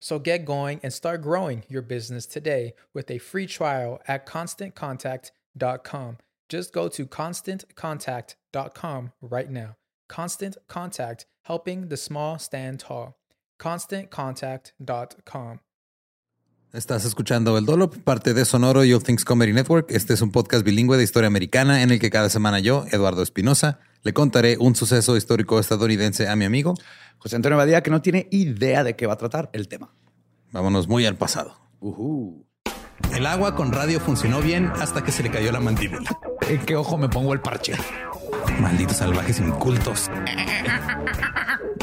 So 0.00 0.18
get 0.18 0.44
going 0.44 0.80
and 0.82 0.92
start 0.92 1.22
growing 1.22 1.62
your 1.68 1.82
business 1.82 2.26
today 2.26 2.74
with 2.92 3.10
a 3.10 3.18
free 3.18 3.46
trial 3.46 4.00
at 4.08 4.26
constantcontact.com. 4.26 6.18
Just 6.48 6.72
go 6.72 6.88
to 6.88 7.06
constantcontact.com 7.06 9.12
right 9.20 9.50
now. 9.50 9.76
Constant 10.08 10.56
Contact, 10.66 11.26
helping 11.44 11.88
the 11.88 11.96
small 11.96 12.38
stand 12.38 12.80
tall. 12.80 13.16
ConstantContact.com. 13.60 15.60
Estás 16.72 17.04
escuchando 17.04 17.58
El 17.58 17.66
Dolo, 17.66 17.90
parte 17.90 18.32
de 18.32 18.44
Sonoro 18.44 18.84
y 18.84 18.92
All 18.92 19.02
Things 19.02 19.24
Comedy 19.24 19.52
Network. 19.52 19.90
Este 19.90 20.14
es 20.14 20.22
un 20.22 20.30
podcast 20.30 20.64
bilingüe 20.64 20.96
de 20.96 21.02
historia 21.02 21.26
americana 21.26 21.82
en 21.82 21.90
el 21.90 21.98
que 21.98 22.10
cada 22.10 22.28
semana 22.28 22.60
yo, 22.60 22.84
Eduardo 22.92 23.22
Espinosa, 23.22 23.80
le 24.02 24.12
contaré 24.12 24.56
un 24.58 24.74
suceso 24.74 25.16
histórico 25.16 25.58
estadounidense 25.58 26.28
a 26.28 26.36
mi 26.36 26.44
amigo 26.44 26.74
José 27.20 27.36
Antonio 27.36 27.58
Badía, 27.58 27.82
que 27.82 27.90
no 27.90 28.00
tiene 28.00 28.28
idea 28.30 28.82
de 28.82 28.96
qué 28.96 29.06
va 29.06 29.12
a 29.12 29.18
tratar 29.18 29.50
el 29.52 29.68
tema. 29.68 29.92
Vámonos 30.52 30.88
muy 30.88 31.04
al 31.04 31.16
pasado. 31.16 31.54
Ujú. 31.80 32.46
El 33.14 33.26
agua 33.26 33.54
con 33.54 33.72
radio 33.72 34.00
funcionó 34.00 34.40
bien 34.40 34.72
hasta 34.80 35.04
que 35.04 35.12
se 35.12 35.22
le 35.22 35.30
cayó 35.30 35.52
la 35.52 35.60
mandíbula. 35.60 36.10
¿En 36.48 36.64
qué 36.64 36.76
ojo 36.76 36.96
me 36.96 37.08
pongo 37.10 37.34
el 37.34 37.40
parche? 37.40 37.74
Malditos 38.58 38.96
salvajes 38.96 39.38
incultos. 39.38 40.10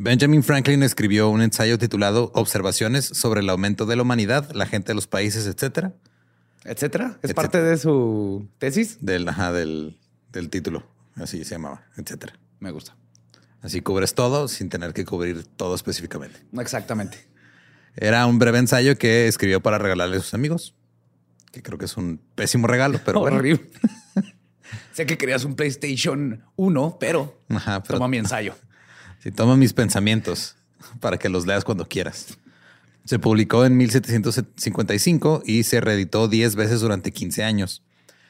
Benjamin 0.00 0.44
Franklin 0.44 0.84
escribió 0.84 1.28
un 1.28 1.42
ensayo 1.42 1.76
titulado 1.76 2.30
Observaciones 2.34 3.04
sobre 3.04 3.40
el 3.40 3.50
aumento 3.50 3.84
de 3.84 3.96
la 3.96 4.02
humanidad, 4.02 4.48
la 4.52 4.64
gente 4.66 4.88
de 4.88 4.94
los 4.94 5.08
países, 5.08 5.46
etcétera. 5.48 5.92
¿Etcétera? 6.64 7.06
¿Es 7.06 7.30
Etcétera. 7.30 7.34
parte 7.34 7.62
de 7.62 7.76
su 7.78 8.48
tesis? 8.58 8.98
Del, 9.00 9.28
ajá, 9.28 9.52
del, 9.52 9.98
del 10.30 10.50
título. 10.50 10.86
Así 11.16 11.44
se 11.44 11.56
llamaba, 11.56 11.84
etcétera. 11.96 12.38
Me 12.60 12.70
gusta. 12.70 12.96
Así 13.60 13.80
cubres 13.80 14.14
todo 14.14 14.46
sin 14.46 14.68
tener 14.68 14.92
que 14.94 15.04
cubrir 15.04 15.44
todo 15.56 15.74
específicamente. 15.74 16.38
Exactamente. 16.60 17.18
Era 17.96 18.24
un 18.26 18.38
breve 18.38 18.58
ensayo 18.58 18.96
que 18.98 19.26
escribió 19.26 19.60
para 19.60 19.78
regalarle 19.78 20.18
a 20.18 20.20
sus 20.20 20.32
amigos, 20.34 20.76
que 21.50 21.60
creo 21.60 21.76
que 21.76 21.86
es 21.86 21.96
un 21.96 22.20
pésimo 22.36 22.68
regalo, 22.68 23.00
pero 23.04 23.18
bueno. 23.18 23.38
Horrible. 23.38 23.68
sé 24.92 25.06
que 25.06 25.18
querías 25.18 25.44
un 25.44 25.56
PlayStation 25.56 26.44
1, 26.54 26.96
pero 27.00 27.42
Ajá, 27.48 27.82
pero- 27.82 27.94
toma 27.98 28.06
mi 28.06 28.18
ensayo. 28.18 28.54
Sí, 29.20 29.30
toma 29.32 29.56
mis 29.56 29.72
pensamientos 29.72 30.56
para 31.00 31.18
que 31.18 31.28
los 31.28 31.46
leas 31.46 31.64
cuando 31.64 31.88
quieras. 31.88 32.38
Se 33.04 33.18
publicó 33.18 33.64
en 33.64 33.76
1755 33.76 35.42
y 35.44 35.62
se 35.62 35.80
reeditó 35.80 36.28
10 36.28 36.54
veces 36.56 36.80
durante 36.80 37.10
15 37.10 37.42
años. 37.42 37.82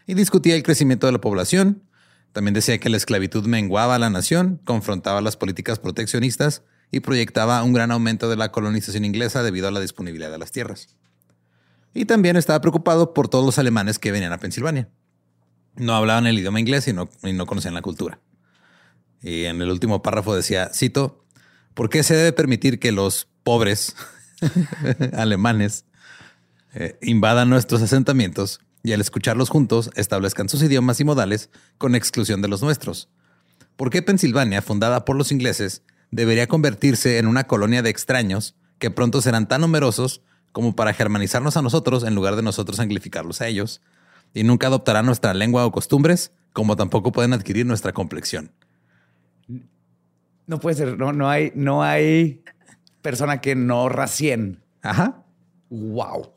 Y 0.07 0.15
discutía 0.15 0.55
el 0.55 0.63
crecimiento 0.63 1.07
de 1.07 1.13
la 1.13 1.21
población. 1.21 1.83
También 2.33 2.55
decía 2.55 2.79
que 2.79 2.89
la 2.89 2.97
esclavitud 2.97 3.47
menguaba 3.47 3.97
a 3.97 3.99
la 3.99 4.09
nación, 4.09 4.61
confrontaba 4.65 5.21
las 5.21 5.37
políticas 5.37 5.79
proteccionistas 5.79 6.63
y 6.91 7.01
proyectaba 7.01 7.63
un 7.63 7.73
gran 7.73 7.91
aumento 7.91 8.31
de 8.31 8.37
la 8.37 8.53
colonización 8.53 9.05
inglesa 9.05 9.43
debido 9.43 9.69
a 9.69 9.71
la 9.71 9.81
disponibilidad 9.81 10.31
de 10.31 10.39
las 10.39 10.53
tierras. 10.53 10.97
Y 11.93 12.05
también 12.05 12.37
estaba 12.37 12.61
preocupado 12.61 13.13
por 13.13 13.29
todos 13.29 13.45
los 13.45 13.59
alemanes 13.59 13.99
que 13.99 14.13
venían 14.13 14.33
a 14.33 14.39
Pensilvania. 14.39 14.89
No 15.75 15.95
hablaban 15.95 16.27
el 16.27 16.39
idioma 16.39 16.61
inglés 16.61 16.89
y 16.89 16.93
no, 16.93 17.09
y 17.23 17.33
no 17.33 17.47
conocían 17.47 17.75
la 17.75 17.83
cultura. 17.83 18.21
Y 19.23 19.45
en 19.45 19.61
el 19.63 19.71
último 19.71 20.03
párrafo 20.03 20.35
decía, 20.35 20.71
cito, 20.75 21.25
¿por 21.75 21.91
qué 21.91 22.03
se 22.03 22.15
debe 22.15 22.33
permitir 22.33 22.79
que 22.79 22.93
los 22.93 23.29
pobres 23.43 23.97
alemanes 25.15 25.85
eh, 26.75 26.99
invadan 27.01 27.49
nuestros 27.49 27.83
asentamientos 27.83 28.61
y 28.83 28.93
al 28.93 29.01
escucharlos 29.01 29.49
juntos 29.49 29.91
establezcan 29.95 30.49
sus 30.49 30.63
idiomas 30.63 31.01
y 31.01 31.05
modales 31.05 31.51
con 31.79 31.95
exclusión 31.95 32.43
de 32.43 32.49
los 32.49 32.63
nuestros. 32.63 33.09
¿Por 33.77 33.91
qué 33.91 34.03
Pensilvania, 34.03 34.63
fundada 34.63 35.05
por 35.05 35.17
los 35.17 35.33
ingleses, 35.33 35.83
debería 36.11 36.47
convertirse 36.47 37.19
en 37.19 37.27
una 37.27 37.45
colonia 37.45 37.83
de 37.83 37.91
extraños 37.91 38.55
que 38.79 38.91
pronto 38.91 39.21
serán 39.23 39.49
tan 39.49 39.61
numerosos 39.61 40.23
como 40.53 40.75
para 40.75 40.95
germanizarnos 40.95 41.57
a 41.57 41.63
nosotros 41.63 42.05
en 42.05 42.15
lugar 42.15 42.37
de 42.37 42.43
nosotros 42.43 42.81
anglificarlos 42.81 43.41
a 43.41 43.49
ellos? 43.49 43.81
Y 44.35 44.45
nunca 44.45 44.67
adoptarán 44.67 45.07
nuestra 45.07 45.33
lengua 45.35 45.65
o 45.65 45.73
costumbres, 45.73 46.33
como 46.53 46.77
tampoco 46.77 47.13
pueden 47.13 47.33
adquirir 47.33 47.67
nuestra 47.67 47.93
complexión. 47.93 48.53
No 50.49 50.59
puede 50.59 50.75
ser, 50.77 50.99
no, 50.99 51.13
no 51.13 51.31
hay, 51.31 51.53
no 51.55 51.83
hay 51.85 52.43
persona 53.03 53.41
que 53.41 53.55
no 53.55 53.89
racien. 53.89 54.65
Ajá. 54.83 55.23
Wow. 55.71 56.33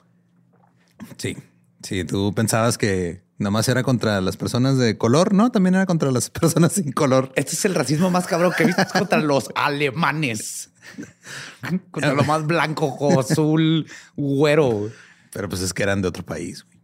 Sí. 1.17 1.35
Sí, 1.81 2.03
tú 2.03 2.33
pensabas 2.35 2.77
que 2.77 3.23
nada 3.39 3.49
más 3.51 3.67
era 3.67 3.81
contra 3.83 4.21
las 4.21 4.37
personas 4.37 4.77
de 4.77 4.97
color, 4.97 5.33
¿no? 5.33 5.51
También 5.51 5.75
era 5.75 5.85
contra 5.85 6.11
las 6.11 6.29
personas 6.29 6.73
sin 6.73 6.91
color. 6.91 7.31
Este 7.35 7.53
es 7.53 7.65
el 7.65 7.73
racismo 7.73 8.11
más 8.11 8.27
cabrón 8.27 8.53
que 8.55 8.63
he 8.63 8.65
visto 8.67 8.83
es 8.83 8.91
contra 8.91 9.19
los 9.19 9.49
alemanes. 9.55 10.69
Contra 11.91 12.13
lo 12.13 12.23
más 12.23 12.45
blanco, 12.45 13.19
azul, 13.19 13.85
güero. 14.17 14.89
Pero 15.31 15.47
pues 15.47 15.61
es 15.61 15.73
que 15.73 15.83
eran 15.83 16.01
de 16.01 16.07
otro 16.07 16.25
país. 16.25 16.65
güey. 16.65 16.79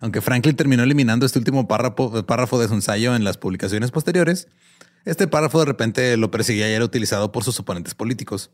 Aunque 0.00 0.20
Franklin 0.20 0.54
terminó 0.54 0.82
eliminando 0.82 1.26
este 1.26 1.38
último 1.38 1.66
párrafo, 1.66 2.24
párrafo 2.24 2.58
de 2.60 2.68
su 2.68 2.74
ensayo 2.74 3.16
en 3.16 3.24
las 3.24 3.36
publicaciones 3.36 3.90
posteriores, 3.90 4.48
este 5.04 5.26
párrafo 5.26 5.58
de 5.60 5.66
repente 5.66 6.16
lo 6.16 6.30
perseguía 6.30 6.68
y 6.68 6.72
era 6.72 6.84
utilizado 6.84 7.32
por 7.32 7.44
sus 7.44 7.58
oponentes 7.60 7.94
políticos. 7.94 8.50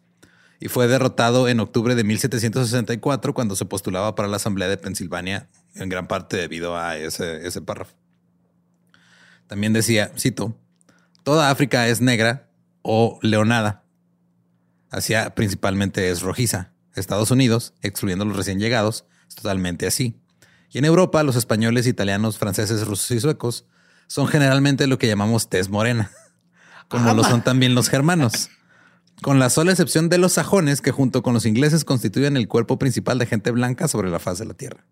Y 0.58 0.68
fue 0.68 0.88
derrotado 0.88 1.48
en 1.48 1.60
octubre 1.60 1.94
de 1.94 2.04
1764 2.04 3.32
cuando 3.32 3.56
se 3.56 3.64
postulaba 3.64 4.14
para 4.14 4.28
la 4.28 4.36
Asamblea 4.36 4.68
de 4.68 4.76
Pensilvania, 4.76 5.48
en 5.74 5.88
gran 5.88 6.06
parte 6.06 6.36
debido 6.36 6.76
a 6.76 6.96
ese, 6.98 7.46
ese 7.46 7.62
párrafo. 7.62 7.94
También 9.46 9.72
decía, 9.72 10.12
cito, 10.18 10.56
toda 11.22 11.50
África 11.50 11.88
es 11.88 12.00
negra 12.00 12.50
o 12.82 13.18
leonada. 13.22 13.84
Asia 14.90 15.34
principalmente 15.34 16.10
es 16.10 16.20
rojiza. 16.20 16.72
Estados 16.94 17.30
Unidos, 17.30 17.74
excluyendo 17.80 18.24
los 18.24 18.36
recién 18.36 18.58
llegados, 18.58 19.06
es 19.28 19.36
totalmente 19.36 19.86
así. 19.86 20.20
Y 20.70 20.78
en 20.78 20.84
Europa, 20.84 21.22
los 21.22 21.36
españoles, 21.36 21.86
italianos, 21.86 22.38
franceses, 22.38 22.86
rusos 22.86 23.10
y 23.12 23.20
suecos 23.20 23.66
son 24.06 24.26
generalmente 24.26 24.86
lo 24.86 24.98
que 24.98 25.06
llamamos 25.06 25.48
tez 25.48 25.68
morena, 25.68 26.10
como 26.90 27.14
lo 27.14 27.24
son 27.24 27.42
también 27.42 27.74
los 27.74 27.88
germanos. 27.88 28.50
Con 29.22 29.38
la 29.38 29.48
sola 29.48 29.70
excepción 29.70 30.08
de 30.08 30.18
los 30.18 30.32
sajones, 30.32 30.80
que 30.80 30.90
junto 30.92 31.22
con 31.22 31.32
los 31.34 31.46
ingleses 31.46 31.84
constituyen 31.84 32.36
el 32.36 32.48
cuerpo 32.48 32.78
principal 32.78 33.18
de 33.18 33.26
gente 33.26 33.50
blanca 33.50 33.86
sobre 33.88 34.10
la 34.10 34.18
faz 34.18 34.38
de 34.38 34.46
la 34.46 34.54
tierra. 34.54 34.84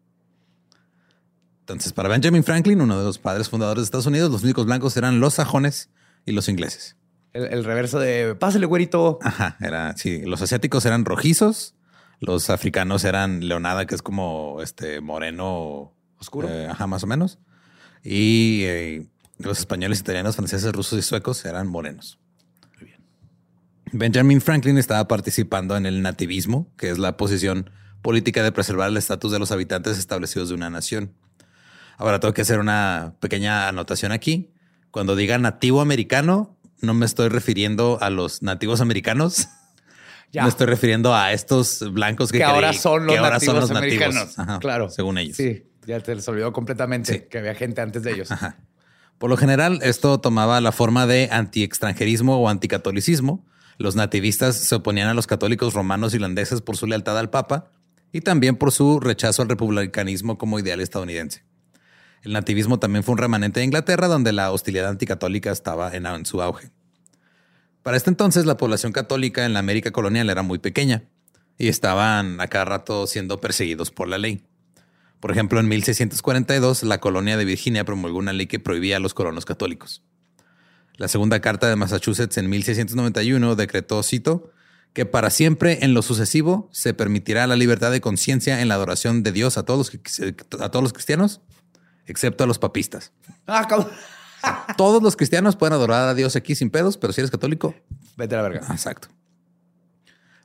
Entonces, 1.61 1.93
para 1.93 2.09
Benjamin 2.09 2.45
Franklin, 2.45 2.81
uno 2.81 2.99
de 2.99 3.05
los 3.05 3.19
padres 3.19 3.49
fundadores 3.49 3.83
de 3.83 3.85
Estados 3.85 4.06
Unidos, 4.06 4.31
los 4.31 4.43
únicos 4.43 4.65
blancos 4.65 4.97
eran 4.97 5.21
los 5.21 5.35
sajones 5.35 5.91
y 6.25 6.33
los 6.33 6.49
ingleses. 6.49 6.97
El, 7.33 7.45
el 7.53 7.65
reverso 7.65 7.99
de 7.99 8.35
pásale, 8.35 8.67
güerito. 8.67 9.19
Ajá, 9.23 9.56
era, 9.61 9.97
sí, 9.97 10.23
los 10.25 10.41
asiáticos 10.41 10.87
eran 10.87 11.05
rojizos, 11.05 11.75
los 12.21 12.49
africanos 12.50 13.05
eran 13.05 13.47
leonada, 13.49 13.87
que 13.87 13.95
es 13.95 14.03
como 14.03 14.62
este 14.62 15.00
moreno 15.00 15.95
Oscuro. 16.19 16.49
eh, 16.49 16.69
ajá, 16.69 16.87
más 16.87 17.03
o 17.03 17.06
menos. 17.06 17.39
Y 18.03 18.62
eh, 18.65 19.06
los 19.38 19.58
españoles, 19.61 20.00
italianos, 20.00 20.37
franceses, 20.37 20.73
rusos 20.73 20.99
y 20.99 21.02
suecos 21.02 21.44
eran 21.44 21.67
morenos. 21.69 22.19
Benjamin 23.93 24.40
Franklin 24.40 24.76
estaba 24.76 25.08
participando 25.08 25.76
en 25.76 25.87
el 25.87 26.02
nativismo, 26.02 26.70
que 26.76 26.90
es 26.90 26.99
la 26.99 27.17
posición 27.17 27.70
política 28.02 28.43
de 28.43 28.52
preservar 28.52 28.90
el 28.90 28.96
estatus 28.96 29.32
de 29.32 29.38
los 29.38 29.50
habitantes 29.50 29.99
establecidos 29.99 30.50
de 30.50 30.55
una 30.55 30.69
nación. 30.69 31.14
Ahora 31.96 32.20
tengo 32.20 32.35
que 32.35 32.43
hacer 32.43 32.58
una 32.58 33.14
pequeña 33.20 33.69
anotación 33.69 34.12
aquí. 34.12 34.50
Cuando 34.90 35.17
diga 35.17 35.38
nativo 35.38 35.81
americano, 35.81 36.56
no 36.81 36.94
me 36.94 37.06
estoy 37.06 37.29
refiriendo 37.29 37.99
a 38.00 38.11
los 38.11 38.43
nativos 38.43 38.81
americanos. 38.81 39.49
Ya. 40.31 40.43
Me 40.43 40.50
estoy 40.50 40.67
refiriendo 40.67 41.14
a 41.14 41.32
estos 41.32 41.90
blancos 41.90 42.31
que, 42.31 42.37
que 42.37 42.44
ahora 42.44 42.75
son 42.75 43.06
los 43.06 43.14
que 43.14 43.19
ahora 43.19 43.31
nativos 43.37 43.55
son 43.55 43.61
los 43.62 43.70
nativos. 43.70 44.05
americanos. 44.05 44.38
Ajá, 44.38 44.58
claro. 44.58 44.90
Según 44.90 45.17
ellos. 45.17 45.38
Sí, 45.38 45.64
ya 45.87 46.00
te 46.00 46.14
les 46.14 46.29
olvidó 46.29 46.52
completamente 46.52 47.11
Sí. 47.14 47.20
que 47.31 47.38
había 47.38 47.55
gente 47.55 47.81
antes 47.81 48.02
de 48.02 48.12
ellos. 48.12 48.31
Ajá. 48.31 48.58
Por 49.19 49.31
lo 49.31 49.37
general, 49.37 49.81
esto 49.82 50.20
tomaba 50.20 50.61
la 50.61 50.70
forma 50.70 51.06
de 51.06 51.29
anti-extranjerismo 51.32 52.38
o 52.38 52.49
anticatolicismo. 52.49 53.44
Los 53.76 53.97
nativistas 53.97 54.56
se 54.56 54.75
oponían 54.76 55.09
a 55.09 55.15
los 55.15 55.26
católicos 55.26 55.75
romanos 55.75 56.15
irlandeses 56.15 56.61
por 56.62 56.76
su 56.76 56.87
lealtad 56.87 57.19
al 57.19 57.31
Papa 57.31 57.70
y 58.12 58.20
también 58.20 58.56
por 58.56 58.73
su 58.73 59.00
rechazo 59.00 59.43
al 59.43 59.49
republicanismo 59.49 60.38
como 60.38 60.59
ideal 60.59 60.81
estadounidense. 60.81 61.44
El 62.23 62.32
nativismo 62.32 62.79
también 62.79 63.05
fue 63.05 63.12
un 63.12 63.19
remanente 63.19 63.61
de 63.61 63.67
Inglaterra, 63.67 64.09
donde 64.09 64.32
la 64.32 64.53
hostilidad 64.53 64.88
anticatólica 64.88 65.50
estaba 65.50 65.94
en, 65.94 66.06
en 66.06 66.26
su 66.26 66.41
auge. 66.41 66.71
Para 67.82 67.97
este 67.97 68.11
entonces, 68.11 68.47
la 68.47 68.56
población 68.56 68.93
católica 68.93 69.44
en 69.44 69.53
la 69.53 69.61
América 69.61 69.91
colonial 69.91 70.31
era 70.31 70.43
muy 70.43 70.59
pequeña 70.59 71.05
y 71.59 71.69
estaban 71.69 72.41
a 72.41 72.47
cada 72.49 72.64
rato 72.64 73.06
siendo 73.06 73.41
perseguidos 73.41 73.91
por 73.91 74.09
la 74.09 74.19
ley. 74.19 74.43
Por 75.20 75.31
ejemplo, 75.31 75.59
en 75.59 75.69
1642, 75.69 76.82
la 76.85 76.99
colonia 76.99 77.37
de 77.37 77.44
Virginia 77.44 77.85
promulgó 77.85 78.19
una 78.19 78.32
ley 78.32 78.47
que 78.47 78.61
prohibía 78.61 78.97
a 78.97 79.00
los 79.00 79.15
colonos 79.15 79.44
católicos. 79.44 80.03
La 80.97 81.09
segunda 81.09 81.41
carta 81.41 81.69
de 81.69 81.76
Massachusetts 81.76 82.38
en 82.38 82.49
1691 82.49 83.56
decretó, 83.56 84.03
cito, 84.03 84.53
que 84.93 85.06
para 85.06 85.31
siempre 85.31 85.79
en 85.82 85.94
lo 85.94 86.03
sucesivo 86.03 86.69
se 86.73 86.94
permitirá 86.94 87.47
la 87.47 87.56
libertad 87.56 87.91
de 87.91 88.00
conciencia 88.00 88.61
en 88.61 88.69
la 88.69 88.75
adoración 88.75 89.23
de 89.23 89.32
Dios 89.32 89.59
a 89.59 89.65
todos, 89.65 89.93
los, 89.93 90.61
a 90.61 90.70
todos 90.70 90.82
los 90.82 90.93
cristianos, 90.93 91.41
excepto 92.06 92.44
a 92.44 92.47
los 92.47 92.59
papistas. 92.59 93.12
Ah, 93.47 93.67
cabrón. 93.67 93.88
Todos 94.76 95.03
los 95.03 95.17
cristianos 95.17 95.56
pueden 95.56 95.73
adorar 95.73 96.06
a 96.06 96.14
Dios 96.14 96.37
aquí 96.37 96.55
sin 96.55 96.71
pedos, 96.71 96.97
pero 96.97 97.12
si 97.12 97.21
eres 97.21 97.31
católico, 97.31 97.75
Vete 98.19 98.35
a 98.35 98.43
la 98.43 98.49
verga. 98.49 98.67
Exacto. 98.73 99.09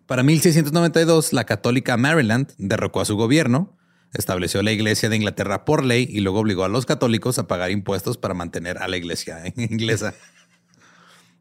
Para 0.06 0.22
1692, 0.22 1.34
la 1.34 1.44
católica 1.44 1.98
Maryland 1.98 2.54
derrocó 2.60 3.02
a 3.02 3.06
su 3.06 3.16
gobierno, 3.16 3.76
estableció 4.13 4.62
la 4.62 4.71
Iglesia 4.71 5.10
de 5.10 5.15
Inglaterra 5.15 5.65
por 5.65 5.83
ley 5.83 6.07
y 6.10 6.19
luego 6.19 6.39
obligó 6.39 6.63
a 6.63 6.69
los 6.69 6.86
católicos 6.86 7.39
a 7.39 7.48
pagar 7.48 7.71
impuestos 7.71 8.18
para 8.18 8.33
mantener 8.33 8.77
a 8.77 8.88
la 8.88 8.98
Iglesia 8.98 9.44
inglesa. 9.56 10.13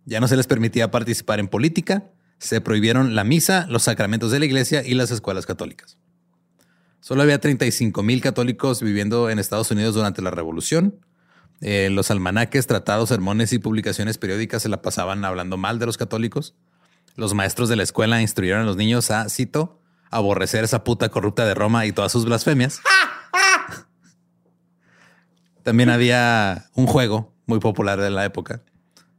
Ya 0.04 0.20
no 0.20 0.28
se 0.28 0.36
les 0.36 0.46
permitía 0.46 0.90
participar 0.90 1.38
en 1.38 1.48
política, 1.48 2.04
se 2.38 2.60
prohibieron 2.60 3.14
la 3.14 3.24
misa, 3.24 3.66
los 3.68 3.84
sacramentos 3.84 4.32
de 4.32 4.40
la 4.40 4.46
Iglesia 4.46 4.82
y 4.84 4.94
las 4.94 5.10
escuelas 5.10 5.46
católicas. 5.46 5.96
Solo 7.00 7.22
había 7.22 7.40
35 7.40 8.02
mil 8.02 8.20
católicos 8.20 8.82
viviendo 8.82 9.28
en 9.28 9.38
Estados 9.38 9.70
Unidos 9.70 9.94
durante 9.94 10.22
la 10.22 10.30
Revolución. 10.30 11.00
Eh, 11.60 11.90
los 11.90 12.10
almanaques, 12.10 12.66
tratados, 12.66 13.08
sermones 13.08 13.52
y 13.52 13.58
publicaciones 13.58 14.18
periódicas 14.18 14.62
se 14.62 14.68
la 14.68 14.82
pasaban 14.82 15.24
hablando 15.24 15.56
mal 15.56 15.78
de 15.78 15.86
los 15.86 15.96
católicos. 15.96 16.54
Los 17.14 17.34
maestros 17.34 17.68
de 17.68 17.76
la 17.76 17.82
escuela 17.82 18.22
instruyeron 18.22 18.62
a 18.62 18.64
los 18.64 18.76
niños 18.76 19.10
a, 19.10 19.28
cito, 19.28 19.81
aborrecer 20.12 20.62
esa 20.62 20.84
puta 20.84 21.08
corrupta 21.08 21.44
de 21.44 21.54
Roma 21.54 21.86
y 21.86 21.92
todas 21.92 22.12
sus 22.12 22.24
blasfemias. 22.24 22.80
También 25.64 25.90
había 25.90 26.66
un 26.74 26.86
juego 26.86 27.32
muy 27.46 27.58
popular 27.58 28.00
de 28.00 28.10
la 28.10 28.24
época 28.24 28.62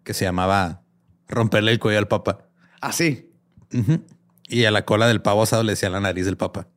que 0.04 0.14
se 0.14 0.26
llamaba 0.26 0.82
romperle 1.28 1.72
el 1.72 1.80
cuello 1.80 2.00
al 2.00 2.08
papa. 2.08 2.46
Así. 2.80 3.30
Y 4.48 4.66
a 4.66 4.72
la 4.72 4.86
cola 4.86 5.08
del 5.08 5.22
pavo 5.22 5.44
asado 5.44 5.64
le 5.64 5.74
decía 5.74 5.90
la 5.90 6.00
nariz 6.00 6.26
del 6.26 6.38
papa. 6.38 6.68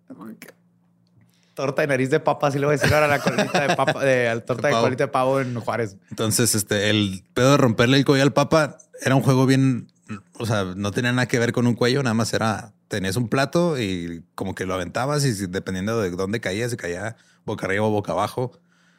Torta 1.54 1.82
de 1.82 1.88
nariz 1.88 2.10
de 2.10 2.20
papa, 2.20 2.48
así 2.48 2.58
le 2.58 2.66
voy 2.66 2.74
a 2.74 2.78
decir 2.78 2.92
ahora 2.92 3.06
a 3.06 3.08
la 3.08 3.18
colita 3.18 3.66
de 3.66 3.76
papa, 3.76 4.04
de, 4.04 4.26
la 4.26 4.40
torta 4.42 4.68
de 4.68 4.74
pavo. 4.74 4.84
colita 4.84 5.04
de 5.04 5.08
pavo 5.08 5.40
en 5.40 5.58
Juárez. 5.58 5.96
Entonces, 6.10 6.54
este, 6.54 6.90
el 6.90 7.24
pedo 7.32 7.52
de 7.52 7.56
romperle 7.56 7.96
el 7.96 8.04
cuello 8.04 8.22
al 8.22 8.34
papa 8.34 8.76
era 9.02 9.14
un 9.14 9.22
juego 9.22 9.46
bien, 9.46 9.90
o 10.38 10.44
sea, 10.44 10.64
no 10.76 10.90
tenía 10.90 11.12
nada 11.12 11.26
que 11.26 11.38
ver 11.38 11.52
con 11.52 11.66
un 11.66 11.74
cuello, 11.74 12.02
nada 12.02 12.12
más 12.12 12.34
era, 12.34 12.74
tenías 12.88 13.16
un 13.16 13.28
plato 13.28 13.80
y 13.80 14.24
como 14.34 14.54
que 14.54 14.66
lo 14.66 14.74
aventabas 14.74 15.24
y 15.24 15.46
dependiendo 15.46 16.00
de 16.00 16.10
dónde 16.10 16.40
caía, 16.40 16.68
si 16.68 16.76
caía 16.76 17.16
boca 17.44 17.66
arriba 17.66 17.84
o 17.84 17.90
boca 17.90 18.12
abajo, 18.12 18.52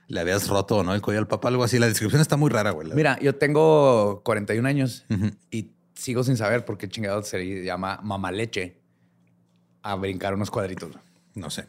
le 0.07 0.19
habías 0.19 0.47
roto 0.47 0.83
no 0.83 0.93
el 0.93 1.01
cuello 1.01 1.19
al 1.19 1.27
papa, 1.27 1.49
algo 1.49 1.63
así. 1.63 1.79
La 1.79 1.87
descripción 1.87 2.21
está 2.21 2.37
muy 2.37 2.49
rara, 2.49 2.71
güey. 2.71 2.89
Mira, 2.93 3.19
yo 3.19 3.35
tengo 3.35 4.21
41 4.23 4.67
años 4.67 5.05
y 5.51 5.71
sigo 5.93 6.23
sin 6.23 6.37
saber 6.37 6.65
por 6.65 6.77
qué 6.77 6.87
chingado 6.87 7.23
se 7.23 7.63
llama 7.63 7.99
mamaleche 8.03 8.79
a 9.81 9.95
brincar 9.95 10.33
unos 10.33 10.51
cuadritos. 10.51 10.91
No 11.33 11.49
sé. 11.49 11.65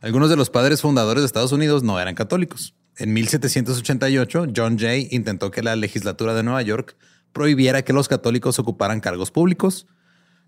Algunos 0.00 0.30
de 0.30 0.36
los 0.36 0.50
padres 0.50 0.82
fundadores 0.82 1.22
de 1.22 1.26
Estados 1.26 1.52
Unidos 1.52 1.82
no 1.82 1.98
eran 2.00 2.14
católicos. 2.14 2.74
En 2.98 3.12
1788, 3.12 4.46
John 4.54 4.78
Jay 4.78 5.08
intentó 5.10 5.50
que 5.50 5.62
la 5.62 5.76
legislatura 5.76 6.34
de 6.34 6.42
Nueva 6.42 6.62
York 6.62 6.96
prohibiera 7.32 7.82
que 7.82 7.92
los 7.92 8.08
católicos 8.08 8.58
ocuparan 8.58 9.00
cargos 9.00 9.30
públicos. 9.30 9.86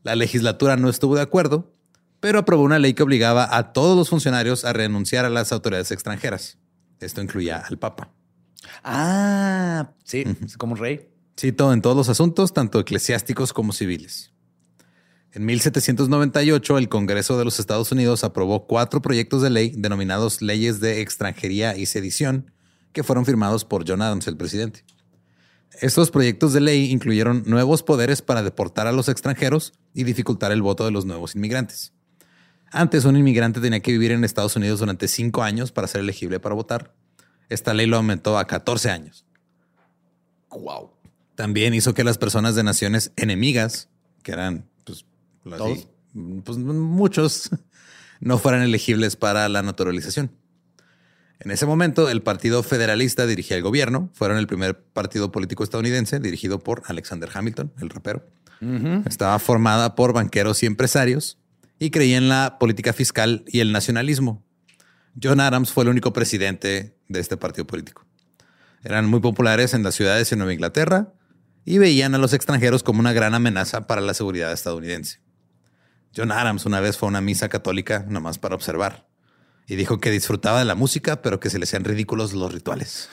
La 0.09 0.17
legislatura 0.17 0.79
no 0.79 0.89
estuvo 0.89 1.17
de 1.17 1.21
acuerdo, 1.21 1.71
pero 2.19 2.39
aprobó 2.39 2.63
una 2.63 2.79
ley 2.79 2.95
que 2.95 3.03
obligaba 3.03 3.55
a 3.55 3.75
todos 3.75 3.95
los 3.95 4.09
funcionarios 4.09 4.65
a 4.65 4.73
renunciar 4.73 5.27
a 5.27 5.29
las 5.29 5.53
autoridades 5.53 5.91
extranjeras. 5.91 6.57
Esto 6.99 7.21
incluía 7.21 7.59
al 7.59 7.79
Papa. 7.79 8.11
Ah, 8.83 9.91
sí, 10.05 10.25
como 10.57 10.77
rey. 10.77 11.11
Cito 11.39 11.75
en 11.75 11.83
todos 11.83 11.95
los 11.95 12.09
asuntos, 12.09 12.55
tanto 12.55 12.81
eclesiásticos 12.81 13.53
como 13.53 13.75
civiles. 13.75 14.33
En 15.33 15.45
1798, 15.45 16.79
el 16.79 16.89
Congreso 16.89 17.37
de 17.37 17.45
los 17.45 17.61
Estados 17.61 17.93
Unidos 17.93 18.25
aprobó 18.25 18.67
cuatro 18.67 19.03
proyectos 19.03 19.43
de 19.43 19.51
ley 19.51 19.75
denominados 19.77 20.41
leyes 20.41 20.81
de 20.81 21.03
extranjería 21.03 21.77
y 21.77 21.85
sedición, 21.85 22.51
que 22.95 23.03
fueron 23.03 23.27
firmados 23.27 23.67
por 23.67 23.87
John 23.87 24.01
Adams, 24.01 24.27
el 24.27 24.39
presidente. 24.39 24.85
Estos 25.81 26.11
proyectos 26.11 26.53
de 26.53 26.61
ley 26.61 26.91
incluyeron 26.91 27.45
nuevos 27.47 27.83
poderes 27.83 28.23
para 28.23 28.43
deportar 28.43 28.87
a 28.87 28.93
los 28.93 29.09
extranjeros 29.09 29.73
y 29.95 30.05
dificultar 30.05 30.51
el 30.51 30.63
voto 30.63 30.85
de 30.85 30.91
los 30.91 31.05
nuevos 31.05 31.35
inmigrantes. 31.37 31.93
Antes, 32.71 33.05
un 33.05 33.17
inmigrante 33.17 33.61
tenía 33.61 33.81
que 33.81 33.93
vivir 33.93 34.13
en 34.13 34.25
Estados 34.25 34.57
Unidos 34.57 34.81
durante 34.81 35.09
cinco 35.09 35.43
años 35.43 35.73
para 35.73 35.89
ser 35.89 36.01
elegible 36.01 36.41
para 36.41 36.55
votar. 36.55 36.95
Esta 37.49 37.73
ley 37.73 37.87
lo 37.87 37.97
aumentó 37.97 38.39
a 38.39 38.47
14 38.47 38.91
años. 38.91 39.25
Wow. 40.51 40.91
También 41.35 41.73
hizo 41.73 41.95
que 41.95 42.05
las 42.05 42.19
personas 42.19 42.55
de 42.55 42.63
naciones 42.63 43.13
enemigas, 43.17 43.89
que 44.23 44.33
eran 44.33 44.69
pues, 44.85 45.07
pues, 46.45 46.59
muchos, 46.59 47.51
no 48.21 48.39
fueran 48.39 48.63
elegibles 48.63 49.17
para 49.17 49.49
la 49.49 49.63
naturalización. 49.63 50.31
En 51.41 51.53
ese 51.53 51.67
momento, 51.67 52.09
el 52.09 52.23
Partido 52.23 52.63
Federalista 52.63 53.27
dirigía 53.27 53.57
el 53.57 53.63
gobierno. 53.63 54.11
Fueron 54.13 54.39
el 54.39 54.49
primer 54.49 54.83
partido 54.83 55.31
político 55.31 55.63
estadounidense 55.63 56.19
dirigido 56.19 56.59
por 56.59 56.83
Alexander 56.87 57.31
Hamilton, 57.33 57.73
el 57.81 57.91
rapero. 57.91 58.27
Estaba 59.07 59.39
formada 59.39 59.95
por 59.95 60.13
banqueros 60.13 60.65
y 60.65 60.67
empresarios 60.67 61.39
y 61.79 61.91
creía 61.91 62.17
en 62.17 62.29
la 62.29 62.57
política 62.59 62.93
fiscal 62.93 63.45
y 63.47 63.61
el 63.61 63.71
nacionalismo. 63.71 64.45
John 65.23 65.39
Adams 65.39 65.73
fue 65.73 65.85
el 65.85 65.91
único 65.91 66.13
presidente 66.13 66.97
de 67.09 67.21
este 67.21 67.37
partido 67.37 67.69
político. 67.69 68.05
Eran 68.83 69.07
muy 69.07 69.21
populares 69.21 69.75
en 69.75 69.85
las 69.85 69.95
ciudades 69.95 70.29
de 70.31 70.37
Nueva 70.37 70.53
Inglaterra 70.53 71.13
y 71.65 71.79
veían 71.79 72.17
a 72.17 72.19
los 72.19 72.33
extranjeros 72.33 72.83
como 72.83 72.99
una 72.99 73.13
gran 73.13 73.35
amenaza 73.35 73.87
para 73.87 74.01
la 74.01 74.15
seguridad 74.15 74.53
estadounidense. 74.53 75.21
John 76.17 76.33
Adams 76.33 76.67
una 76.67 76.81
vez 76.81 76.97
fue 76.97 77.07
a 77.07 77.11
una 77.11 77.21
misa 77.21 77.49
católica 77.49 78.05
nomás 78.09 78.39
para 78.39 78.57
observar 78.57 79.08
y 79.69 79.77
dijo 79.77 80.01
que 80.01 80.11
disfrutaba 80.11 80.59
de 80.61 80.65
la 80.65 80.75
música, 80.75 81.21
pero 81.21 81.39
que 81.39 81.51
se 81.51 81.59
le 81.59 81.65
hacían 81.65 81.85
ridículos 81.85 82.33
los 82.33 82.53
rituales. 82.53 83.11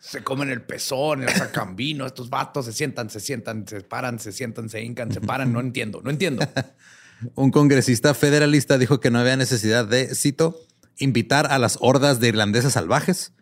Se 0.00 0.24
comen 0.24 0.48
el 0.48 0.62
pezón, 0.62 1.26
sacan 1.28 1.76
vino, 1.76 2.06
estos 2.06 2.30
vatos 2.30 2.64
se 2.64 2.72
sientan, 2.72 3.10
se 3.10 3.20
sientan, 3.20 3.68
se 3.68 3.82
paran, 3.82 4.18
se 4.18 4.32
sientan, 4.32 4.68
se 4.70 4.82
hincan, 4.82 5.12
se 5.12 5.20
paran. 5.20 5.52
No 5.52 5.60
entiendo, 5.60 6.00
no 6.02 6.10
entiendo. 6.10 6.46
Un 7.34 7.50
congresista 7.50 8.14
federalista 8.14 8.78
dijo 8.78 8.98
que 8.98 9.10
no 9.10 9.18
había 9.18 9.36
necesidad 9.36 9.86
de, 9.86 10.14
cito, 10.14 10.58
invitar 10.96 11.52
a 11.52 11.58
las 11.58 11.78
hordas 11.80 12.18
de 12.18 12.28
irlandeses 12.28 12.72
salvajes, 12.72 13.32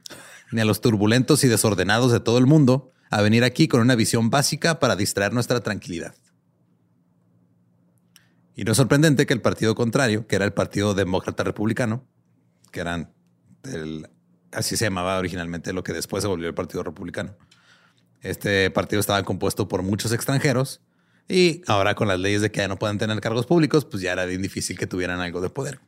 ni 0.51 0.61
a 0.61 0.65
los 0.65 0.81
turbulentos 0.81 1.45
y 1.45 1.49
desordenados 1.49 2.13
de 2.13 2.21
todo 2.21 2.39
el 2.39 2.47
mundo 2.47 2.91
a 3.11 3.23
venir 3.23 3.45
aquí 3.45 3.69
con 3.69 3.81
una 3.81 3.95
visión 3.95 4.31
básica 4.31 4.79
para 4.81 4.97
distraer 4.97 5.33
nuestra 5.33 5.61
tranquilidad. 5.61 6.15
Y 8.55 8.65
no 8.65 8.73
es 8.73 8.77
sorprendente 8.77 9.27
que 9.27 9.33
el 9.33 9.41
partido 9.41 9.75
contrario, 9.75 10.27
que 10.27 10.37
era 10.37 10.45
el 10.45 10.53
Partido 10.53 10.95
Demócrata 10.95 11.43
Republicano, 11.43 12.07
que 12.73 12.81
eran 12.81 13.15
así 14.53 14.77
se 14.77 14.85
llamaba 14.85 15.19
originalmente 15.19 15.73
lo 15.73 15.83
que 15.83 15.93
después 15.93 16.23
se 16.23 16.29
volvió 16.29 16.49
el 16.49 16.55
Partido 16.55 16.83
Republicano. 16.83 17.37
Este 18.21 18.71
partido 18.71 19.01
estaba 19.01 19.23
compuesto 19.25 19.69
por 19.69 19.83
muchos 19.83 20.13
extranjeros 20.13 20.81
y 21.29 21.63
ahora 21.67 21.95
con 21.95 22.09
las 22.09 22.21
leyes 22.21 22.43
de 22.43 22.51
que 22.51 22.59
ya 22.59 22.69
no 22.69 22.79
pueden 22.79 22.99
tener 22.99 23.21
cargos 23.21 23.47
públicos, 23.47 23.85
pues 23.85 24.03
ya 24.03 24.13
era 24.13 24.25
bien 24.27 24.43
difícil 24.43 24.79
que 24.79 24.87
tuvieran 24.87 25.21
algo 25.21 25.41
de 25.41 25.51
poder. 25.51 25.81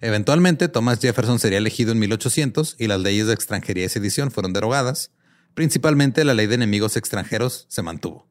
Eventualmente, 0.00 0.68
Thomas 0.68 1.00
Jefferson 1.00 1.38
sería 1.38 1.58
elegido 1.58 1.92
en 1.92 1.98
1800 1.98 2.76
y 2.78 2.86
las 2.86 3.00
leyes 3.00 3.26
de 3.26 3.34
extranjería 3.34 3.86
y 3.86 3.88
sedición 3.88 4.30
fueron 4.30 4.52
derogadas. 4.52 5.10
Principalmente 5.54 6.24
la 6.24 6.34
ley 6.34 6.46
de 6.46 6.54
enemigos 6.54 6.96
extranjeros 6.96 7.66
se 7.68 7.82
mantuvo. 7.82 8.28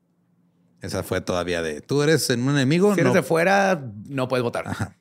Esa 0.82 1.04
fue 1.04 1.22
todavía 1.22 1.62
de 1.62 1.82
tú 1.82 2.04
eres 2.04 2.30
un 2.30 2.50
enemigo. 2.50 2.94
Si 2.94 3.02
eres 3.02 3.14
de 3.14 3.24
fuera, 3.24 3.84
no 4.06 4.28
puedes 4.28 4.44
votar. 4.44 4.68
Ajá. 4.68 4.96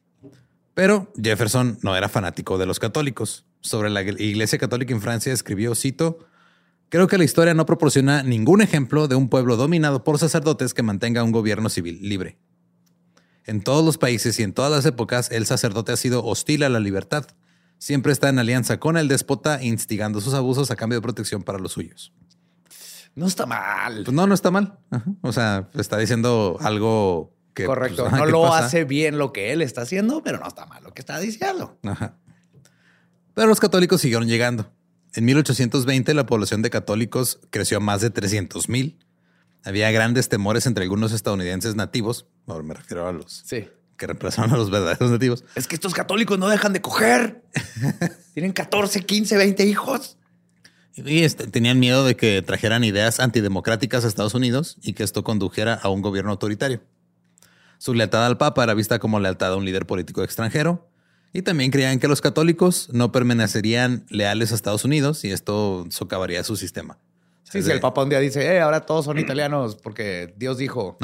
Pero 0.77 1.11
Jefferson 1.17 1.79
no 1.81 1.97
era 1.97 2.11
fanático 2.11 2.59
de 2.59 2.67
los 2.67 2.79
católicos. 2.79 3.47
Sobre 3.63 3.89
la 3.89 4.03
Iglesia 4.03 4.59
Católica 4.59 4.93
en 4.93 5.01
Francia 5.01 5.33
escribió, 5.33 5.75
cito, 5.75 6.19
Creo 6.91 7.09
que 7.09 7.17
la 7.17 7.25
historia 7.25 7.55
no 7.55 7.65
proporciona 7.65 8.23
ningún 8.23 8.61
ejemplo 8.61 9.09
de 9.09 9.15
un 9.15 9.31
pueblo 9.31 9.57
dominado 9.57 10.05
por 10.05 10.19
sacerdotes 10.19 10.75
que 10.75 10.83
mantenga 10.83 11.25
un 11.25 11.33
gobierno 11.33 11.71
civil 11.71 11.99
libre. 12.03 12.39
En 13.47 13.63
todos 13.63 13.83
los 13.83 13.97
países 13.97 14.39
y 14.39 14.43
en 14.43 14.53
todas 14.53 14.71
las 14.71 14.85
épocas, 14.85 15.31
el 15.31 15.47
sacerdote 15.47 15.93
ha 15.93 15.97
sido 15.97 16.23
hostil 16.23 16.63
a 16.63 16.69
la 16.69 16.79
libertad. 16.79 17.27
Siempre 17.79 18.13
está 18.13 18.29
en 18.29 18.39
alianza 18.39 18.79
con 18.79 18.99
el 18.99 19.09
déspota, 19.09 19.63
instigando 19.63 20.21
sus 20.21 20.35
abusos 20.35 20.71
a 20.71 20.77
cambio 20.77 20.99
de 20.99 21.03
protección 21.03 21.43
para 21.43 21.59
los 21.59 21.73
suyos. 21.73 22.13
No 23.15 23.27
está 23.27 23.47
mal. 23.47 24.05
Pues 24.05 24.15
no, 24.15 24.27
no 24.27 24.35
está 24.35 24.51
mal. 24.51 24.79
O 25.23 25.33
sea, 25.33 25.71
está 25.73 25.97
diciendo 25.97 26.59
algo 26.61 27.36
Correcto. 27.65 28.09
Pues, 28.09 28.13
no 28.13 28.27
lo 28.27 28.53
hace 28.53 28.85
bien 28.85 29.17
lo 29.17 29.33
que 29.33 29.53
él 29.53 29.63
está 29.63 29.83
haciendo, 29.83 30.23
pero 30.23 30.39
no 30.39 30.47
está 30.47 30.67
mal 30.67 30.83
lo 30.85 30.93
que 30.93 31.01
está 31.01 31.19
diciendo. 31.19 31.79
Pero 33.35 33.49
los 33.49 33.61
católicos 33.61 34.01
siguieron 34.01 34.29
llegando. 34.29 34.71
En 35.15 35.25
1820 35.25 36.13
la 36.13 36.27
población 36.27 36.61
de 36.61 36.71
católicos 36.71 37.41
creció 37.51 37.79
a 37.79 37.81
más 37.81 38.01
de 38.01 38.11
300 38.11 38.69
mil. 38.69 38.99
Había 39.65 39.91
grandes 39.91 40.29
temores 40.29 40.67
entre 40.67 40.85
algunos 40.85 41.13
estadounidenses 41.13 41.75
nativos. 41.75 42.27
Ahora 42.47 42.63
me 42.63 42.75
refiero 42.75 43.09
a 43.09 43.13
los 43.13 43.45
que 43.97 44.07
reemplazaron 44.07 44.53
a 44.53 44.57
los 44.57 44.71
verdaderos 44.71 45.11
nativos. 45.11 45.45
Es 45.55 45.67
que 45.67 45.75
estos 45.75 45.95
católicos 45.95 46.39
no 46.39 46.49
dejan 46.49 46.73
de 46.73 46.81
coger. 46.81 47.43
Tienen 48.35 48.53
14, 48.53 49.01
15, 49.01 49.37
20 49.37 49.65
hijos. 49.65 50.19
Y 50.95 51.25
este, 51.25 51.47
tenían 51.47 51.79
miedo 51.79 52.05
de 52.05 52.17
que 52.17 52.43
trajeran 52.43 52.85
ideas 52.85 53.21
antidemocráticas 53.21 54.05
a 54.05 54.09
Estados 54.09 54.35
Unidos 54.35 54.77
y 54.83 54.95
que 54.95 55.03
esto 55.03 55.25
condujera 55.25 55.75
a 55.75 55.89
un 55.89 56.01
gobierno 56.01 56.31
autoritario. 56.31 56.81
Su 57.79 57.95
lealtad 57.95 58.25
al 58.27 58.39
Papa 58.39 58.65
era 58.65 58.75
vista 58.75 58.99
como 58.99 59.21
lealtad 59.21 59.53
a 59.53 59.57
un 59.57 59.65
líder 59.65 59.87
político 59.87 60.23
extranjero. 60.23 60.89
Y 61.33 61.43
también 61.43 61.71
creían 61.71 61.99
que 61.99 62.09
los 62.09 62.21
católicos 62.21 62.89
no 62.93 63.13
permanecerían 63.13 64.07
leales 64.09 64.53
a 64.53 64.55
Estados 64.55 64.85
Unidos 64.85 65.25
y 65.25 65.33
esto 65.33 65.87
socavaría 65.91 66.43
su 66.45 66.57
sistema. 66.57 66.99
Sí, 67.43 67.63
si 67.63 67.71
el 67.71 67.81
Papa 67.81 68.03
un 68.03 68.09
día 68.09 68.21
dice, 68.21 68.43
eh, 68.43 68.61
ahora 68.61 68.87
todos 68.87 69.05
son 69.05 69.19
italianos 69.21 69.77
porque 69.77 70.35
Dios 70.39 70.57
dijo. 70.57 70.97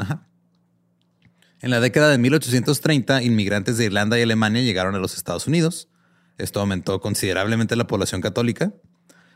En 1.61 1.69
la 1.69 1.79
década 1.79 2.09
de 2.09 2.17
1830, 2.17 3.21
inmigrantes 3.21 3.77
de 3.77 3.85
Irlanda 3.85 4.17
y 4.17 4.23
Alemania 4.23 4.63
llegaron 4.63 4.95
a 4.95 4.99
los 4.99 5.15
Estados 5.15 5.45
Unidos. 5.47 5.87
Esto 6.37 6.59
aumentó 6.59 6.99
considerablemente 6.99 7.75
la 7.75 7.85
población 7.85 8.21
católica. 8.21 8.73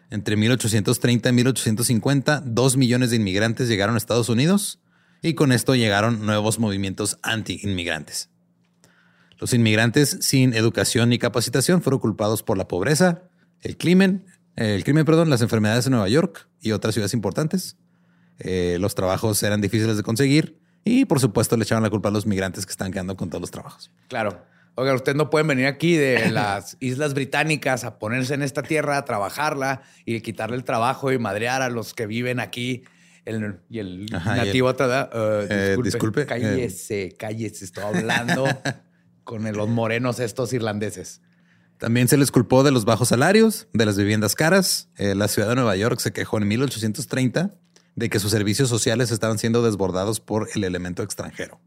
Entre 0.09 0.35
1830 0.35 1.29
y 1.29 1.33
1850, 1.33 2.41
dos 2.43 2.75
millones 2.75 3.11
de 3.11 3.17
inmigrantes 3.17 3.67
llegaron 3.67 3.95
a 3.95 3.97
Estados 3.97 4.29
Unidos 4.29 4.79
y 5.21 5.33
con 5.33 5.51
esto 5.51 5.75
llegaron 5.75 6.25
nuevos 6.25 6.59
movimientos 6.59 7.17
anti-inmigrantes. 7.21 8.29
Los 9.39 9.53
inmigrantes 9.53 10.17
sin 10.21 10.53
educación 10.53 11.09
ni 11.09 11.19
capacitación 11.19 11.81
fueron 11.81 11.99
culpados 11.99 12.43
por 12.43 12.57
la 12.57 12.67
pobreza, 12.67 13.23
el 13.61 13.77
crimen, 13.77 14.25
el 14.55 14.83
crimen, 14.83 15.05
perdón, 15.05 15.29
las 15.29 15.41
enfermedades 15.41 15.85
en 15.85 15.91
Nueva 15.91 16.09
York 16.09 16.49
y 16.61 16.71
otras 16.71 16.95
ciudades 16.95 17.13
importantes. 17.13 17.77
Eh, 18.39 18.77
los 18.79 18.95
trabajos 18.95 19.41
eran 19.43 19.61
difíciles 19.61 19.97
de 19.97 20.03
conseguir 20.03 20.59
y, 20.83 21.05
por 21.05 21.19
supuesto, 21.19 21.57
le 21.57 21.63
echaban 21.63 21.83
la 21.83 21.89
culpa 21.89 22.09
a 22.09 22.11
los 22.11 22.25
migrantes 22.25 22.65
que 22.65 22.71
están 22.71 22.91
quedando 22.91 23.15
con 23.15 23.29
todos 23.29 23.41
los 23.41 23.51
trabajos. 23.51 23.91
Claro. 24.07 24.43
Oigan, 24.75 24.95
ustedes 24.95 25.15
no 25.15 25.31
pueden 25.31 25.47
venir 25.47 25.65
aquí 25.65 25.95
de 25.95 26.29
las 26.31 26.77
Islas 26.79 27.13
Británicas 27.13 27.83
a 27.83 27.99
ponerse 27.99 28.33
en 28.33 28.41
esta 28.41 28.63
tierra, 28.63 28.97
a 28.97 29.05
trabajarla 29.05 29.81
y 30.05 30.21
quitarle 30.21 30.55
el 30.55 30.63
trabajo 30.63 31.11
y 31.11 31.19
madrear 31.19 31.61
a 31.61 31.69
los 31.69 31.93
que 31.93 32.07
viven 32.07 32.39
aquí 32.39 32.83
y 33.69 33.79
el 33.79 34.05
nativo 34.05 34.73
te 34.75 34.87
da, 34.87 35.09
eh, 35.13 35.77
disculpe, 35.83 36.25
cállese, 36.25 37.03
eh. 37.03 37.15
cállese, 37.17 37.65
estoy 37.65 37.83
hablando 37.83 38.45
con 39.23 39.43
los 39.51 39.69
morenos 39.69 40.19
estos 40.19 40.53
irlandeses. 40.53 41.21
También 41.77 42.07
se 42.07 42.17
les 42.17 42.31
culpó 42.31 42.63
de 42.63 42.71
los 42.71 42.85
bajos 42.85 43.09
salarios, 43.09 43.67
de 43.73 43.85
las 43.85 43.97
viviendas 43.97 44.33
caras. 44.33 44.89
Eh, 44.97 45.13
la 45.13 45.27
ciudad 45.27 45.49
de 45.49 45.55
Nueva 45.55 45.75
York 45.75 45.99
se 45.99 46.11
quejó 46.11 46.37
en 46.37 46.47
1830 46.47 47.53
de 47.95 48.09
que 48.09 48.19
sus 48.19 48.31
servicios 48.31 48.69
sociales 48.69 49.11
estaban 49.11 49.37
siendo 49.37 49.61
desbordados 49.61 50.19
por 50.19 50.49
el 50.55 50.63
elemento 50.63 51.03
extranjero. 51.03 51.59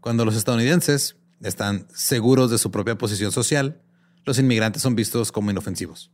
Cuando 0.00 0.24
los 0.24 0.36
estadounidenses 0.36 1.16
están 1.42 1.86
seguros 1.94 2.50
de 2.50 2.58
su 2.58 2.70
propia 2.70 2.98
posición 2.98 3.32
social, 3.32 3.80
los 4.24 4.38
inmigrantes 4.38 4.82
son 4.82 4.94
vistos 4.94 5.32
como 5.32 5.50
inofensivos. 5.50 6.10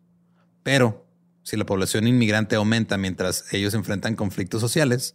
Pero 0.63 1.10
si 1.43 1.57
la 1.57 1.67
población 1.67 2.07
inmigrante 2.07 2.57
aumenta 2.57 2.97
mientras 2.97 3.53
ellos 3.53 3.75
enfrentan 3.75 4.15
conflictos 4.17 4.61
sociales, 4.61 5.15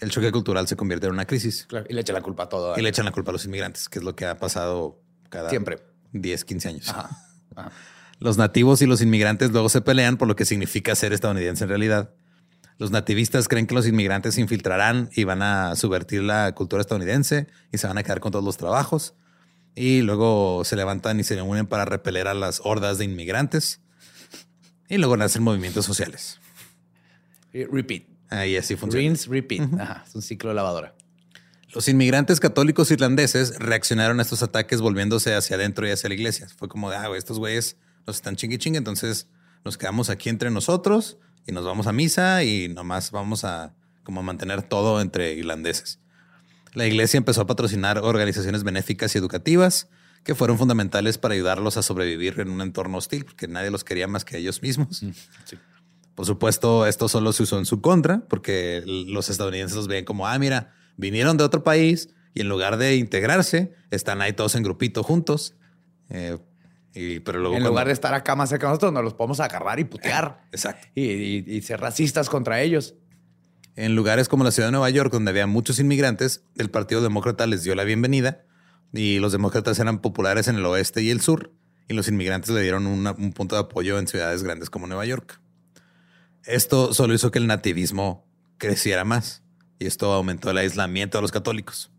el 0.00 0.10
choque 0.10 0.32
cultural 0.32 0.66
se 0.66 0.76
convierte 0.76 1.06
en 1.06 1.12
una 1.12 1.26
crisis. 1.26 1.68
y 1.88 1.94
le 1.94 2.00
echan 2.00 2.14
la 2.14 2.22
culpa 2.22 2.44
a 2.44 2.48
todo. 2.48 2.76
Y 2.76 2.82
le 2.82 2.88
echan 2.88 3.04
la 3.04 3.12
culpa 3.12 3.30
a 3.30 3.32
los 3.32 3.44
inmigrantes, 3.44 3.88
que 3.88 4.00
es 4.00 4.04
lo 4.04 4.16
que 4.16 4.26
ha 4.26 4.36
pasado 4.36 5.00
cada 5.28 5.48
Siempre. 5.50 5.78
10, 6.12 6.44
15 6.44 6.68
años. 6.68 6.94
Los 8.18 8.38
nativos 8.38 8.82
y 8.82 8.86
los 8.86 9.00
inmigrantes 9.00 9.50
luego 9.50 9.68
se 9.68 9.80
pelean 9.80 10.16
por 10.16 10.28
lo 10.28 10.36
que 10.36 10.44
significa 10.44 10.94
ser 10.94 11.12
estadounidense 11.12 11.64
en 11.64 11.70
realidad. 11.70 12.14
Los 12.78 12.90
nativistas 12.90 13.48
creen 13.48 13.66
que 13.66 13.74
los 13.74 13.86
inmigrantes 13.86 14.34
se 14.34 14.40
infiltrarán 14.40 15.10
y 15.14 15.24
van 15.24 15.42
a 15.42 15.76
subvertir 15.76 16.22
la 16.22 16.52
cultura 16.54 16.80
estadounidense 16.80 17.46
y 17.70 17.78
se 17.78 17.86
van 17.86 17.98
a 17.98 18.02
quedar 18.02 18.20
con 18.20 18.32
todos 18.32 18.44
los 18.44 18.56
trabajos. 18.56 19.14
Y 19.74 20.02
luego 20.02 20.62
se 20.64 20.76
levantan 20.76 21.18
y 21.20 21.24
se 21.24 21.40
unen 21.40 21.66
para 21.66 21.84
repeler 21.84 22.28
a 22.28 22.34
las 22.34 22.60
hordas 22.64 22.98
de 22.98 23.04
inmigrantes. 23.04 23.80
Y 24.92 24.98
luego 24.98 25.16
nacen 25.16 25.42
movimientos 25.42 25.86
sociales. 25.86 26.38
Repeat. 27.54 28.02
Ahí 28.28 28.58
así 28.58 28.76
funciona. 28.76 29.02
Rinse, 29.02 29.30
repeat. 29.30 29.80
Ajá, 29.80 30.04
es 30.06 30.14
un 30.14 30.20
ciclo 30.20 30.50
de 30.50 30.54
lavadora. 30.54 30.94
Los 31.74 31.88
inmigrantes 31.88 32.40
católicos 32.40 32.90
irlandeses 32.90 33.58
reaccionaron 33.58 34.18
a 34.18 34.22
estos 34.22 34.42
ataques 34.42 34.82
volviéndose 34.82 35.34
hacia 35.34 35.56
adentro 35.56 35.88
y 35.88 35.92
hacia 35.92 36.10
la 36.10 36.14
iglesia. 36.14 36.46
Fue 36.58 36.68
como 36.68 36.90
de, 36.90 36.96
ah, 36.96 37.08
estos 37.16 37.38
güeyes 37.38 37.78
nos 38.06 38.16
están 38.16 38.36
chingui 38.36 38.58
chingue, 38.58 38.76
entonces 38.76 39.28
nos 39.64 39.78
quedamos 39.78 40.10
aquí 40.10 40.28
entre 40.28 40.50
nosotros 40.50 41.16
y 41.46 41.52
nos 41.52 41.64
vamos 41.64 41.86
a 41.86 41.92
misa 41.94 42.44
y 42.44 42.68
nomás 42.68 43.12
vamos 43.12 43.44
a 43.44 43.74
como 44.02 44.22
mantener 44.22 44.62
todo 44.62 45.00
entre 45.00 45.32
irlandeses. 45.32 46.00
La 46.74 46.86
iglesia 46.86 47.16
empezó 47.16 47.40
a 47.40 47.46
patrocinar 47.46 47.96
organizaciones 47.96 48.62
benéficas 48.62 49.14
y 49.14 49.18
educativas 49.18 49.88
que 50.24 50.34
fueron 50.34 50.58
fundamentales 50.58 51.18
para 51.18 51.34
ayudarlos 51.34 51.76
a 51.76 51.82
sobrevivir 51.82 52.38
en 52.40 52.50
un 52.50 52.60
entorno 52.60 52.98
hostil, 52.98 53.24
porque 53.24 53.48
nadie 53.48 53.70
los 53.70 53.84
quería 53.84 54.06
más 54.06 54.24
que 54.24 54.38
ellos 54.38 54.62
mismos. 54.62 55.02
Mm, 55.02 55.10
Por 56.14 56.26
supuesto, 56.26 56.86
esto 56.86 57.08
solo 57.08 57.32
se 57.32 57.42
usó 57.42 57.58
en 57.58 57.66
su 57.66 57.80
contra, 57.80 58.20
porque 58.28 58.82
los 58.86 59.30
estadounidenses 59.30 59.76
los 59.76 59.88
ven 59.88 60.04
como, 60.04 60.26
ah, 60.26 60.38
mira, 60.38 60.74
vinieron 60.96 61.36
de 61.36 61.44
otro 61.44 61.64
país 61.64 62.10
y 62.34 62.42
en 62.42 62.48
lugar 62.48 62.76
de 62.76 62.96
integrarse, 62.96 63.74
están 63.90 64.22
ahí 64.22 64.32
todos 64.32 64.54
en 64.54 64.62
grupito 64.62 65.02
juntos. 65.02 65.54
Eh, 66.08 66.38
y, 66.94 67.20
pero 67.20 67.40
luego 67.40 67.56
en 67.56 67.64
lugar 67.64 67.86
de 67.86 67.94
estar 67.94 68.12
acá 68.14 68.36
más 68.36 68.50
cerca 68.50 68.66
de 68.66 68.70
nosotros, 68.70 68.92
nos 68.92 69.02
los 69.02 69.14
podemos 69.14 69.40
agarrar 69.40 69.80
y 69.80 69.84
putear. 69.84 70.44
Exacto. 70.52 70.86
Y, 70.94 71.60
ser 71.62 71.80
racistas 71.80 72.28
contra 72.28 72.60
ellos. 72.60 72.94
En 73.74 73.96
lugares 73.96 74.28
como 74.28 74.44
la 74.44 74.50
ciudad 74.50 74.68
de 74.68 74.72
Nueva 74.72 74.90
York, 74.90 75.10
donde 75.10 75.30
había 75.30 75.46
muchos 75.46 75.78
inmigrantes, 75.80 76.44
el 76.58 76.70
Partido 76.70 77.00
Demócrata 77.00 77.46
les 77.46 77.64
dio 77.64 77.74
la 77.74 77.84
bienvenida 77.84 78.44
y 78.92 79.18
los 79.18 79.32
demócratas 79.32 79.78
eran 79.78 80.00
populares 80.00 80.48
en 80.48 80.56
el 80.56 80.66
oeste 80.66 81.02
y 81.02 81.10
el 81.10 81.20
sur 81.20 81.52
y 81.88 81.94
los 81.94 82.08
inmigrantes 82.08 82.50
le 82.50 82.62
dieron 82.62 82.86
un 82.86 83.32
punto 83.32 83.56
de 83.56 83.62
apoyo 83.62 83.98
en 83.98 84.06
ciudades 84.06 84.42
grandes 84.42 84.70
como 84.70 84.86
Nueva 84.86 85.04
York. 85.06 85.40
Esto 86.44 86.92
solo 86.92 87.14
hizo 87.14 87.30
que 87.30 87.38
el 87.38 87.46
nativismo 87.46 88.26
creciera 88.58 89.04
más 89.04 89.42
y 89.78 89.86
esto 89.86 90.12
aumentó 90.12 90.50
el 90.50 90.58
aislamiento 90.58 91.18
de 91.18 91.22
los 91.22 91.32
católicos. 91.32 91.90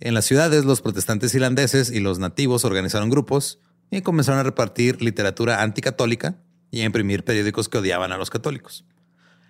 En 0.00 0.14
las 0.14 0.24
ciudades, 0.24 0.64
los 0.64 0.80
protestantes 0.80 1.34
irlandeses 1.34 1.90
y 1.90 2.00
los 2.00 2.18
nativos 2.18 2.64
organizaron 2.64 3.10
grupos 3.10 3.58
y 3.90 4.00
comenzaron 4.00 4.40
a 4.40 4.44
repartir 4.44 5.02
literatura 5.02 5.62
anticatólica 5.62 6.36
y 6.70 6.80
a 6.80 6.84
imprimir 6.84 7.24
periódicos 7.24 7.68
que 7.68 7.78
odiaban 7.78 8.12
a 8.12 8.16
los 8.16 8.30
católicos. 8.30 8.84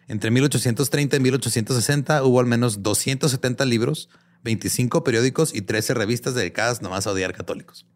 Entre 0.08 0.30
1830 0.30 1.16
y 1.16 1.20
1860 1.20 2.24
hubo 2.24 2.40
al 2.40 2.46
menos 2.46 2.82
270 2.82 3.64
libros, 3.64 4.08
25 4.42 5.04
periódicos 5.04 5.54
y 5.54 5.62
13 5.62 5.94
revistas 5.94 6.34
dedicadas 6.34 6.82
nomás 6.82 7.06
a 7.06 7.12
odiar 7.12 7.32
católicos. 7.32 7.86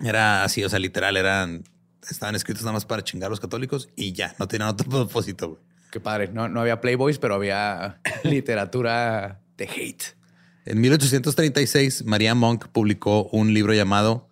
Era 0.00 0.44
así, 0.44 0.64
o 0.64 0.68
sea, 0.68 0.78
literal, 0.78 1.16
eran, 1.16 1.64
estaban 2.08 2.34
escritos 2.34 2.62
nada 2.62 2.72
más 2.72 2.84
para 2.84 3.04
chingar 3.04 3.28
a 3.28 3.30
los 3.30 3.40
católicos 3.40 3.88
y 3.94 4.12
ya, 4.12 4.34
no 4.38 4.48
tenían 4.48 4.70
otro 4.70 4.88
propósito. 4.90 5.50
Güey. 5.50 5.60
Qué 5.90 6.00
padre. 6.00 6.28
No, 6.32 6.48
no 6.48 6.60
había 6.60 6.80
Playboys, 6.80 7.18
pero 7.18 7.34
había 7.34 8.00
literatura 8.24 9.40
de 9.56 9.64
hate. 9.64 10.16
En 10.64 10.80
1836, 10.80 12.04
María 12.06 12.34
Monk 12.34 12.68
publicó 12.68 13.24
un 13.24 13.52
libro 13.52 13.74
llamado 13.74 14.28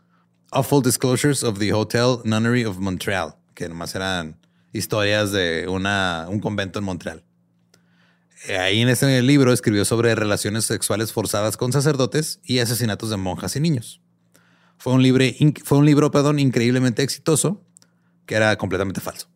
Awful 0.52 0.82
Disclosures 0.82 1.44
of 1.44 1.58
the 1.58 1.72
Hotel 1.72 2.18
Nunnery 2.24 2.64
of 2.64 2.78
Montreal, 2.78 3.34
que 3.54 3.68
nomás 3.68 3.94
eran 3.94 4.36
historias 4.72 5.32
de 5.32 5.66
una, 5.68 6.26
un 6.28 6.40
convento 6.40 6.78
en 6.78 6.84
Montreal. 6.84 7.24
Eh, 8.46 8.58
ahí 8.58 8.80
en 8.80 8.88
ese 8.88 9.20
libro 9.22 9.52
escribió 9.52 9.84
sobre 9.84 10.14
relaciones 10.14 10.64
sexuales 10.64 11.12
forzadas 11.12 11.56
con 11.56 11.72
sacerdotes 11.72 12.40
y 12.42 12.60
asesinatos 12.60 13.10
de 13.10 13.16
monjas 13.16 13.56
y 13.56 13.60
niños. 13.60 14.00
Fue 14.78 14.94
un, 14.94 15.02
libro, 15.02 15.24
fue 15.62 15.78
un 15.78 15.84
libro 15.84 16.10
perdón, 16.10 16.38
increíblemente 16.38 17.02
exitoso, 17.02 17.62
que 18.24 18.34
era 18.34 18.56
completamente 18.56 19.00
falso. 19.00 19.28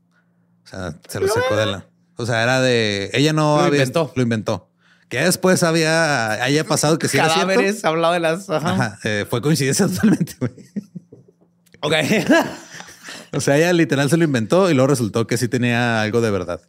O 0.65 0.67
sea, 0.67 0.99
se 1.07 1.21
lo 1.21 1.29
sacó 1.29 1.57
de 1.57 1.67
la... 1.67 1.87
O 2.17 2.25
sea, 2.25 2.43
era 2.43 2.63
de... 2.63 3.11
Ella 3.13 3.35
no 3.35 3.61
lo 3.61 3.75
inventó. 3.75 4.13
Lo 4.15 4.23
inventó. 4.23 4.71
Que 5.11 5.19
después 5.19 5.63
había... 5.63 6.43
Haya 6.43 6.65
pasado 6.65 6.99
que 6.99 7.09
sí 7.09 7.19
Cadáveres, 7.19 7.85
hablado 7.85 8.15
de 8.15 8.21
las... 8.21 8.47
Eh, 9.05 9.27
fue 9.29 9.43
coincidencia 9.43 9.87
totalmente, 9.89 10.35
güey. 10.41 10.53
Ok. 11.83 11.93
o 13.35 13.41
sea, 13.41 13.59
ella 13.59 13.73
literal 13.75 14.09
se 14.09 14.17
lo 14.17 14.25
inventó 14.25 14.71
y 14.71 14.75
luego 14.75 14.89
resultó 14.89 15.27
que 15.27 15.37
sí 15.37 15.49
tenía 15.49 16.01
algo 16.01 16.23
de 16.23 16.31
verdad. 16.31 16.63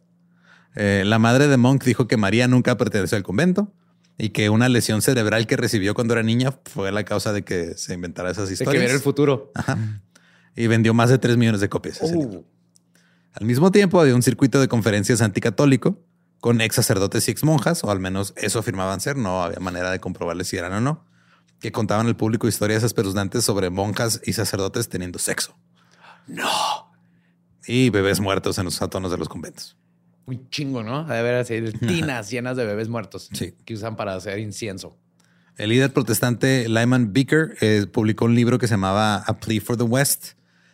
Eh, 0.76 1.02
la 1.04 1.18
madre 1.18 1.48
de 1.48 1.56
Monk 1.56 1.82
dijo 1.84 2.06
que 2.06 2.16
María 2.16 2.48
nunca 2.48 2.76
perteneció 2.76 3.16
al 3.16 3.22
convento 3.22 3.72
y 4.18 4.30
que 4.30 4.50
una 4.50 4.68
lesión 4.68 5.02
cerebral 5.02 5.46
que 5.46 5.56
recibió 5.56 5.94
cuando 5.94 6.14
era 6.14 6.22
niña 6.22 6.54
fue 6.64 6.92
la 6.92 7.04
causa 7.04 7.32
de 7.32 7.44
que 7.44 7.74
se 7.76 7.94
inventara 7.94 8.30
esas 8.30 8.50
historias. 8.50 8.72
De 8.72 8.78
que 8.78 8.86
ver 8.86 8.94
el 8.94 9.02
futuro. 9.02 9.52
Y 10.54 10.68
vendió 10.68 10.94
más 10.94 11.10
de 11.10 11.18
3 11.18 11.36
millones 11.36 11.60
de 11.60 11.68
copias. 11.68 11.98
Uh. 12.00 12.44
Al 13.32 13.46
mismo 13.46 13.70
tiempo 13.70 14.00
había 14.00 14.14
un 14.14 14.22
circuito 14.22 14.58
de 14.60 14.68
conferencias 14.68 15.20
anticatólico 15.20 15.98
con 16.40 16.62
ex 16.62 16.76
sacerdotes 16.76 17.28
y 17.28 17.30
ex 17.32 17.44
monjas, 17.44 17.84
o 17.84 17.90
al 17.90 18.00
menos 18.00 18.32
eso 18.36 18.58
afirmaban 18.58 19.00
ser, 19.00 19.16
no 19.16 19.42
había 19.42 19.58
manera 19.60 19.90
de 19.90 20.00
comprobarles 20.00 20.48
si 20.48 20.56
eran 20.56 20.72
o 20.72 20.80
no 20.80 21.04
que 21.60 21.72
contaban 21.72 22.06
al 22.06 22.16
público 22.16 22.48
historias 22.48 22.82
espeluznantes 22.82 23.44
sobre 23.44 23.70
monjas 23.70 24.20
y 24.24 24.32
sacerdotes 24.34 24.88
teniendo 24.88 25.18
sexo. 25.18 25.56
No. 26.26 26.92
Y 27.66 27.90
bebés 27.90 28.20
muertos 28.20 28.58
en 28.58 28.66
los 28.66 28.80
atonos 28.82 29.10
de 29.10 29.18
los 29.18 29.28
conventos. 29.28 29.76
Muy 30.26 30.48
chingo, 30.50 30.82
¿no? 30.82 31.04
De 31.04 31.22
ver 31.22 31.36
así 31.36 31.62
tinas 31.86 32.30
llenas 32.30 32.56
de 32.56 32.66
bebés 32.66 32.88
muertos 32.88 33.30
que 33.64 33.74
usan 33.74 33.96
para 33.96 34.14
hacer 34.14 34.38
incienso. 34.38 34.98
El 35.56 35.70
líder 35.70 35.92
protestante 35.92 36.68
Lyman 36.68 37.12
Beaker 37.12 37.56
eh, 37.60 37.86
publicó 37.90 38.26
un 38.26 38.34
libro 38.34 38.58
que 38.58 38.66
se 38.66 38.74
llamaba 38.74 39.16
A 39.16 39.38
Plea 39.38 39.60
for 39.60 39.76
the 39.76 39.84
West 39.84 40.32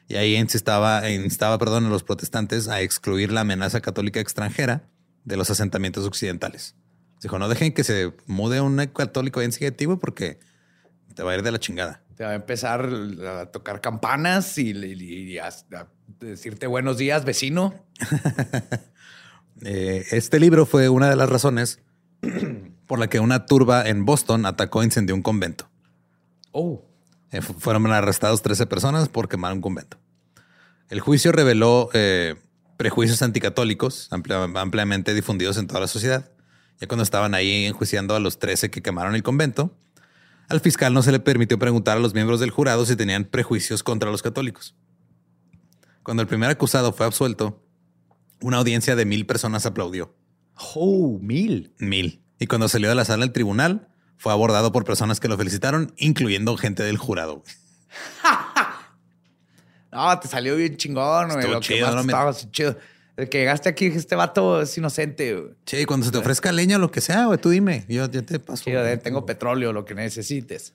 y 0.09 0.17
ahí 0.17 0.35
instaba, 0.35 1.09
instaba 1.09 1.59
perdón, 1.59 1.87
a 1.87 1.89
los 1.89 2.03
protestantes 2.03 2.69
a 2.69 2.81
excluir 2.81 3.31
la 3.31 3.43
amenaza 3.43 3.81
católica 3.81 4.21
extranjera 4.21 4.89
de 5.25 5.37
los 5.37 5.51
asentamientos 5.51 6.05
occidentales. 6.07 6.75
Dijo, 7.23 7.39
no 7.39 7.49
dejen 7.49 7.73
que 7.73 7.85
se 7.85 8.13
mude 8.27 8.61
un 8.61 8.77
católico 8.87 9.41
en 9.41 9.53
significativo 9.53 10.01
porque 10.01 10.41
te 11.15 11.23
va 11.23 11.33
a 11.33 11.37
ir 11.37 11.43
de 11.43 11.53
la 11.53 11.61
chingada. 11.61 12.03
Te 12.17 12.25
va 12.25 12.31
a 12.31 12.35
empezar 12.35 12.91
a 13.27 13.47
tocar 13.47 13.81
campanas 13.81 14.59
y, 14.59 15.39
a, 15.39 15.51
decirte 16.19 16.67
buenos 16.67 16.99
días, 16.99 17.25
vecino. 17.25 17.75
Eh, 19.65 20.07
este 20.11 20.41
libro 20.41 20.67
fue 20.67 20.89
una 20.89 21.09
de 21.09 21.17
las 21.17 21.29
razones 21.29 21.81
por 22.87 22.99
la 22.99 23.09
que 23.09 23.21
una 23.21 23.47
turba 23.47 23.87
en 23.89 24.05
Boston 24.05 24.47
atacó 24.47 24.83
e 24.83 24.87
incendió 24.87 25.15
un 25.15 25.23
convento. 25.23 25.69
Oh. 26.51 26.85
Eh, 27.31 27.41
fueron 27.41 27.91
arrestados 27.93 28.43
13 28.43 28.67
personas 28.67 29.09
por 29.09 29.29
quemar 29.29 29.53
un 29.53 29.61
convento. 29.61 29.99
El 30.89 31.01
juicio 31.01 31.33
reveló 31.33 31.89
eh, 31.95 32.35
prejuicios 32.77 33.23
anticatólicos 33.23 34.09
ampliamente 34.11 35.15
difundidos 35.15 35.57
en 35.57 35.67
toda 35.67 35.81
la 35.81 35.87
sociedad. 35.87 36.31
Ya 36.81 36.89
cuando 36.89 37.05
estaban 37.05 37.35
ahí 37.35 37.65
enjuiciando 37.65 38.15
a 38.15 38.21
los 38.21 38.39
13 38.39 38.71
que 38.71 38.83
quemaron 38.83 39.15
el 39.15 39.23
convento, 39.23 39.75
al 40.49 40.61
fiscal 40.61 40.93
no 40.93 41.03
se 41.03 41.13
le 41.13 41.21
permitió 41.21 41.59
preguntar 41.59 41.97
a 41.97 42.01
los 42.01 42.13
miembros 42.13 42.41
del 42.41 42.51
jurado 42.51 42.85
si 42.85 42.97
tenían 42.97 43.25
prejuicios 43.25 43.83
contra 43.83 44.11
los 44.11 44.23
católicos. 44.23 44.75
Cuando 46.03 46.23
el 46.23 46.29
primer 46.29 46.51
acusado 46.51 46.93
fue 46.93 47.07
absuelto, 47.07 47.62
una 48.43 48.59
audiencia 48.59 48.97
de 48.97 49.05
mil 49.05 49.27
personas 49.27 49.67
aplaudió. 49.67 50.15
Oh, 50.75 51.19
mil. 51.21 51.75
Mil. 51.79 52.23
Y 52.39 52.47
cuando 52.47 52.69
salió 52.69 52.89
de 52.89 52.95
la 52.95 53.05
sala 53.05 53.25
del 53.25 53.33
tribunal, 53.33 53.89
fue 54.17 54.33
abordado 54.33 54.73
por 54.73 54.85
personas 54.85 55.21
que 55.21 55.29
lo 55.29 55.37
felicitaron, 55.37 55.93
incluyendo 55.97 56.57
gente 56.57 56.83
del 56.83 56.99
jurado. 56.99 57.43
no, 59.93 60.19
te 60.19 60.29
salió 60.29 60.57
bien 60.57 60.77
chingón, 60.77 61.31
güey. 61.31 61.51
Lo 61.51 61.61
chido, 61.61 61.89
que 62.05 62.13
más 62.13 62.51
chido. 62.51 62.77
El 63.17 63.29
que 63.29 63.39
llegaste 63.39 63.69
aquí, 63.69 63.87
este 63.87 64.17
vato 64.17 64.63
es 64.63 64.77
inocente. 64.79 65.55
Sí, 65.67 65.85
cuando 65.85 66.07
se 66.07 66.13
te 66.13 66.19
ofrezca 66.19 66.51
leña 66.51 66.77
o 66.77 66.79
lo 66.79 66.91
que 66.91 67.01
sea, 67.01 67.27
güey, 67.27 67.39
tú 67.39 67.51
dime. 67.51 67.85
Yo 67.89 68.11
te 68.11 68.39
paso. 68.39 68.65
tengo 69.03 69.27
petróleo, 69.27 69.73
lo 69.73 69.85
que 69.85 69.95
necesites. 69.95 70.75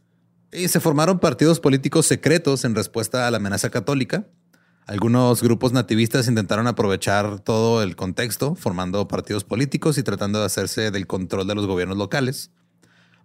Y 0.52 0.68
se 0.68 0.80
formaron 0.80 1.20
partidos 1.20 1.60
políticos 1.60 2.06
secretos 2.06 2.64
en 2.64 2.76
respuesta 2.76 3.28
a 3.28 3.32
la 3.32 3.38
amenaza 3.38 3.70
católica. 3.70 4.28
Algunos 4.88 5.44
grupos 5.44 5.74
nativistas 5.74 6.28
intentaron 6.28 6.66
aprovechar 6.66 7.40
todo 7.40 7.84
el 7.84 7.96
contexto, 7.96 8.56
formando 8.56 9.08
partidos 9.08 9.44
políticos 9.44 9.98
y 9.98 10.04
tratando 10.04 10.40
de 10.40 10.46
hacerse 10.46 10.92
del 10.92 11.06
control 11.06 11.46
de 11.46 11.56
los 11.56 11.68
gobiernos 11.68 11.98
locales. 11.98 12.52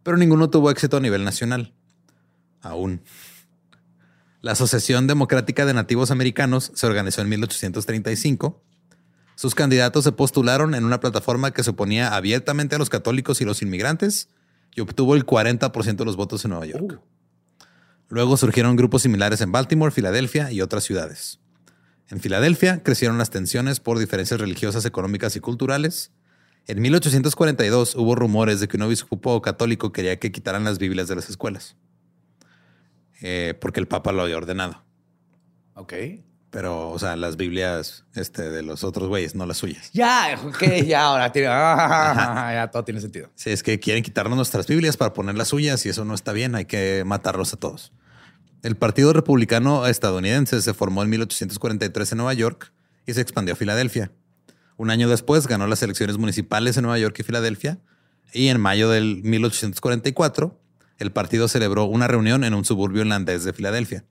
Pero 0.02 0.16
ninguno 0.16 0.50
tuvo 0.50 0.70
éxito 0.70 0.96
a 0.96 1.00
nivel 1.00 1.24
nacional. 1.24 1.72
Aún. 2.60 3.02
La 4.40 4.52
Asociación 4.52 5.06
Democrática 5.06 5.64
de 5.64 5.72
Nativos 5.72 6.10
Americanos 6.10 6.72
se 6.74 6.86
organizó 6.86 7.22
en 7.22 7.28
1835 7.28 8.60
sus 9.34 9.54
candidatos 9.54 10.04
se 10.04 10.12
postularon 10.12 10.74
en 10.74 10.84
una 10.84 11.00
plataforma 11.00 11.52
que 11.52 11.64
se 11.64 11.70
oponía 11.70 12.14
abiertamente 12.14 12.76
a 12.76 12.78
los 12.78 12.90
católicos 12.90 13.40
y 13.40 13.44
los 13.44 13.60
inmigrantes 13.62 14.28
y 14.74 14.80
obtuvo 14.80 15.14
el 15.14 15.26
40% 15.26 15.96
de 15.96 16.04
los 16.04 16.16
votos 16.16 16.44
en 16.44 16.50
Nueva 16.50 16.66
York. 16.66 17.00
Uh. 17.00 17.64
Luego 18.08 18.36
surgieron 18.36 18.76
grupos 18.76 19.02
similares 19.02 19.40
en 19.40 19.50
Baltimore, 19.50 19.90
Filadelfia 19.90 20.52
y 20.52 20.60
otras 20.60 20.84
ciudades. 20.84 21.40
En 22.10 22.20
Filadelfia 22.20 22.82
crecieron 22.82 23.18
las 23.18 23.30
tensiones 23.30 23.80
por 23.80 23.98
diferencias 23.98 24.40
religiosas, 24.40 24.84
económicas 24.84 25.36
y 25.36 25.40
culturales. 25.40 26.12
En 26.66 26.80
1842 26.80 27.96
hubo 27.96 28.14
rumores 28.14 28.60
de 28.60 28.68
que 28.68 28.76
un 28.76 28.82
obispo 28.82 29.42
católico 29.42 29.92
quería 29.92 30.18
que 30.18 30.30
quitaran 30.30 30.64
las 30.64 30.78
Biblias 30.78 31.08
de 31.08 31.16
las 31.16 31.28
escuelas, 31.28 31.76
eh, 33.20 33.54
porque 33.60 33.80
el 33.80 33.88
Papa 33.88 34.12
lo 34.12 34.22
había 34.22 34.36
ordenado. 34.36 34.84
Ok. 35.74 35.94
Pero, 36.52 36.90
o 36.90 36.98
sea, 36.98 37.16
las 37.16 37.38
Biblias 37.38 38.04
este, 38.14 38.50
de 38.50 38.62
los 38.62 38.84
otros 38.84 39.08
güeyes, 39.08 39.34
no 39.34 39.46
las 39.46 39.56
suyas. 39.56 39.90
Ya, 39.94 40.38
ok, 40.44 40.62
ya 40.86 41.04
ahora 41.04 41.32
tiene, 41.32 41.48
ya 41.48 42.68
todo 42.70 42.84
tiene 42.84 43.00
sentido. 43.00 43.30
Sí, 43.34 43.48
es 43.48 43.62
que 43.62 43.80
quieren 43.80 44.02
quitarnos 44.02 44.36
nuestras 44.36 44.66
Biblias 44.66 44.98
para 44.98 45.14
poner 45.14 45.34
las 45.34 45.48
suyas 45.48 45.86
y 45.86 45.88
eso 45.88 46.04
no 46.04 46.14
está 46.14 46.34
bien. 46.34 46.54
Hay 46.54 46.66
que 46.66 47.04
matarlos 47.06 47.54
a 47.54 47.56
todos. 47.56 47.92
El 48.62 48.76
Partido 48.76 49.12
Republicano 49.12 49.88
Estadounidense 49.88 50.62
se 50.62 50.72
formó 50.72 51.02
en 51.02 51.10
1843 51.10 52.12
en 52.12 52.18
Nueva 52.18 52.32
York 52.32 52.72
y 53.06 53.12
se 53.12 53.20
expandió 53.20 53.54
a 53.54 53.56
Filadelfia. 53.56 54.12
Un 54.76 54.90
año 54.90 55.08
después 55.08 55.48
ganó 55.48 55.66
las 55.66 55.82
elecciones 55.82 56.16
municipales 56.16 56.76
en 56.76 56.84
Nueva 56.84 56.96
York 56.98 57.16
y 57.18 57.24
Filadelfia 57.24 57.80
y 58.32 58.48
en 58.48 58.60
mayo 58.60 58.88
del 58.88 59.20
1844 59.24 60.60
el 60.98 61.10
partido 61.10 61.48
celebró 61.48 61.86
una 61.86 62.06
reunión 62.06 62.44
en 62.44 62.54
un 62.54 62.64
suburbio 62.64 63.02
irlandés 63.02 63.42
de 63.42 63.52
Filadelfia. 63.52 64.04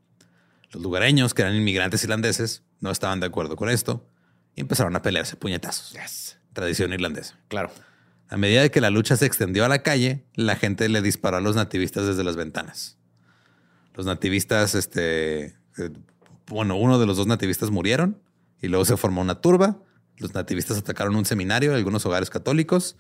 Los 0.72 0.84
lugareños, 0.84 1.34
que 1.34 1.44
eran 1.44 1.56
inmigrantes 1.56 2.04
irlandeses, 2.04 2.64
no 2.82 2.92
estaban 2.92 3.22
de 3.22 3.28
acuerdo 3.28 3.56
con 3.56 3.70
esto 3.70 4.06
y 4.54 4.62
empezaron 4.62 4.98
a 4.98 5.02
pelearse 5.02 5.38
puñetazos. 5.38 5.94
Tradición 6.52 6.92
irlandesa. 6.92 7.40
Claro. 7.48 7.72
A 8.28 8.36
medida 8.36 8.62
de 8.62 8.72
que 8.72 8.82
la 8.82 8.90
lucha 8.90 9.16
se 9.16 9.26
extendió 9.26 9.64
a 9.64 9.70
la 9.70 9.82
calle, 9.82 10.26
la 10.36 10.58
gente 10.58 10.90
le 10.90 11.02
disparó 11.02 11.38
a 11.38 11.42
los 11.42 11.56
nativistas 11.56 12.06
desde 12.06 12.26
las 12.26 12.36
ventanas. 12.36 12.98
Los 13.94 14.06
nativistas, 14.06 14.76
este, 14.76 15.46
eh, 15.46 15.90
bueno, 16.48 16.76
uno 16.76 17.00
de 17.00 17.06
los 17.06 17.18
dos 17.18 17.28
nativistas 17.28 17.72
murieron 17.72 18.22
y 18.62 18.68
luego 18.68 18.86
se 18.86 18.98
formó 18.98 19.22
una 19.22 19.42
turba. 19.42 19.80
Los 20.18 20.34
nativistas 20.34 20.78
atacaron 20.78 21.16
un 21.16 21.26
seminario, 21.26 21.74
algunos 21.74 22.06
hogares 22.06 22.30
católicos. 22.30 22.98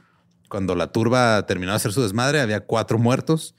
Cuando 0.50 0.76
la 0.76 0.92
turba 0.92 1.46
terminó 1.46 1.72
de 1.72 1.78
hacer 1.78 1.94
su 1.94 2.02
desmadre, 2.02 2.42
había 2.42 2.62
cuatro 2.62 2.98
muertos 2.98 3.56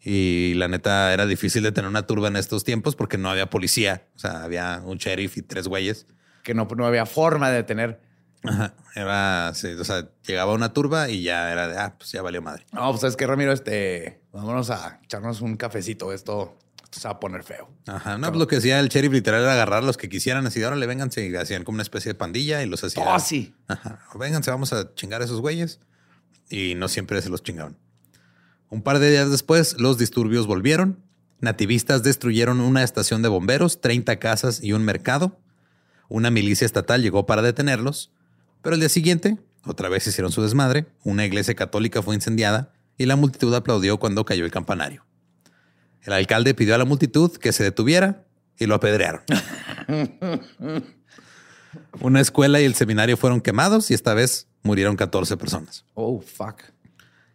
y 0.00 0.54
la 0.54 0.68
neta 0.68 1.12
era 1.12 1.26
difícil 1.26 1.62
de 1.62 1.72
tener 1.72 1.88
una 1.88 2.06
turba 2.06 2.28
en 2.28 2.36
estos 2.36 2.64
tiempos 2.64 2.94
porque 2.94 3.18
no 3.18 3.30
había 3.30 3.48
policía. 3.48 4.06
O 4.14 4.18
sea, 4.18 4.44
había 4.44 4.82
un 4.84 4.98
sheriff 4.98 5.36
y 5.36 5.42
tres 5.42 5.68
güeyes. 5.68 6.06
Que 6.42 6.54
no, 6.54 6.68
no 6.76 6.86
había 6.86 7.06
forma 7.06 7.50
de 7.50 7.62
tener. 7.62 8.00
Ajá. 8.44 8.74
Era, 8.94 9.50
o 9.50 9.84
sea, 9.84 10.08
llegaba 10.26 10.52
una 10.52 10.72
turba 10.72 11.08
y 11.08 11.22
ya 11.22 11.50
era 11.50 11.68
de, 11.68 11.78
ah, 11.78 11.96
pues 11.98 12.12
ya 12.12 12.22
valió 12.22 12.40
madre. 12.40 12.66
No, 12.72 12.90
pues 12.92 13.02
es 13.04 13.16
que 13.16 13.26
Ramiro, 13.26 13.52
este, 13.52 14.22
vámonos 14.32 14.70
a 14.70 15.00
echarnos 15.02 15.40
un 15.40 15.56
cafecito. 15.56 16.12
Esto, 16.12 16.56
esto 16.64 16.65
se 17.00 17.08
va 17.08 17.14
a 17.14 17.20
poner 17.20 17.42
feo. 17.42 17.70
Ajá. 17.86 18.18
No, 18.18 18.28
pues 18.28 18.38
lo 18.38 18.46
que 18.46 18.56
hacía 18.56 18.80
el 18.80 18.88
sheriff 18.88 19.12
literal 19.12 19.42
era 19.42 19.52
agarrar 19.52 19.82
a 19.82 19.86
los 19.86 19.96
que 19.96 20.08
quisieran, 20.08 20.46
así, 20.46 20.62
ahora 20.62 20.76
le 20.76 20.86
vénganse 20.86 21.26
y 21.26 21.34
hacían 21.34 21.64
como 21.64 21.76
una 21.76 21.82
especie 21.82 22.10
de 22.10 22.14
pandilla 22.14 22.62
y 22.62 22.66
los 22.66 22.82
hacían. 22.82 23.06
Oh, 23.08 23.18
sí. 23.18 23.54
Ajá. 23.68 24.00
Vénganse, 24.18 24.50
vamos 24.50 24.72
a 24.72 24.94
chingar 24.94 25.22
a 25.22 25.24
esos 25.24 25.40
güeyes. 25.40 25.80
Y 26.48 26.74
no 26.76 26.88
siempre 26.88 27.20
se 27.22 27.28
los 27.28 27.42
chingaban. 27.42 27.76
Un 28.68 28.82
par 28.82 28.98
de 28.98 29.10
días 29.10 29.30
después, 29.30 29.78
los 29.80 29.98
disturbios 29.98 30.46
volvieron. 30.46 31.02
Nativistas 31.40 32.02
destruyeron 32.02 32.60
una 32.60 32.82
estación 32.82 33.22
de 33.22 33.28
bomberos, 33.28 33.80
30 33.80 34.16
casas 34.18 34.62
y 34.62 34.72
un 34.72 34.84
mercado. 34.84 35.38
Una 36.08 36.30
milicia 36.30 36.64
estatal 36.64 37.02
llegó 37.02 37.26
para 37.26 37.42
detenerlos, 37.42 38.12
pero 38.62 38.74
el 38.74 38.80
día 38.80 38.88
siguiente, 38.88 39.38
otra 39.64 39.88
vez 39.88 40.06
hicieron 40.06 40.32
su 40.32 40.42
desmadre, 40.42 40.86
una 41.04 41.24
iglesia 41.24 41.54
católica 41.54 42.02
fue 42.02 42.14
incendiada 42.14 42.72
y 42.98 43.06
la 43.06 43.16
multitud 43.16 43.54
aplaudió 43.54 43.98
cuando 43.98 44.24
cayó 44.24 44.44
el 44.44 44.50
campanario. 44.50 45.05
El 46.06 46.14
alcalde 46.14 46.54
pidió 46.54 46.74
a 46.74 46.78
la 46.78 46.84
multitud 46.84 47.36
que 47.36 47.52
se 47.52 47.62
detuviera 47.62 48.24
y 48.58 48.66
lo 48.66 48.74
apedrearon. 48.74 49.22
una 52.00 52.20
escuela 52.20 52.60
y 52.60 52.64
el 52.64 52.74
seminario 52.74 53.16
fueron 53.18 53.40
quemados 53.42 53.90
y 53.90 53.94
esta 53.94 54.14
vez 54.14 54.48
murieron 54.62 54.96
14 54.96 55.36
personas. 55.36 55.84
Oh, 55.94 56.20
fuck 56.20 56.62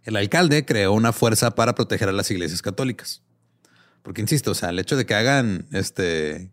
el 0.04 0.16
alcalde 0.16 0.66
creó 0.66 0.94
una 0.94 1.14
fuerza 1.14 1.52
para 1.52 1.76
proteger 1.76 2.10
a 2.10 2.12
las 2.12 2.30
iglesias 2.32 2.62
católicas. 2.62 3.22
Porque 4.04 4.22
insisto, 4.22 4.52
o 4.52 4.56
sea, 4.56 4.70
el 4.70 4.80
hecho 4.80 4.98
de 4.98 5.06
que 5.06 5.14
hagan 5.14 5.68
este, 5.72 6.52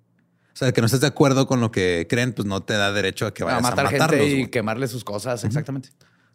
o 0.53 0.57
sea, 0.57 0.73
que 0.73 0.81
no 0.81 0.87
estés 0.87 1.01
de 1.01 1.07
acuerdo 1.07 1.47
con 1.47 1.61
lo 1.61 1.71
que 1.71 2.07
creen, 2.09 2.35
pues 2.35 2.47
no 2.47 2.63
te 2.63 2.75
da 2.75 2.93
derecho 2.93 3.27
a 3.27 3.33
que 3.33 3.45
vayas 3.45 3.61
a, 3.61 3.63
matar 3.63 3.87
a 3.87 3.91
gente 3.91 4.27
y 4.27 4.49
quemarle 4.49 4.87
sus 4.87 5.03
cosas. 5.03 5.45
Exactamente. 5.45 5.91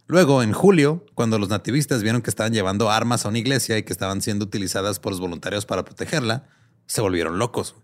Luego, 0.07 0.43
en 0.43 0.53
julio, 0.53 1.05
cuando 1.15 1.39
los 1.39 1.49
nativistas 1.49 2.03
vieron 2.03 2.21
que 2.21 2.29
estaban 2.29 2.53
llevando 2.53 2.91
armas 2.91 3.25
a 3.25 3.29
una 3.29 3.39
iglesia 3.39 3.77
y 3.77 3.83
que 3.83 3.93
estaban 3.93 4.21
siendo 4.21 4.45
utilizadas 4.45 4.99
por 4.99 5.11
los 5.11 5.21
voluntarios 5.21 5.65
para 5.65 5.85
protegerla, 5.85 6.47
se 6.85 7.01
volvieron 7.01 7.39
locos. 7.39 7.75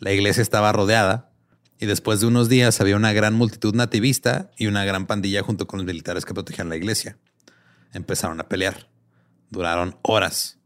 La 0.00 0.12
iglesia 0.12 0.42
estaba 0.42 0.72
rodeada 0.72 1.30
y 1.78 1.86
después 1.86 2.20
de 2.20 2.26
unos 2.26 2.48
días 2.48 2.80
había 2.80 2.96
una 2.96 3.12
gran 3.12 3.34
multitud 3.34 3.74
nativista 3.74 4.50
y 4.58 4.66
una 4.66 4.84
gran 4.84 5.06
pandilla 5.06 5.42
junto 5.42 5.66
con 5.66 5.78
los 5.78 5.86
militares 5.86 6.24
que 6.24 6.34
protegían 6.34 6.68
la 6.68 6.76
iglesia 6.76 7.18
empezaron 7.94 8.40
a 8.40 8.48
pelear. 8.48 8.88
Duraron 9.50 9.96
horas. 10.02 10.58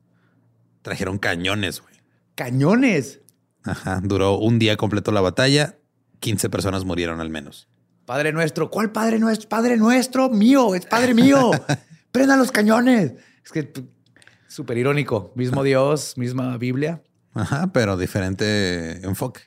Trajeron 0.83 1.19
cañones, 1.19 1.81
güey. 1.81 1.95
¿Cañones? 2.35 3.21
Ajá. 3.63 4.01
Duró 4.03 4.39
un 4.39 4.59
día 4.59 4.77
completo 4.77 5.13
la 5.13 5.21
batalla. 5.21 5.79
15 6.21 6.51
personas 6.51 6.85
murieron 6.85 7.21
al 7.21 7.31
menos. 7.31 7.69
Padre 8.09 8.33
nuestro. 8.33 8.71
¿Cuál 8.71 8.91
Padre 8.91 9.19
nuestro? 9.19 9.51
Padre 9.51 9.77
nuestro, 9.77 10.31
mío. 10.31 10.75
Es 10.75 10.87
Padre 10.87 11.13
mío. 11.13 11.51
Prendan 12.11 12.39
los 12.39 12.51
cañones. 12.51 13.13
Es 13.45 13.53
que 13.53 13.71
súper 14.49 14.79
irónico. 14.79 15.31
Mismo 15.35 15.63
Dios, 15.63 16.17
misma 16.17 16.57
Biblia. 16.57 17.03
Ajá, 17.35 17.71
pero 17.71 17.99
diferente 17.99 19.05
enfoque. 19.05 19.43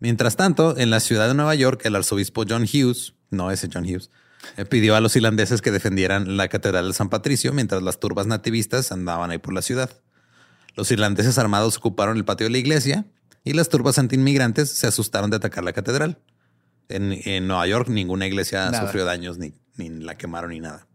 Mientras 0.00 0.34
tanto, 0.34 0.76
en 0.76 0.90
la 0.90 0.98
ciudad 0.98 1.28
de 1.28 1.34
Nueva 1.34 1.54
York, 1.54 1.82
el 1.84 1.94
arzobispo 1.94 2.42
John 2.48 2.64
Hughes, 2.64 3.14
no 3.30 3.52
ese 3.52 3.68
John 3.72 3.84
Hughes, 3.84 4.10
eh, 4.56 4.64
pidió 4.64 4.96
a 4.96 5.00
los 5.00 5.14
irlandeses 5.14 5.62
que 5.62 5.70
defendieran 5.70 6.36
la 6.36 6.48
Catedral 6.48 6.88
de 6.88 6.94
San 6.94 7.10
Patricio 7.10 7.52
mientras 7.52 7.80
las 7.80 8.00
turbas 8.00 8.26
nativistas 8.26 8.90
andaban 8.90 9.30
ahí 9.30 9.38
por 9.38 9.54
la 9.54 9.62
ciudad. 9.62 10.02
Los 10.74 10.90
irlandeses 10.90 11.38
armados 11.38 11.76
ocuparon 11.76 12.16
el 12.16 12.24
patio 12.24 12.46
de 12.46 12.50
la 12.50 12.58
iglesia 12.58 13.06
y 13.44 13.52
las 13.52 13.68
turbas 13.68 14.00
antiinmigrantes 14.00 14.68
se 14.68 14.88
asustaron 14.88 15.30
de 15.30 15.36
atacar 15.36 15.62
la 15.62 15.72
catedral. 15.72 16.18
En, 16.88 17.46
Nueva 17.46 17.66
York 17.66 17.88
ninguna 17.88 18.26
iglesia 18.26 18.72
sufrió 18.78 19.04
daños, 19.04 19.38
ni, 19.38 19.54
ni, 19.76 19.88
la 19.88 20.16
quemaron 20.16 20.50
ni 20.50 20.60
nada. 20.60 20.86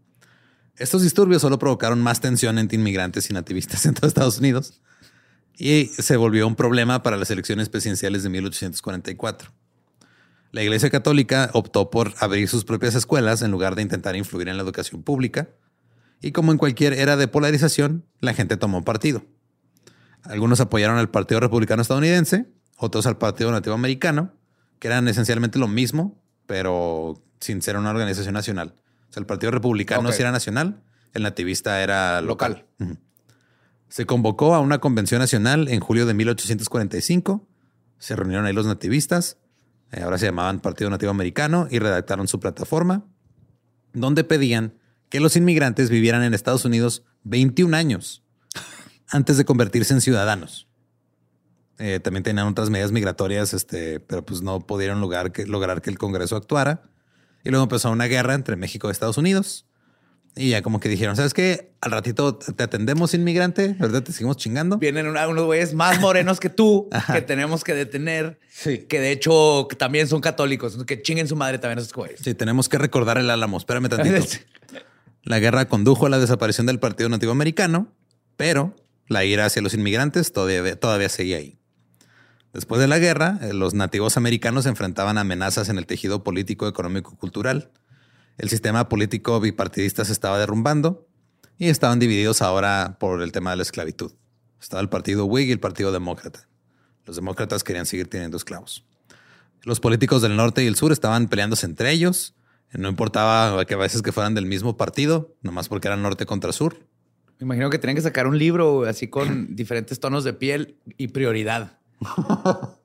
Estos 0.76 1.02
disturbios 1.02 1.42
solo 1.42 1.58
provocaron 1.58 2.00
más 2.00 2.20
tensión 2.20 2.58
entre 2.58 2.78
inmigrantes 2.78 3.28
y 3.28 3.34
nativistas 3.34 3.84
en 3.86 3.94
todo 3.94 4.06
Estados 4.06 4.38
Unidos 4.38 4.80
y 5.60 5.86
se 5.86 6.16
volvió 6.16 6.46
un 6.46 6.56
problema 6.56 7.02
para 7.02 7.18
las 7.18 7.30
elecciones 7.30 7.68
presidenciales 7.68 8.22
de 8.22 8.30
1844. 8.30 9.52
La 10.52 10.62
Iglesia 10.62 10.90
Católica 10.90 11.50
optó 11.52 11.90
por 11.90 12.14
abrir 12.18 12.48
sus 12.48 12.64
propias 12.64 12.94
escuelas 12.94 13.42
en 13.42 13.50
lugar 13.50 13.76
de 13.76 13.82
intentar 13.82 14.16
influir 14.16 14.48
en 14.48 14.56
la 14.56 14.62
educación 14.62 15.02
pública. 15.02 15.50
Y 16.22 16.32
como 16.32 16.50
en 16.50 16.58
cualquier 16.58 16.94
era 16.94 17.16
de 17.16 17.28
polarización, 17.28 18.06
la 18.20 18.32
gente 18.32 18.56
tomó 18.56 18.84
partido. 18.84 19.22
Algunos 20.22 20.60
apoyaron 20.60 20.98
al 20.98 21.10
Partido 21.10 21.40
Republicano 21.40 21.82
estadounidense, 21.82 22.46
otros 22.76 23.06
al 23.06 23.18
Partido 23.18 23.50
Nativo 23.52 23.74
Americano, 23.74 24.32
que 24.80 24.88
eran 24.88 25.06
esencialmente 25.06 25.60
lo 25.60 25.68
mismo, 25.68 26.20
pero 26.46 27.22
sin 27.38 27.62
ser 27.62 27.76
una 27.76 27.90
organización 27.90 28.34
nacional. 28.34 28.74
O 29.08 29.12
sea, 29.12 29.20
el 29.20 29.26
Partido 29.26 29.52
Republicano 29.52 30.10
sí 30.10 30.20
era 30.20 30.32
nacional, 30.32 30.82
el 31.14 31.22
nativista 31.22 31.80
era 31.82 32.20
local. 32.20 32.66
Se 33.88 34.06
convocó 34.06 34.56
a 34.56 34.60
una 34.60 34.78
convención 34.78 35.20
nacional 35.20 35.68
en 35.68 35.78
julio 35.78 36.06
de 36.06 36.14
1845. 36.14 37.46
Se 37.98 38.16
reunieron 38.16 38.46
ahí 38.46 38.52
los 38.52 38.66
nativistas 38.66 39.36
eh, 39.92 40.02
ahora 40.02 40.18
se 40.18 40.26
llamaban 40.26 40.60
Partido 40.60 40.90
Nativo 40.90 41.10
Americano, 41.10 41.66
y 41.70 41.78
redactaron 41.78 42.28
su 42.28 42.38
plataforma, 42.40 43.04
donde 43.92 44.24
pedían 44.24 44.74
que 45.08 45.20
los 45.20 45.36
inmigrantes 45.36 45.90
vivieran 45.90 46.22
en 46.22 46.34
Estados 46.34 46.64
Unidos 46.64 47.04
21 47.24 47.76
años 47.76 48.22
antes 49.08 49.36
de 49.36 49.44
convertirse 49.44 49.92
en 49.92 50.00
ciudadanos. 50.00 50.68
Eh, 51.80 51.98
también 51.98 52.22
tenían 52.22 52.46
otras 52.46 52.68
medidas 52.68 52.92
migratorias, 52.92 53.54
este, 53.54 54.00
pero 54.00 54.22
pues 54.24 54.42
no 54.42 54.60
pudieron 54.60 55.00
lograr 55.00 55.32
que, 55.32 55.46
lograr 55.46 55.80
que 55.80 55.88
el 55.88 55.96
Congreso 55.96 56.36
actuara. 56.36 56.82
Y 57.42 57.48
luego 57.48 57.62
empezó 57.62 57.90
una 57.90 58.04
guerra 58.04 58.34
entre 58.34 58.54
México 58.56 58.88
y 58.88 58.92
Estados 58.92 59.16
Unidos. 59.16 59.66
Y 60.36 60.50
ya 60.50 60.62
como 60.62 60.78
que 60.78 60.90
dijeron, 60.90 61.16
¿sabes 61.16 61.32
qué? 61.32 61.72
Al 61.80 61.90
ratito 61.90 62.36
te 62.36 62.62
atendemos, 62.62 63.14
inmigrante, 63.14 63.74
¿verdad? 63.78 64.02
Te 64.02 64.12
seguimos 64.12 64.36
chingando. 64.36 64.76
Vienen 64.76 65.08
unos 65.08 65.44
güeyes 65.44 65.72
más 65.72 65.98
morenos 66.00 66.38
que 66.38 66.50
tú 66.50 66.88
que 67.12 67.22
tenemos 67.22 67.64
que 67.64 67.74
detener. 67.74 68.38
Sí. 68.48 68.80
Que 68.80 69.00
de 69.00 69.10
hecho 69.10 69.66
también 69.78 70.06
son 70.06 70.20
católicos, 70.20 70.84
que 70.84 71.00
chinguen 71.00 71.28
su 71.28 71.34
madre 71.34 71.58
también 71.58 71.78
esos 71.78 71.94
güeyes. 71.94 72.20
Sí, 72.22 72.34
tenemos 72.34 72.68
que 72.68 72.76
recordar 72.76 73.16
el 73.16 73.30
álamo. 73.30 73.56
Espérame 73.56 73.88
tantito. 73.88 74.22
la 75.22 75.38
guerra 75.38 75.66
condujo 75.66 76.06
a 76.06 76.10
la 76.10 76.18
desaparición 76.18 76.66
del 76.66 76.78
Partido 76.78 77.08
Nativo 77.08 77.32
Americano, 77.32 77.90
pero 78.36 78.76
la 79.08 79.24
ira 79.24 79.46
hacia 79.46 79.62
los 79.62 79.72
inmigrantes 79.72 80.32
todavía, 80.32 80.78
todavía 80.78 81.08
seguía 81.08 81.38
ahí. 81.38 81.59
Después 82.52 82.80
de 82.80 82.88
la 82.88 82.98
guerra, 82.98 83.38
eh, 83.42 83.52
los 83.52 83.74
nativos 83.74 84.16
americanos 84.16 84.66
enfrentaban 84.66 85.18
amenazas 85.18 85.68
en 85.68 85.78
el 85.78 85.86
tejido 85.86 86.24
político, 86.24 86.66
económico 86.66 87.12
y 87.14 87.16
cultural 87.16 87.70
el 88.40 88.48
sistema 88.48 88.88
político 88.88 89.38
bipartidista 89.38 90.02
se 90.06 90.12
estaba 90.12 90.38
derrumbando 90.38 91.06
y 91.58 91.68
estaban 91.68 91.98
divididos 91.98 92.40
ahora 92.40 92.96
por 92.98 93.20
el 93.20 93.32
tema 93.32 93.50
de 93.50 93.56
la 93.56 93.62
esclavitud. 93.62 94.12
Estaba 94.58 94.80
el 94.80 94.88
partido 94.88 95.26
Whig 95.26 95.48
y 95.48 95.52
el 95.52 95.60
partido 95.60 95.92
demócrata. 95.92 96.48
Los 97.04 97.16
demócratas 97.16 97.62
querían 97.64 97.84
seguir 97.84 98.08
teniendo 98.08 98.38
esclavos. 98.38 98.86
Los 99.62 99.78
políticos 99.78 100.22
del 100.22 100.36
norte 100.36 100.64
y 100.64 100.66
el 100.66 100.76
sur 100.76 100.90
estaban 100.90 101.28
peleándose 101.28 101.66
entre 101.66 101.90
ellos. 101.90 102.34
No 102.72 102.88
importaba 102.88 103.62
que 103.66 103.74
a 103.74 103.76
veces 103.76 104.00
que 104.00 104.10
fueran 104.10 104.34
del 104.34 104.46
mismo 104.46 104.78
partido, 104.78 105.36
nomás 105.42 105.68
porque 105.68 105.88
eran 105.88 106.00
norte 106.00 106.24
contra 106.24 106.52
sur. 106.52 106.78
Me 107.38 107.44
imagino 107.44 107.68
que 107.68 107.78
tenían 107.78 107.96
que 107.96 108.02
sacar 108.02 108.26
un 108.26 108.38
libro 108.38 108.84
así 108.84 109.08
con 109.08 109.54
diferentes 109.54 110.00
tonos 110.00 110.24
de 110.24 110.32
piel 110.32 110.78
y 110.96 111.08
prioridad. 111.08 111.79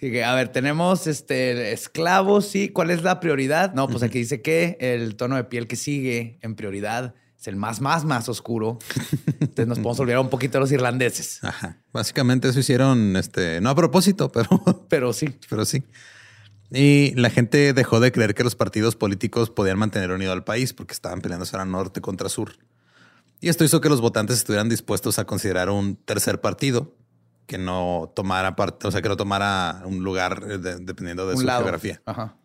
Sí, 0.00 0.10
que, 0.10 0.24
a 0.24 0.34
ver, 0.34 0.48
tenemos 0.48 1.06
este 1.06 1.72
esclavos, 1.74 2.46
sí. 2.46 2.70
¿Cuál 2.70 2.90
es 2.90 3.02
la 3.02 3.20
prioridad? 3.20 3.74
No, 3.74 3.86
pues 3.86 4.02
aquí 4.02 4.20
dice 4.20 4.40
que 4.40 4.78
el 4.80 5.14
tono 5.14 5.36
de 5.36 5.44
piel 5.44 5.66
que 5.66 5.76
sigue 5.76 6.38
en 6.40 6.54
prioridad 6.54 7.14
es 7.38 7.48
el 7.48 7.56
más, 7.56 7.82
más, 7.82 8.06
más 8.06 8.26
oscuro. 8.30 8.78
Entonces 9.40 9.66
nos 9.66 9.76
podemos 9.76 10.00
olvidar 10.00 10.20
un 10.20 10.30
poquito 10.30 10.54
de 10.54 10.60
los 10.60 10.72
irlandeses. 10.72 11.44
Ajá. 11.44 11.76
Básicamente 11.92 12.48
eso 12.48 12.60
hicieron, 12.60 13.14
este, 13.16 13.60
no 13.60 13.68
a 13.68 13.74
propósito, 13.74 14.32
pero, 14.32 14.48
pero 14.88 15.12
sí, 15.12 15.36
pero 15.50 15.66
sí. 15.66 15.82
Y 16.72 17.12
la 17.16 17.28
gente 17.28 17.74
dejó 17.74 18.00
de 18.00 18.10
creer 18.10 18.34
que 18.34 18.42
los 18.42 18.56
partidos 18.56 18.96
políticos 18.96 19.50
podían 19.50 19.78
mantener 19.78 20.12
unido 20.12 20.32
al 20.32 20.44
país 20.44 20.72
porque 20.72 20.94
estaban 20.94 21.20
peleando 21.20 21.44
ahora 21.52 21.66
norte 21.66 22.00
contra 22.00 22.30
sur. 22.30 22.52
Y 23.42 23.50
esto 23.50 23.64
hizo 23.64 23.82
que 23.82 23.90
los 23.90 24.00
votantes 24.00 24.38
estuvieran 24.38 24.70
dispuestos 24.70 25.18
a 25.18 25.26
considerar 25.26 25.68
un 25.68 25.96
tercer 25.96 26.40
partido 26.40 26.94
que 27.50 27.58
no 27.58 28.12
tomara 28.14 28.54
parte, 28.54 28.86
o 28.86 28.92
sea, 28.92 29.02
que 29.02 29.08
no 29.08 29.16
tomara 29.16 29.82
un 29.84 30.04
lugar 30.04 30.40
eh, 30.48 30.58
dependiendo 30.58 31.26
de 31.26 31.36
su 31.36 31.44
geografía. 31.44 32.00
Ajá. 32.06 32.36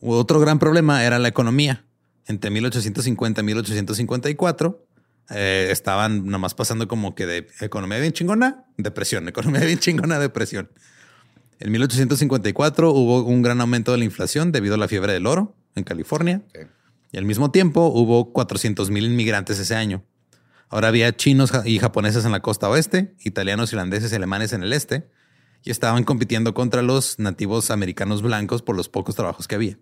Otro 0.00 0.38
gran 0.38 0.60
problema 0.60 1.02
era 1.02 1.18
la 1.18 1.26
economía. 1.26 1.84
Entre 2.28 2.48
1850 2.48 3.40
y 3.40 3.44
1854 3.44 4.86
eh, 5.30 5.68
estaban 5.72 6.26
nomás 6.26 6.54
pasando 6.54 6.86
como 6.86 7.16
que 7.16 7.26
de 7.26 7.48
economía 7.60 7.98
bien 7.98 8.12
chingona, 8.12 8.66
depresión, 8.76 9.26
economía 9.28 9.62
bien 9.66 9.80
chingona, 9.80 10.20
depresión. 10.20 10.70
En 11.58 11.72
1854 11.72 12.92
hubo 12.92 13.24
un 13.24 13.42
gran 13.42 13.60
aumento 13.60 13.90
de 13.90 13.98
la 13.98 14.04
inflación 14.04 14.52
debido 14.52 14.76
a 14.76 14.78
la 14.78 14.86
fiebre 14.86 15.12
del 15.12 15.26
oro 15.26 15.56
en 15.74 15.82
California. 15.82 16.40
Y 17.10 17.18
al 17.18 17.24
mismo 17.24 17.50
tiempo 17.50 17.88
hubo 17.88 18.32
400 18.32 18.90
mil 18.90 19.06
inmigrantes 19.06 19.58
ese 19.58 19.74
año. 19.74 20.04
Ahora 20.74 20.88
había 20.88 21.14
chinos 21.14 21.52
y 21.64 21.78
japoneses 21.78 22.24
en 22.24 22.32
la 22.32 22.40
costa 22.40 22.68
oeste, 22.68 23.14
italianos, 23.20 23.72
irlandeses 23.72 24.10
y 24.10 24.16
alemanes 24.16 24.52
en 24.52 24.64
el 24.64 24.72
este, 24.72 25.08
y 25.62 25.70
estaban 25.70 26.02
compitiendo 26.02 26.52
contra 26.52 26.82
los 26.82 27.20
nativos 27.20 27.70
americanos 27.70 28.22
blancos 28.22 28.62
por 28.62 28.74
los 28.74 28.88
pocos 28.88 29.14
trabajos 29.14 29.46
que 29.46 29.54
había. 29.54 29.78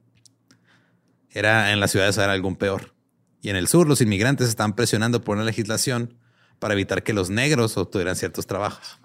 Era 1.31 1.73
en 1.73 1.81
las 1.81 1.93
ciudades 1.93 2.19
era 2.19 2.35
algo 2.35 2.59
peor. 2.59 2.93
Y 3.41 3.49
en 3.49 3.57
el 3.57 3.69
sur 3.69 3.89
los 3.89 4.03
inmigrantes 4.03 4.51
estaban 4.51 4.75
presionando 4.75 5.25
por 5.25 5.37
una 5.37 5.47
legislación 5.47 6.19
para 6.59 6.75
evitar 6.75 7.03
que 7.03 7.15
los 7.15 7.31
negros 7.31 7.79
obtuvieran 7.79 8.15
ciertos 8.15 8.47
trabajos. 8.47 9.01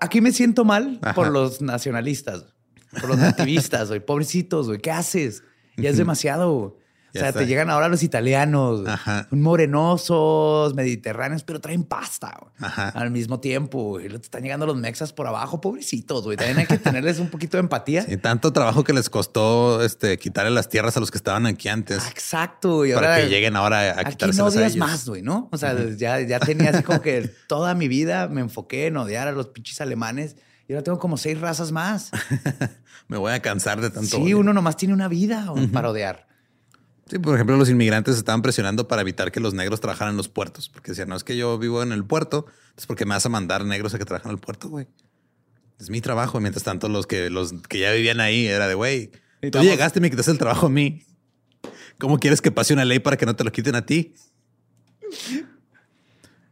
Aquí 0.00 0.22
me 0.22 0.32
siento 0.32 0.64
mal 0.64 1.00
por 1.14 1.30
los 1.30 1.60
nacionalistas, 1.60 2.46
por 2.98 3.10
los 3.10 3.18
nativistas, 3.18 3.88
güey. 3.88 4.00
Pobrecitos, 4.00 4.68
güey. 4.68 4.80
¿Qué 4.80 4.90
haces? 4.90 5.42
Ya 5.76 5.90
es 5.90 5.98
demasiado. 5.98 6.79
O 7.14 7.18
sea, 7.18 7.32
te 7.32 7.46
llegan 7.46 7.70
ahora 7.70 7.88
los 7.88 8.02
italianos, 8.02 8.82
morenosos, 9.30 10.74
mediterráneos, 10.74 11.42
pero 11.42 11.60
traen 11.60 11.84
pasta 11.84 12.38
al 12.94 13.10
mismo 13.10 13.40
tiempo. 13.40 14.00
Y 14.00 14.08
te 14.08 14.16
están 14.16 14.42
llegando 14.42 14.66
los 14.66 14.76
mexas 14.76 15.12
por 15.12 15.26
abajo, 15.26 15.60
pobrecitos, 15.60 16.24
güey. 16.24 16.36
También 16.36 16.58
hay 16.58 16.66
que 16.66 16.78
tenerles 16.78 17.18
un 17.18 17.28
poquito 17.28 17.56
de 17.56 17.62
empatía. 17.62 18.04
Y 18.08 18.16
tanto 18.16 18.52
trabajo 18.52 18.84
que 18.84 18.92
les 18.92 19.10
costó 19.10 19.82
este, 19.82 20.18
quitarle 20.18 20.50
las 20.50 20.68
tierras 20.68 20.96
a 20.96 21.00
los 21.00 21.10
que 21.10 21.18
estaban 21.18 21.46
aquí 21.46 21.68
antes. 21.68 22.06
exacto. 22.08 22.86
Y 22.86 22.92
para 22.92 23.16
que 23.16 23.28
lleguen 23.28 23.56
ahora 23.56 23.98
a 23.98 24.04
quitarse 24.04 24.38
no 24.38 24.46
odias 24.46 24.76
más, 24.76 25.08
güey, 25.08 25.22
¿no? 25.22 25.48
O 25.52 25.58
sea, 25.58 25.76
ya, 25.96 26.20
ya 26.20 26.38
tenía 26.40 26.70
así 26.70 26.82
como 26.82 27.02
que 27.02 27.30
toda 27.48 27.74
mi 27.74 27.88
vida 27.88 28.28
me 28.28 28.40
enfoqué 28.40 28.86
en 28.86 28.96
odiar 28.96 29.28
a 29.28 29.32
los 29.32 29.48
pinches 29.48 29.80
alemanes. 29.80 30.36
Y 30.68 30.72
ahora 30.72 30.84
tengo 30.84 31.00
como 31.00 31.16
seis 31.16 31.40
razas 31.40 31.72
más. 31.72 32.12
me 33.08 33.18
voy 33.18 33.32
a 33.32 33.42
cansar 33.42 33.80
de 33.80 33.90
tanto. 33.90 34.18
Sí, 34.18 34.34
uno 34.34 34.52
nomás 34.52 34.76
tiene 34.76 34.94
una 34.94 35.08
vida 35.08 35.52
para 35.72 35.90
odiar. 35.90 36.29
Sí, 37.10 37.18
por 37.18 37.34
ejemplo, 37.34 37.56
los 37.56 37.68
inmigrantes 37.68 38.16
estaban 38.16 38.40
presionando 38.40 38.86
para 38.86 39.02
evitar 39.02 39.32
que 39.32 39.40
los 39.40 39.52
negros 39.52 39.80
trabajaran 39.80 40.12
en 40.12 40.16
los 40.16 40.28
puertos, 40.28 40.68
porque 40.68 40.92
decían, 40.92 41.08
no 41.08 41.16
es 41.16 41.24
que 41.24 41.36
yo 41.36 41.58
vivo 41.58 41.82
en 41.82 41.90
el 41.90 42.04
puerto, 42.04 42.46
es 42.78 42.86
porque 42.86 43.04
me 43.04 43.14
vas 43.14 43.26
a 43.26 43.28
mandar 43.28 43.64
negros 43.64 43.92
a 43.94 43.98
que 43.98 44.04
trabajen 44.04 44.30
en 44.30 44.36
el 44.36 44.40
puerto, 44.40 44.68
güey. 44.68 44.86
Es 45.80 45.90
mi 45.90 46.00
trabajo. 46.00 46.38
Mientras 46.38 46.62
tanto, 46.62 46.88
los 46.88 47.08
que, 47.08 47.28
los 47.28 47.52
que 47.68 47.80
ya 47.80 47.90
vivían 47.90 48.20
ahí 48.20 48.46
era 48.46 48.68
de, 48.68 48.74
güey, 48.74 49.10
tú 49.50 49.58
llegaste 49.58 49.98
y 49.98 50.02
me 50.02 50.10
quitas 50.10 50.28
el 50.28 50.38
trabajo 50.38 50.66
a 50.66 50.70
mí. 50.70 51.04
¿Cómo 51.98 52.20
quieres 52.20 52.40
que 52.40 52.52
pase 52.52 52.74
una 52.74 52.84
ley 52.84 53.00
para 53.00 53.16
que 53.16 53.26
no 53.26 53.34
te 53.34 53.42
lo 53.42 53.50
quiten 53.50 53.74
a 53.74 53.84
ti? 53.84 54.14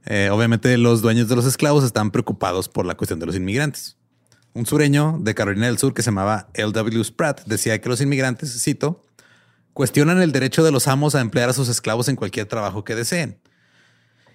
Eh, 0.06 0.28
obviamente, 0.32 0.76
los 0.76 1.02
dueños 1.02 1.28
de 1.28 1.36
los 1.36 1.46
esclavos 1.46 1.84
estaban 1.84 2.10
preocupados 2.10 2.68
por 2.68 2.84
la 2.84 2.96
cuestión 2.96 3.20
de 3.20 3.26
los 3.26 3.36
inmigrantes. 3.36 3.96
Un 4.54 4.66
sureño 4.66 5.18
de 5.20 5.36
Carolina 5.36 5.66
del 5.66 5.78
Sur 5.78 5.94
que 5.94 6.02
se 6.02 6.06
llamaba 6.06 6.48
L.W. 6.54 7.04
Spratt 7.04 7.44
decía 7.44 7.80
que 7.80 7.88
los 7.88 8.00
inmigrantes, 8.00 8.60
cito, 8.60 9.04
cuestionan 9.78 10.20
el 10.20 10.32
derecho 10.32 10.64
de 10.64 10.72
los 10.72 10.88
amos 10.88 11.14
a 11.14 11.20
emplear 11.20 11.50
a 11.50 11.52
sus 11.52 11.68
esclavos 11.68 12.08
en 12.08 12.16
cualquier 12.16 12.46
trabajo 12.46 12.82
que 12.82 12.96
deseen. 12.96 13.38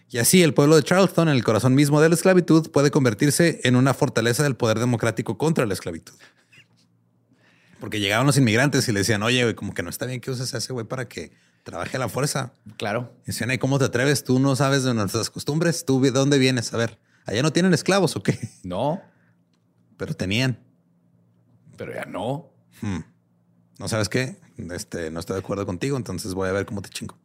Y 0.10 0.19
así 0.19 0.41
el 0.41 0.53
pueblo 0.53 0.77
de 0.77 0.84
Charleston, 0.84 1.27
en 1.27 1.36
el 1.36 1.43
corazón 1.43 1.75
mismo 1.75 1.99
de 1.99 2.08
la 2.08 2.15
esclavitud, 2.15 2.71
puede 2.71 2.91
convertirse 2.91 3.60
en 3.65 3.75
una 3.75 3.93
fortaleza 3.93 4.43
del 4.43 4.56
poder 4.56 4.79
democrático 4.79 5.38
contra 5.38 5.65
la 5.65 5.73
esclavitud. 5.73 6.13
Porque 7.82 7.99
llegaban 7.99 8.25
los 8.25 8.38
inmigrantes 8.38 8.88
y 8.88 8.93
le 8.93 8.99
decían, 8.99 9.21
oye, 9.21 9.53
como 9.53 9.73
que 9.73 9.84
no 9.84 9.89
está 9.89 10.06
bien 10.06 10.21
que 10.21 10.32
uses 10.32 10.53
a 10.53 10.60
ese 10.60 10.71
güey 10.71 10.86
para 10.86 11.10
que 11.10 11.34
trabaje 11.63 11.97
a 11.97 11.99
la 11.99 12.08
fuerza. 12.08 12.53
Claro. 12.77 13.13
Y 13.23 13.34
decían, 13.34 13.49
¿cómo 13.58 13.79
te 13.79 13.84
atreves? 13.84 14.23
Tú 14.23 14.39
no 14.39 14.56
sabes 14.56 14.86
de 14.86 14.93
nuestras 14.93 15.29
costumbres. 15.29 15.84
¿Tú 15.84 15.99
de 15.99 16.12
dónde 16.12 16.38
vienes? 16.38 16.73
A 16.73 16.77
ver, 16.77 16.99
¿allá 17.25 17.41
no 17.41 17.51
tienen 17.51 17.73
esclavos 17.73 18.15
o 18.15 18.23
qué? 18.23 18.39
No. 18.63 19.01
Pero 19.97 20.13
tenían. 20.13 20.58
Pero 21.75 21.93
ya 21.93 22.06
no. 22.06 22.49
Hmm. 22.79 22.99
¿No 23.77 23.89
sabes 23.89 24.08
qué? 24.08 24.41
Este, 24.57 25.11
no 25.11 25.19
estoy 25.19 25.35
de 25.35 25.39
acuerdo 25.39 25.65
contigo, 25.65 25.97
entonces 25.97 26.33
voy 26.33 26.49
a 26.49 26.51
ver 26.51 26.65
cómo 26.65 26.81
te 26.81 26.89
chingo. 26.89 27.17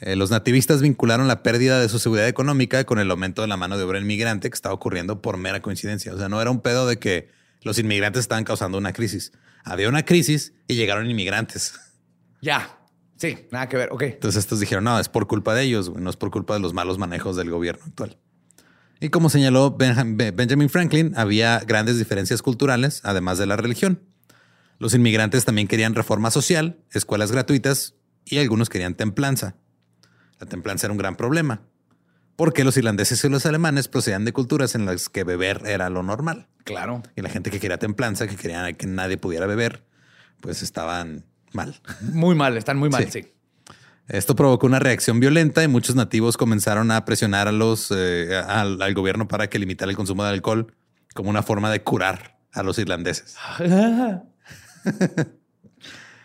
Eh, 0.00 0.16
los 0.16 0.30
nativistas 0.30 0.82
vincularon 0.82 1.28
la 1.28 1.44
pérdida 1.44 1.80
de 1.80 1.88
su 1.88 2.00
seguridad 2.00 2.26
económica 2.26 2.84
con 2.84 2.98
el 2.98 3.10
aumento 3.10 3.42
de 3.42 3.48
la 3.48 3.56
mano 3.56 3.78
de 3.78 3.84
obra 3.84 4.00
inmigrante 4.00 4.50
que 4.50 4.54
estaba 4.54 4.74
ocurriendo 4.74 5.22
por 5.22 5.36
mera 5.36 5.62
coincidencia. 5.62 6.12
O 6.12 6.18
sea, 6.18 6.28
no 6.28 6.40
era 6.42 6.50
un 6.50 6.60
pedo 6.60 6.86
de 6.86 6.98
que 6.98 7.30
los 7.62 7.78
inmigrantes 7.78 8.20
estaban 8.20 8.42
causando 8.42 8.78
una 8.78 8.92
crisis. 8.92 9.32
Había 9.64 9.88
una 9.88 10.04
crisis 10.04 10.54
y 10.66 10.74
llegaron 10.74 11.08
inmigrantes. 11.08 11.74
Ya. 12.40 12.78
Sí, 13.16 13.46
nada 13.52 13.68
que 13.68 13.76
ver. 13.76 13.90
Ok. 13.92 14.02
Entonces 14.02 14.40
estos 14.40 14.58
dijeron, 14.58 14.82
no, 14.82 14.98
es 14.98 15.08
por 15.08 15.28
culpa 15.28 15.54
de 15.54 15.62
ellos, 15.62 15.94
no 15.94 16.10
es 16.10 16.16
por 16.16 16.32
culpa 16.32 16.54
de 16.54 16.60
los 16.60 16.74
malos 16.74 16.98
manejos 16.98 17.36
del 17.36 17.50
gobierno 17.50 17.84
actual. 17.86 18.18
Y 18.98 19.10
como 19.10 19.30
señaló 19.30 19.76
Benjamin 19.76 20.68
Franklin, 20.68 21.12
había 21.16 21.60
grandes 21.60 21.98
diferencias 21.98 22.42
culturales, 22.42 23.00
además 23.04 23.38
de 23.38 23.46
la 23.46 23.56
religión. 23.56 24.00
Los 24.82 24.94
inmigrantes 24.94 25.44
también 25.44 25.68
querían 25.68 25.94
reforma 25.94 26.32
social, 26.32 26.76
escuelas 26.90 27.30
gratuitas 27.30 27.94
y 28.24 28.38
algunos 28.38 28.68
querían 28.68 28.96
templanza. 28.96 29.54
La 30.40 30.48
templanza 30.48 30.88
era 30.88 30.92
un 30.92 30.98
gran 30.98 31.14
problema, 31.14 31.62
porque 32.34 32.64
los 32.64 32.76
irlandeses 32.76 33.22
y 33.22 33.28
los 33.28 33.46
alemanes 33.46 33.86
procedían 33.86 34.24
de 34.24 34.32
culturas 34.32 34.74
en 34.74 34.84
las 34.84 35.08
que 35.08 35.22
beber 35.22 35.62
era 35.66 35.88
lo 35.88 36.02
normal. 36.02 36.48
Claro. 36.64 37.00
Y 37.14 37.22
la 37.22 37.28
gente 37.28 37.52
que 37.52 37.60
quería 37.60 37.78
templanza, 37.78 38.26
que 38.26 38.34
quería 38.34 38.72
que 38.72 38.88
nadie 38.88 39.18
pudiera 39.18 39.46
beber, 39.46 39.84
pues 40.40 40.64
estaban 40.64 41.26
mal. 41.52 41.80
Muy 42.00 42.34
mal, 42.34 42.56
están 42.56 42.76
muy 42.76 42.90
mal, 42.90 43.08
sí. 43.08 43.32
Esto 44.08 44.34
provocó 44.34 44.66
una 44.66 44.80
reacción 44.80 45.20
violenta 45.20 45.62
y 45.62 45.68
muchos 45.68 45.94
nativos 45.94 46.36
comenzaron 46.36 46.90
a 46.90 47.04
presionar 47.04 47.46
a 47.46 47.52
los, 47.52 47.92
eh, 47.96 48.36
al, 48.36 48.82
al, 48.82 48.94
gobierno 48.94 49.28
para 49.28 49.48
que 49.48 49.60
limitara 49.60 49.92
el 49.92 49.96
consumo 49.96 50.24
de 50.24 50.30
alcohol 50.30 50.74
como 51.14 51.30
una 51.30 51.44
forma 51.44 51.70
de 51.70 51.84
curar 51.84 52.40
a 52.50 52.64
los 52.64 52.80
irlandeses. 52.80 53.36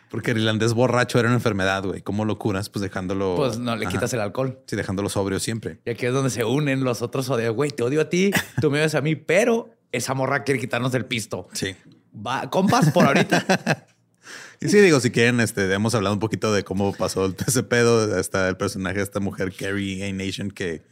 Porque 0.10 0.32
el 0.32 0.38
irlandés 0.38 0.74
borracho 0.74 1.20
era 1.20 1.28
una 1.28 1.36
enfermedad, 1.36 1.84
güey. 1.84 2.02
¿Cómo 2.02 2.24
lo 2.24 2.40
curas? 2.40 2.70
Pues 2.70 2.82
dejándolo. 2.82 3.36
Pues 3.36 3.60
no, 3.60 3.76
le 3.76 3.88
quitas 3.88 4.14
el 4.14 4.22
alcohol. 4.22 4.60
Sí, 4.66 4.76
dejándolo 4.76 5.10
sobrio 5.10 5.40
siempre. 5.40 5.80
Y 5.86 5.90
aquí 5.90 6.06
es 6.06 6.14
donde 6.14 6.30
se 6.30 6.46
unen 6.46 6.84
los 6.84 7.02
otros 7.02 7.30
odios. 7.30 7.54
Güey, 7.54 7.72
te 7.72 7.84
odio 7.84 8.02
a 8.02 8.10
ti, 8.10 8.32
tú 8.62 8.72
me 8.72 8.80
odias 8.80 8.96
a 8.96 9.02
mí, 9.02 9.16
pero 9.16 9.70
esa 9.92 10.14
morra 10.14 10.44
quiere 10.44 10.62
quitarnos 10.62 10.94
el 10.94 11.06
pisto. 11.06 11.50
Sí. 11.52 11.76
Va, 12.16 12.50
compas, 12.50 12.90
por 12.92 13.06
ahorita. 13.06 13.86
y 14.62 14.70
sí, 14.70 14.80
digo, 14.80 15.02
si 15.02 15.12
quieren, 15.12 15.42
este, 15.42 15.72
hemos 15.74 15.94
hablado 15.94 16.16
un 16.16 16.22
poquito 16.22 16.54
de 16.54 16.64
cómo 16.64 16.94
pasó 16.94 17.34
ese 17.46 17.64
pedo. 17.64 18.18
Hasta 18.18 18.48
el 18.48 18.56
personaje 18.56 18.98
de 18.98 19.04
esta 19.04 19.20
mujer, 19.20 19.54
Carrie 19.54 20.08
A. 20.08 20.14
Nation, 20.14 20.52
que, 20.52 20.84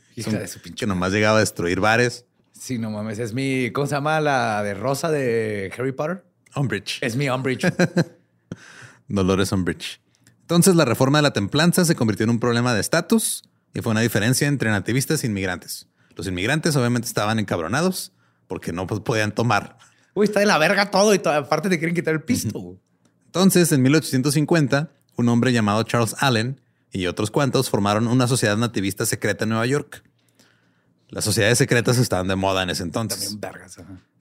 que 0.76 0.88
nomás 0.88 1.14
llegaba 1.14 1.38
a 1.38 1.40
destruir 1.40 1.80
bares. 1.80 2.26
Sí, 2.52 2.80
no 2.80 2.90
mames. 2.90 3.20
Es 3.20 3.34
mi. 3.34 3.72
¿Cómo 3.72 3.88
se 3.88 3.96
llama 3.96 4.20
la 4.20 4.62
de 4.62 4.74
rosa 4.74 5.10
de 5.10 5.72
Harry 5.78 5.94
Potter? 5.94 6.25
Umbridge. 6.56 7.00
Es 7.02 7.16
mi 7.16 7.30
Umbridge. 7.30 7.66
Dolores 9.08 9.52
Umbridge. 9.52 10.00
Entonces 10.42 10.76
la 10.76 10.86
reforma 10.86 11.18
de 11.18 11.24
la 11.24 11.34
templanza 11.34 11.86
se 11.86 11.96
convirtió 11.96 12.24
en 12.24 12.30
un 12.30 12.40
problema 12.40 12.74
de 12.74 12.82
estatus 12.82 13.44
y 13.74 13.82
fue 13.82 13.92
una 13.92 14.02
diferencia 14.02 14.48
entre 14.48 14.70
nativistas 14.70 15.24
e 15.24 15.28
inmigrantes. 15.28 15.88
Los 16.16 16.28
inmigrantes 16.28 16.76
obviamente 16.76 17.08
estaban 17.08 17.40
encabronados 17.40 18.14
porque 18.48 18.72
no 18.72 18.88
podían 18.88 19.34
tomar. 19.34 19.78
Uy, 20.14 20.26
está 20.26 20.40
de 20.40 20.46
la 20.46 20.58
verga 20.58 20.92
todo 20.92 21.14
y 21.14 21.22
aparte 21.26 21.70
te 21.70 21.78
quieren 21.78 21.96
quitar 21.96 22.14
el 22.14 22.22
pisto. 22.22 22.80
Entonces, 23.26 23.72
en 23.72 23.82
1850, 23.82 24.92
un 25.18 25.30
hombre 25.30 25.52
llamado 25.52 25.84
Charles 25.84 26.16
Allen 26.20 26.62
y 26.92 27.08
otros 27.08 27.32
cuantos 27.32 27.70
formaron 27.70 28.08
una 28.08 28.28
sociedad 28.28 28.56
nativista 28.56 29.06
secreta 29.06 29.44
en 29.44 29.50
Nueva 29.50 29.66
York. 29.66 30.04
Las 31.10 31.26
sociedades 31.26 31.58
secretas 31.58 31.98
estaban 31.98 32.28
de 32.28 32.36
moda 32.36 32.64
en 32.64 32.70
ese 32.70 32.84
entonces. 32.84 33.38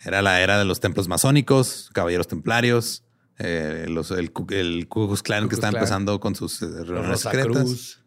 Era 0.05 0.23
la 0.23 0.41
era 0.41 0.59
de 0.59 0.65
los 0.65 0.81
templos 0.81 1.09
masónicos, 1.09 1.91
caballeros 1.93 2.29
templarios, 2.29 3.05
eh, 3.39 3.87
los, 3.89 4.11
el, 4.11 4.33
el 4.51 4.89
Ku 4.89 5.07
Klux 5.07 5.23
Klan 5.23 5.49
que 5.49 5.55
estaba 5.55 5.73
empezando 5.73 6.21
con 6.21 6.35
sus 6.35 6.63
eh, 6.63 6.67
reuniones 6.85 7.21
secretas. 7.21 8.01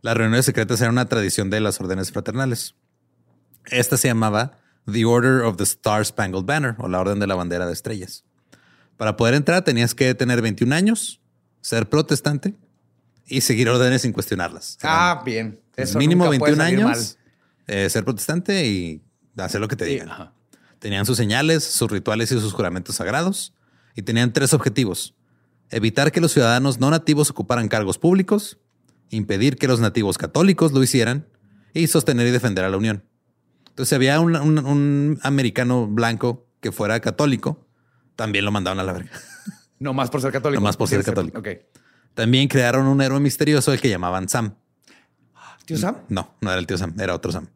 Las 0.00 0.16
reuniones 0.16 0.46
secretas 0.46 0.80
eran 0.80 0.92
una 0.92 1.08
tradición 1.08 1.50
de 1.50 1.60
las 1.60 1.80
órdenes 1.80 2.12
fraternales. 2.12 2.74
Esta 3.66 3.96
se 3.96 4.08
llamaba 4.08 4.58
The 4.90 5.04
Order 5.04 5.42
of 5.42 5.56
the 5.56 5.64
Star 5.64 6.04
Spangled 6.04 6.44
Banner 6.44 6.74
o 6.78 6.88
la 6.88 7.00
Orden 7.00 7.20
de 7.20 7.26
la 7.26 7.34
Bandera 7.34 7.66
de 7.66 7.72
Estrellas. 7.72 8.24
Para 8.96 9.16
poder 9.16 9.34
entrar 9.34 9.62
tenías 9.64 9.94
que 9.94 10.14
tener 10.14 10.42
21 10.42 10.74
años, 10.74 11.20
ser 11.60 11.88
protestante 11.88 12.54
y 13.26 13.40
seguir 13.40 13.68
órdenes 13.68 14.02
sin 14.02 14.12
cuestionarlas. 14.12 14.78
Ah, 14.82 15.22
bien. 15.24 15.60
Eso 15.76 15.98
mínimo 15.98 16.28
21 16.28 16.62
años, 16.62 17.18
eh, 17.66 17.88
ser 17.88 18.04
protestante 18.04 18.66
y 18.66 19.02
hacer 19.36 19.60
lo 19.60 19.68
que 19.68 19.76
te 19.76 19.84
digan. 19.84 20.32
Tenían 20.84 21.06
sus 21.06 21.16
señales, 21.16 21.64
sus 21.64 21.90
rituales 21.90 22.30
y 22.30 22.38
sus 22.38 22.52
juramentos 22.52 22.96
sagrados 22.96 23.54
y 23.94 24.02
tenían 24.02 24.34
tres 24.34 24.52
objetivos. 24.52 25.14
Evitar 25.70 26.12
que 26.12 26.20
los 26.20 26.30
ciudadanos 26.30 26.78
no 26.78 26.90
nativos 26.90 27.30
ocuparan 27.30 27.68
cargos 27.68 27.96
públicos, 27.96 28.58
impedir 29.08 29.56
que 29.56 29.66
los 29.66 29.80
nativos 29.80 30.18
católicos 30.18 30.72
lo 30.72 30.82
hicieran 30.82 31.26
y 31.72 31.86
sostener 31.86 32.26
y 32.26 32.32
defender 32.32 32.66
a 32.66 32.68
la 32.68 32.76
Unión. 32.76 33.02
Entonces, 33.60 33.88
si 33.88 33.94
había 33.94 34.20
un, 34.20 35.18
americano 35.22 35.86
blanco 35.86 36.46
que 36.60 36.70
fuera 36.70 37.00
católico, 37.00 37.66
también 38.14 38.44
lo 38.44 38.52
mandaban 38.52 38.78
a 38.78 38.82
la 38.82 38.92
verga. 38.92 39.10
No 39.78 39.94
más 39.94 40.10
por 40.10 40.20
ser 40.20 40.32
católico. 40.32 40.60
No 40.60 40.64
más 40.64 40.76
por 40.76 40.88
ser 40.88 41.02
católico. 41.02 41.42
También 42.12 42.46
crearon 42.46 42.86
un 42.86 43.00
héroe 43.00 43.20
misterioso 43.20 43.72
el 43.72 43.80
que 43.80 43.88
llamaban 43.88 44.28
Sam. 44.28 44.54
¿Tío 45.64 45.78
Sam? 45.78 46.02
No, 46.10 46.34
no 46.42 46.50
era 46.50 46.60
el 46.60 46.66
tío 46.66 46.76
Sam, 46.76 46.94
era 47.00 47.14
otro 47.14 47.32
Sam. 47.32 47.48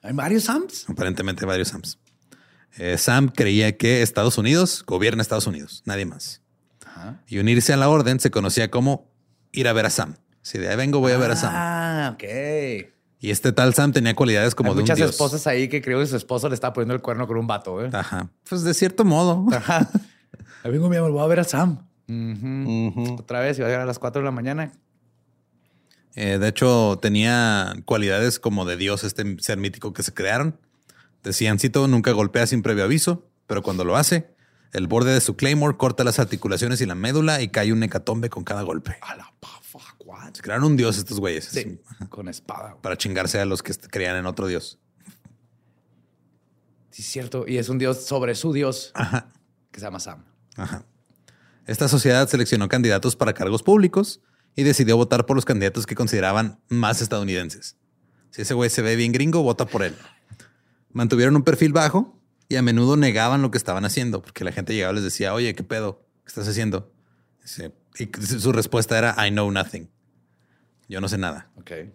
¿Hay 0.00 0.14
varios 0.14 0.44
Sams? 0.44 0.88
Aparentemente 0.88 1.44
varios 1.44 1.68
Sams. 1.68 1.98
Eh, 2.78 2.98
Sam 2.98 3.28
creía 3.28 3.76
que 3.76 4.02
Estados 4.02 4.38
Unidos 4.38 4.84
gobierna 4.86 5.22
Estados 5.22 5.46
Unidos, 5.46 5.82
nadie 5.86 6.06
más. 6.06 6.42
Y 7.26 7.38
unirse 7.38 7.72
a 7.72 7.76
la 7.76 7.88
orden 7.88 8.20
se 8.20 8.30
conocía 8.30 8.70
como 8.70 9.10
ir 9.52 9.68
a 9.68 9.72
ver 9.72 9.86
a 9.86 9.90
Sam. 9.90 10.16
Si 10.42 10.58
de 10.58 10.68
ahí 10.68 10.76
vengo, 10.76 11.00
voy 11.00 11.12
a 11.12 11.18
ver 11.18 11.30
a 11.30 11.36
Sam. 11.36 11.52
Ah, 11.54 12.10
ok. 12.14 12.24
Y 13.20 13.30
este 13.30 13.52
tal 13.52 13.74
Sam 13.74 13.92
tenía 13.92 14.14
cualidades 14.14 14.54
como 14.54 14.74
de 14.74 14.80
un 14.80 14.86
dios. 14.86 14.98
Muchas 14.98 15.10
esposas 15.10 15.46
ahí 15.46 15.68
que 15.68 15.82
creo 15.82 16.00
que 16.00 16.06
su 16.06 16.16
esposo 16.16 16.48
le 16.48 16.54
estaba 16.54 16.72
poniendo 16.72 16.94
el 16.94 17.02
cuerno 17.02 17.26
con 17.26 17.36
un 17.36 17.46
vato. 17.46 17.84
¿eh? 17.84 17.90
Ajá. 17.92 18.30
Pues 18.48 18.62
de 18.62 18.72
cierto 18.74 19.04
modo. 19.04 19.46
Ajá. 19.54 19.90
Ahí 20.62 20.70
vengo, 20.70 20.88
mi 20.88 20.96
amor, 20.96 21.12
voy 21.12 21.22
a 21.22 21.26
ver 21.26 21.40
a 21.40 21.44
Sam. 21.44 21.86
Otra 23.18 23.40
vez, 23.40 23.58
iba 23.58 23.66
a 23.66 23.70
llegar 23.70 23.82
a 23.82 23.86
las 23.86 23.98
4 23.98 24.20
de 24.20 24.24
la 24.24 24.32
mañana. 24.32 24.72
Eh, 26.16 26.38
de 26.38 26.48
hecho, 26.48 26.98
tenía 27.00 27.74
cualidades 27.84 28.40
como 28.40 28.64
de 28.64 28.76
Dios, 28.76 29.04
este 29.04 29.36
ser 29.40 29.58
mítico 29.58 29.92
que 29.92 30.02
se 30.02 30.12
crearon. 30.12 30.58
Decían, 31.22 31.58
Cito 31.58 31.86
nunca 31.88 32.12
golpea 32.12 32.46
sin 32.46 32.62
previo 32.62 32.84
aviso, 32.84 33.28
pero 33.46 33.62
cuando 33.62 33.84
lo 33.84 33.96
hace, 33.96 34.34
el 34.72 34.86
borde 34.86 35.12
de 35.12 35.20
su 35.20 35.36
claymore 35.36 35.76
corta 35.76 36.04
las 36.04 36.18
articulaciones 36.18 36.80
y 36.80 36.86
la 36.86 36.94
médula 36.94 37.42
y 37.42 37.48
cae 37.48 37.72
un 37.72 37.82
hecatombe 37.82 38.30
con 38.30 38.44
cada 38.44 38.62
golpe. 38.62 38.96
A 39.02 39.16
la 39.16 39.32
Se 40.32 40.42
crearon 40.42 40.64
un 40.64 40.76
dios 40.76 40.98
estos 40.98 41.18
güeyes. 41.20 41.44
Sí, 41.44 41.80
con 42.08 42.28
espada. 42.28 42.76
Para 42.80 42.96
chingarse 42.96 43.40
a 43.40 43.44
los 43.44 43.62
que 43.62 43.74
creían 43.74 44.16
en 44.16 44.26
otro 44.26 44.46
dios. 44.46 44.78
Sí, 46.90 47.02
cierto. 47.02 47.46
Y 47.46 47.58
es 47.58 47.68
un 47.68 47.78
dios 47.78 48.04
sobre 48.04 48.34
su 48.34 48.52
dios 48.52 48.92
que 49.70 49.80
se 49.80 49.86
llama 49.86 50.00
Sam. 50.00 50.24
Ajá. 50.56 50.84
Esta 51.66 51.88
sociedad 51.88 52.28
seleccionó 52.28 52.68
candidatos 52.68 53.16
para 53.16 53.32
cargos 53.32 53.62
públicos 53.62 54.20
y 54.56 54.62
decidió 54.62 54.96
votar 54.96 55.26
por 55.26 55.36
los 55.36 55.44
candidatos 55.44 55.86
que 55.86 55.94
consideraban 55.94 56.60
más 56.68 57.00
estadounidenses. 57.00 57.76
Si 58.30 58.42
ese 58.42 58.54
güey 58.54 58.70
se 58.70 58.82
ve 58.82 58.96
bien 58.96 59.12
gringo, 59.12 59.42
vota 59.42 59.66
por 59.66 59.82
él. 59.82 59.96
Mantuvieron 60.92 61.36
un 61.36 61.42
perfil 61.42 61.72
bajo 61.72 62.20
y 62.48 62.56
a 62.56 62.62
menudo 62.62 62.96
negaban 62.96 63.42
lo 63.42 63.50
que 63.50 63.58
estaban 63.58 63.84
haciendo, 63.84 64.22
porque 64.22 64.44
la 64.44 64.52
gente 64.52 64.74
llegaba 64.74 64.92
y 64.92 64.96
les 64.96 65.04
decía, 65.04 65.34
oye, 65.34 65.54
¿qué 65.54 65.62
pedo? 65.62 66.04
¿Qué 66.24 66.28
estás 66.28 66.48
haciendo? 66.48 66.92
Y 67.98 68.10
su 68.24 68.52
respuesta 68.52 68.98
era, 68.98 69.14
I 69.26 69.30
know 69.30 69.50
nothing. 69.50 69.88
Yo 70.88 71.00
no 71.00 71.08
sé 71.08 71.18
nada. 71.18 71.50
Okay. 71.56 71.92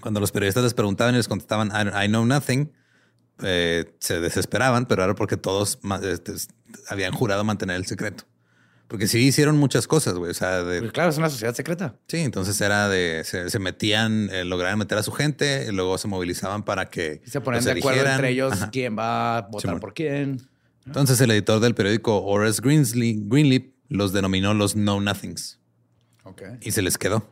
Cuando 0.00 0.20
los 0.20 0.32
periodistas 0.32 0.62
les 0.62 0.74
preguntaban 0.74 1.14
y 1.14 1.16
les 1.16 1.28
contestaban, 1.28 1.68
I, 1.70 2.08
know 2.08 2.24
nothing, 2.24 2.70
eh, 3.42 3.94
se 3.98 4.20
desesperaban, 4.20 4.86
pero 4.86 5.04
era 5.04 5.14
porque 5.14 5.36
todos 5.36 5.78
este, 6.02 6.32
habían 6.88 7.12
jurado 7.12 7.44
mantener 7.44 7.76
el 7.76 7.86
secreto. 7.86 8.24
Porque 8.88 9.06
sí 9.06 9.18
hicieron 9.18 9.58
muchas 9.58 9.86
cosas, 9.86 10.14
güey. 10.14 10.30
O 10.30 10.34
sea, 10.34 10.64
pues 10.64 10.92
claro, 10.92 11.10
es 11.10 11.18
una 11.18 11.28
sociedad 11.28 11.54
secreta. 11.54 11.96
Sí, 12.08 12.18
entonces 12.18 12.58
era 12.60 12.88
de. 12.88 13.22
Se, 13.24 13.58
metían, 13.58 14.30
eh, 14.32 14.44
lograron 14.44 14.78
meter 14.78 14.96
a 14.96 15.02
su 15.02 15.12
gente, 15.12 15.66
y 15.68 15.72
luego 15.72 15.98
se 15.98 16.08
movilizaban 16.08 16.64
para 16.64 16.88
que. 16.88 17.20
se 17.26 17.40
ponían 17.42 17.62
de 17.62 17.72
acuerdo 17.72 18.06
entre 18.06 18.30
ellos 18.30 18.54
quién 18.72 18.98
va 18.98 19.38
a 19.38 19.40
votar 19.42 19.78
por 19.78 19.92
quién. 19.92 20.48
Entonces 20.86 21.20
el 21.20 21.30
editor 21.30 21.60
del 21.60 21.74
periódico 21.74 22.24
Horace 22.24 22.62
Greenleaf 22.62 23.64
los 23.90 24.14
denominó 24.14 24.54
los 24.54 24.72
Know 24.72 25.00
Nothings. 25.00 25.58
Okay. 26.24 26.56
Y 26.62 26.70
se 26.70 26.80
les 26.80 26.96
quedó. 26.96 27.30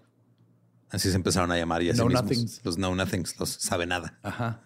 Así 0.90 1.08
se 1.08 1.16
empezaron 1.16 1.50
a 1.52 1.56
llamar 1.56 1.82
y 1.82 1.88
así 1.88 2.04
mismos. 2.04 2.60
Los 2.64 2.76
Know 2.76 2.94
Nothings, 2.94 3.40
los 3.40 3.48
sabe 3.48 3.86
nada. 3.86 4.18
Ajá. 4.22 4.60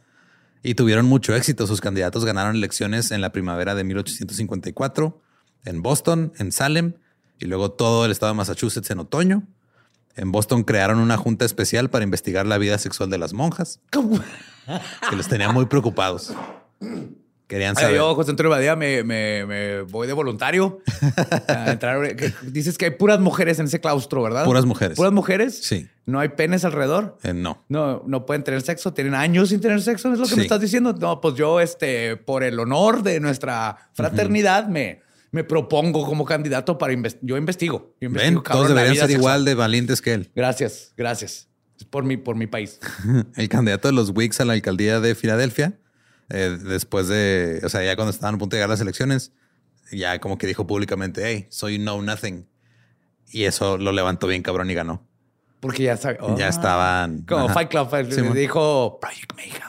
Y 0.65 0.75
tuvieron 0.75 1.07
mucho 1.07 1.37
éxito. 1.37 1.69
Sus 1.69 1.81
candidatos 1.81 2.25
ganaron 2.25 2.57
elecciones 2.57 3.13
en 3.13 3.21
la 3.21 3.31
primavera 3.31 3.77
de 3.77 3.85
1854 3.85 5.23
en 5.65 5.83
Boston, 5.83 6.33
en 6.39 6.53
Salem 6.53 6.95
y 7.39 7.47
luego 7.47 7.71
todo 7.73 8.05
el 8.05 8.11
estado 8.11 8.33
de 8.33 8.37
Massachusetts 8.37 8.91
en 8.91 8.99
otoño. 9.01 9.43
En 10.17 10.33
Boston 10.33 10.65
crearon 10.65 10.99
una 10.99 11.17
junta 11.17 11.45
especial 11.45 11.89
para 11.89 12.05
investigar 12.05 12.47
la 12.47 12.59
vida 12.59 12.79
sexual 12.79 13.11
de 13.11 13.19
las 13.19 13.33
monjas, 13.33 13.81
que 13.91 15.17
los 15.17 15.29
tenía 15.29 15.51
muy 15.51 15.67
preocupados. 15.67 16.35
Querían 17.51 17.75
saber. 17.75 17.97
yo, 17.97 18.15
José 18.15 18.31
Antonio 18.31 18.51
Badía, 18.51 18.77
me, 18.77 19.03
me, 19.03 19.83
voy 19.83 20.07
de 20.07 20.13
voluntario. 20.13 20.83
a 21.49 21.73
entrar, 21.73 22.15
dices 22.43 22.79
que 22.79 22.85
hay 22.85 22.91
puras 22.93 23.19
mujeres 23.19 23.59
en 23.59 23.67
ese 23.67 23.81
claustro, 23.81 24.23
¿verdad? 24.23 24.45
Puras 24.45 24.67
mujeres. 24.67 24.97
¿Puras 24.97 25.13
mujeres? 25.13 25.59
Sí. 25.61 25.89
¿No 26.07 26.21
hay 26.21 26.29
penes 26.29 26.65
alrededor? 26.65 27.19
Eh, 27.25 27.35
no. 27.35 27.65
no. 27.69 28.05
No 28.07 28.25
pueden 28.25 28.45
tener 28.45 28.63
sexo. 28.63 28.93
¿Tienen 28.93 29.17
años 29.17 29.49
sin 29.49 29.61
tener 29.61 29.83
sexo? 29.83 30.13
¿Es 30.13 30.21
lo 30.21 30.27
que 30.27 30.37
me 30.37 30.43
estás 30.43 30.61
diciendo? 30.61 30.93
No, 30.93 31.21
pues 31.21 31.35
yo, 31.35 31.59
este, 31.59 32.17
por 32.17 32.45
el 32.45 32.59
honor 32.61 33.03
de 33.03 33.19
nuestra 33.19 33.91
fraternidad, 33.95 34.69
me 34.69 35.01
me 35.33 35.45
propongo 35.45 36.05
como 36.05 36.25
candidato 36.25 36.77
para 36.79 36.93
investigar. 36.93 37.29
Yo 37.29 37.37
investigo. 37.37 37.95
Ven, 38.01 38.43
todos 38.43 38.69
deberían 38.69 38.97
ser 38.97 39.11
igual 39.11 39.45
de 39.45 39.55
valientes 39.55 40.03
que 40.03 40.15
él. 40.15 40.31
Gracias, 40.35 40.93
gracias. 40.97 41.49
Es 41.79 41.85
por 41.85 42.05
mi, 42.05 42.17
por 42.17 42.37
mi 42.37 42.47
país. 42.47 42.79
el 43.37 43.49
candidato 43.49 43.89
de 43.89 43.95
los 43.95 44.11
Whigs 44.11 44.41
a 44.41 44.45
la 44.45 44.53
alcaldía 44.55 45.01
de 45.01 45.15
Filadelfia, 45.15 45.79
eh, 46.29 46.59
después 46.63 47.09
de, 47.09 47.61
o 47.65 47.69
sea, 47.69 47.85
ya 47.85 47.97
cuando 47.97 48.11
estaban 48.11 48.35
a 48.35 48.39
punto 48.39 48.55
de 48.55 48.59
llegar 48.59 48.71
las 48.71 48.81
elecciones, 48.81 49.33
ya 49.93 50.19
como 50.21 50.37
que 50.37 50.47
dijo 50.47 50.67
públicamente, 50.67 51.23
hey, 51.25 51.47
soy 51.51 51.79
no 51.79 52.01
nothing. 52.03 52.47
Y 53.33 53.45
eso 53.45 53.79
lo 53.79 53.93
levantó 53.93 54.27
bien 54.27 54.43
cabrón 54.43 54.71
y 54.71 54.75
ganó. 54.75 55.07
Porque 55.61 55.83
ya 55.85 55.95
ya 55.97 56.17
ah. 56.21 56.49
estaban. 56.49 57.23
Como 57.23 57.49
Fight 57.51 57.69
Club 57.71 58.35
dijo 58.35 58.99
Project 59.01 59.35
Mayhem. 59.37 59.63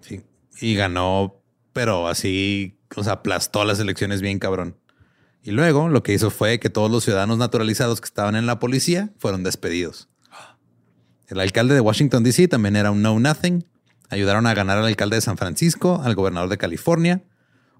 Sí. 0.00 0.22
Y 0.60 0.74
ganó, 0.76 1.42
pero 1.72 2.08
así, 2.08 2.78
o 2.94 3.02
sea, 3.02 3.14
aplastó 3.14 3.64
las 3.64 3.80
elecciones 3.80 4.20
bien 4.20 4.38
cabrón. 4.38 4.76
Y 5.44 5.50
luego 5.50 5.90
lo 5.90 6.02
que 6.02 6.14
hizo 6.14 6.30
fue 6.30 6.58
que 6.58 6.70
todos 6.70 6.90
los 6.90 7.04
ciudadanos 7.04 7.36
naturalizados 7.36 8.00
que 8.00 8.06
estaban 8.06 8.34
en 8.34 8.46
la 8.46 8.58
policía 8.58 9.10
fueron 9.18 9.44
despedidos. 9.44 10.08
El 11.28 11.38
alcalde 11.38 11.74
de 11.74 11.80
Washington, 11.80 12.24
D.C. 12.24 12.48
también 12.48 12.76
era 12.76 12.90
un 12.90 13.00
know 13.00 13.20
nothing. 13.20 13.62
Ayudaron 14.08 14.46
a 14.46 14.54
ganar 14.54 14.78
al 14.78 14.86
alcalde 14.86 15.16
de 15.16 15.20
San 15.20 15.36
Francisco, 15.36 16.00
al 16.02 16.14
gobernador 16.14 16.48
de 16.48 16.56
California. 16.56 17.22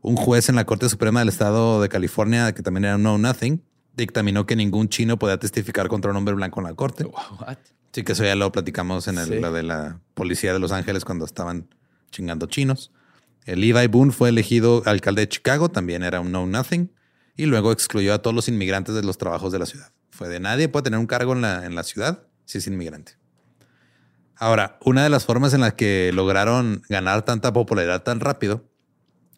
Un 0.03 0.16
juez 0.16 0.50
en 0.50 0.57
la 0.57 0.66
Corte 0.66 0.90
Suprema 0.90 1.20
del 1.20 1.31
Estado 1.31 1.81
de 1.81 1.88
California, 1.88 2.53
que 2.53 2.62
también 2.62 2.85
era 2.85 2.96
un 2.96 3.00
know 3.00 3.16
nothing, 3.16 3.62
dictaminó 3.96 4.44
que 4.44 4.57
ningún 4.57 4.90
chino 4.90 5.18
podía 5.18 5.38
testificar 5.38 5.88
contra 5.88 6.11
un 6.11 6.18
hombre 6.18 6.35
blanco 6.35 6.61
en 6.61 6.66
la 6.66 6.74
corte. 6.74 7.07
Sí, 7.92 8.03
que 8.03 8.12
eso 8.12 8.24
ya 8.24 8.35
lo 8.35 8.53
platicamos 8.53 9.09
en 9.09 9.16
el, 9.16 9.40
de 9.40 9.62
la 9.62 10.00
policía 10.12 10.53
de 10.53 10.59
Los 10.59 10.70
Ángeles 10.70 11.07
cuando 11.07 11.24
estaban 11.24 11.74
chingando 12.11 12.44
chinos. 12.44 12.92
El 13.46 13.62
Levi 13.62 13.87
Boone 13.87 14.12
fue 14.12 14.29
elegido 14.29 14.83
alcalde 14.85 15.22
de 15.22 15.29
Chicago, 15.31 15.70
también 15.70 16.03
era 16.03 16.20
un 16.20 16.29
know 16.29 16.46
nothing 16.46 16.90
y 17.37 17.47
luego 17.47 17.73
excluyó 17.73 18.14
a 18.14 18.18
todos 18.18 18.35
los 18.35 18.49
inmigrantes 18.49 18.94
de 18.94 19.03
los 19.03 19.18
trabajos 19.18 19.53
de 19.53 19.59
la 19.59 19.66
ciudad. 19.66 19.92
Fue 20.11 20.29
de 20.29 20.40
nadie 20.40 20.68
puede 20.68 20.85
tener 20.85 20.99
un 20.99 21.07
cargo 21.07 21.33
en 21.33 21.42
la, 21.42 21.66
en 21.66 21.75
la 21.75 21.83
ciudad 21.83 22.27
si 22.44 22.59
es 22.59 22.66
inmigrante. 22.66 23.16
Ahora, 24.37 24.79
una 24.85 25.03
de 25.03 25.11
las 25.11 25.25
formas 25.25 25.55
en 25.55 25.61
las 25.61 25.75
que 25.75 26.11
lograron 26.12 26.83
ganar 26.88 27.25
tanta 27.25 27.53
popularidad 27.53 28.03
tan 28.03 28.20
rápido 28.20 28.64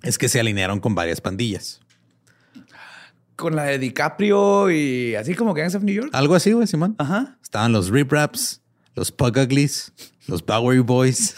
es 0.02 0.18
que 0.18 0.28
se 0.28 0.40
alinearon 0.40 0.80
con 0.80 0.94
varias 0.94 1.20
pandillas. 1.20 1.80
Con 3.36 3.54
la 3.54 3.64
de 3.64 3.78
DiCaprio 3.78 4.70
y 4.70 5.14
así 5.14 5.34
como 5.34 5.52
Gangs 5.52 5.74
of 5.74 5.82
New 5.82 5.94
York. 5.94 6.10
Algo 6.12 6.34
así, 6.34 6.52
güey, 6.52 6.66
Simón. 6.66 6.94
Ajá. 6.98 7.38
Estaban 7.42 7.72
los 7.72 7.90
Rip 7.90 8.10
Raps, 8.10 8.62
los 8.94 9.12
Pug 9.12 9.36
Uglies, 9.36 9.92
los 10.26 10.44
Bowery 10.44 10.80
Boys. 10.80 11.36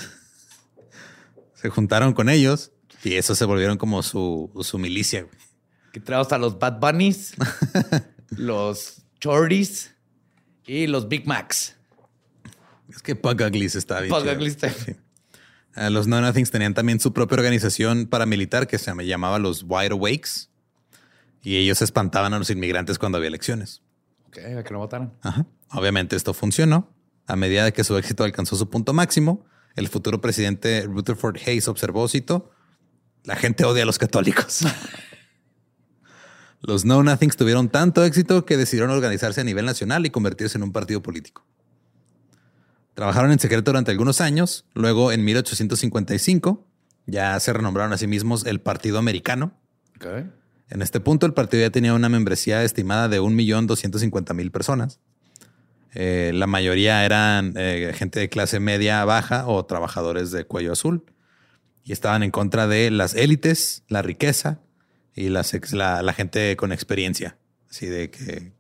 se 1.55 1.69
juntaron 1.69 2.13
con 2.13 2.29
ellos 2.29 2.71
y 3.03 3.15
eso 3.15 3.35
se 3.35 3.45
volvieron 3.45 3.79
como 3.79 4.03
su, 4.05 4.51
su 4.63 4.79
milicia. 4.79 5.23
Güey. 5.23 5.48
Que 5.93 6.01
traemos 6.01 6.33
a 6.33 6.39
los 6.39 6.59
Bad 6.59 6.81
Bunnies, 6.81 7.35
los 8.31 9.03
Chordies 9.21 9.95
y 10.67 10.87
los 10.87 11.09
Big 11.09 11.27
Macs. 11.27 11.77
Es 12.89 13.03
que 13.03 13.15
Pug 13.15 13.41
Uglies 13.41 13.75
está 13.75 14.01
bien. 14.01 14.13
Pug 14.13 14.27
Uglies 14.27 14.57
los 15.91 16.07
No 16.07 16.21
Nothings 16.21 16.51
tenían 16.51 16.75
también 16.75 17.01
su 17.01 17.13
propia 17.13 17.37
organización 17.37 18.07
paramilitar 18.07 18.67
que 18.67 18.79
se 18.79 18.93
llamaba 19.05 19.39
los 19.39 19.65
Wide 19.67 19.93
Awakes. 19.93 20.49
Y 21.43 21.57
ellos 21.57 21.81
espantaban 21.83 22.35
a 22.35 22.39
los 22.39 22.51
inmigrantes 22.51 22.99
cuando 22.99 23.19
había 23.19 23.29
elecciones. 23.29 23.83
Ok, 24.27 24.39
a 24.39 24.65
que 24.65 24.73
no 24.73 24.79
votaran. 24.79 25.13
Ajá. 25.23 25.47
Obviamente 25.71 26.17
esto 26.17 26.35
funcionó. 26.35 26.93
A 27.27 27.37
medida 27.37 27.65
de 27.65 27.73
que 27.73 27.85
su 27.85 27.97
éxito 27.97 28.25
alcanzó 28.25 28.57
su 28.57 28.69
punto 28.71 28.93
máximo, 28.93 29.45
el 29.77 29.89
futuro 29.89 30.21
presidente 30.21 30.83
Rutherford 30.87 31.37
Hayes 31.47 31.69
observó, 31.69 32.09
cito, 32.09 32.51
La 33.25 33.37
gente 33.37 33.65
odia 33.65 33.85
a 33.85 33.87
los 33.87 33.99
católicos. 33.99 34.61
los 36.61 36.83
Know 36.83 37.03
Nothings 37.03 37.37
tuvieron 37.37 37.69
tanto 37.69 38.05
éxito 38.05 38.45
que 38.45 38.57
decidieron 38.57 38.91
organizarse 38.91 39.41
a 39.41 39.45
nivel 39.45 39.65
nacional 39.65 40.05
y 40.07 40.11
convertirse 40.11 40.59
en 40.59 40.65
un 40.65 40.73
partido 40.73 41.03
político. 41.03 41.47
Trabajaron 42.95 43.31
en 43.31 43.39
secreto 43.39 43.71
durante 43.71 43.93
algunos 43.93 44.21
años. 44.21 44.65
Luego, 44.75 45.13
en 45.13 45.25
1855, 45.25 46.67
ya 47.07 47.39
se 47.39 47.53
renombraron 47.53 47.93
a 47.93 47.99
sí 47.99 48.09
mismos 48.09 48.45
el 48.45 48.61
Partido 48.61 48.99
Americano. 48.99 49.53
En 50.69 50.83
este 50.83 50.99
punto, 50.99 51.25
el 51.27 51.33
partido 51.33 51.63
ya 51.63 51.71
tenía 51.71 51.95
una 51.95 52.09
membresía 52.09 52.63
estimada 52.65 53.09
de 53.09 53.21
1.250.000 53.21 54.51
personas. 54.51 55.01
Eh, 55.95 56.33
la 56.35 56.47
mayoría 56.47 57.05
eran 57.05 57.55
eh, 57.57 57.93
gente 57.95 58.21
de 58.21 58.29
clase 58.29 58.61
media 58.61 59.05
baja 59.05 59.47
o 59.47 59.65
trabajadores 59.65 60.33
de 60.33 60.45
cuello 60.45 60.73
azul. 60.73 61.05
Y 61.85 61.93
estaban 61.93 62.23
en 62.23 62.33
contra 62.33 62.67
de 62.67 62.91
las 62.91 63.15
élites, 63.15 63.85
la 63.89 64.03
riqueza 64.03 64.61
y 65.19 65.29
la, 65.29 66.03
la 66.03 66.13
gente 66.13 66.57
con 66.57 66.73
experiencia. 66.73 67.37
Así 67.69 67.87
de 67.87 68.11
que 68.11 68.53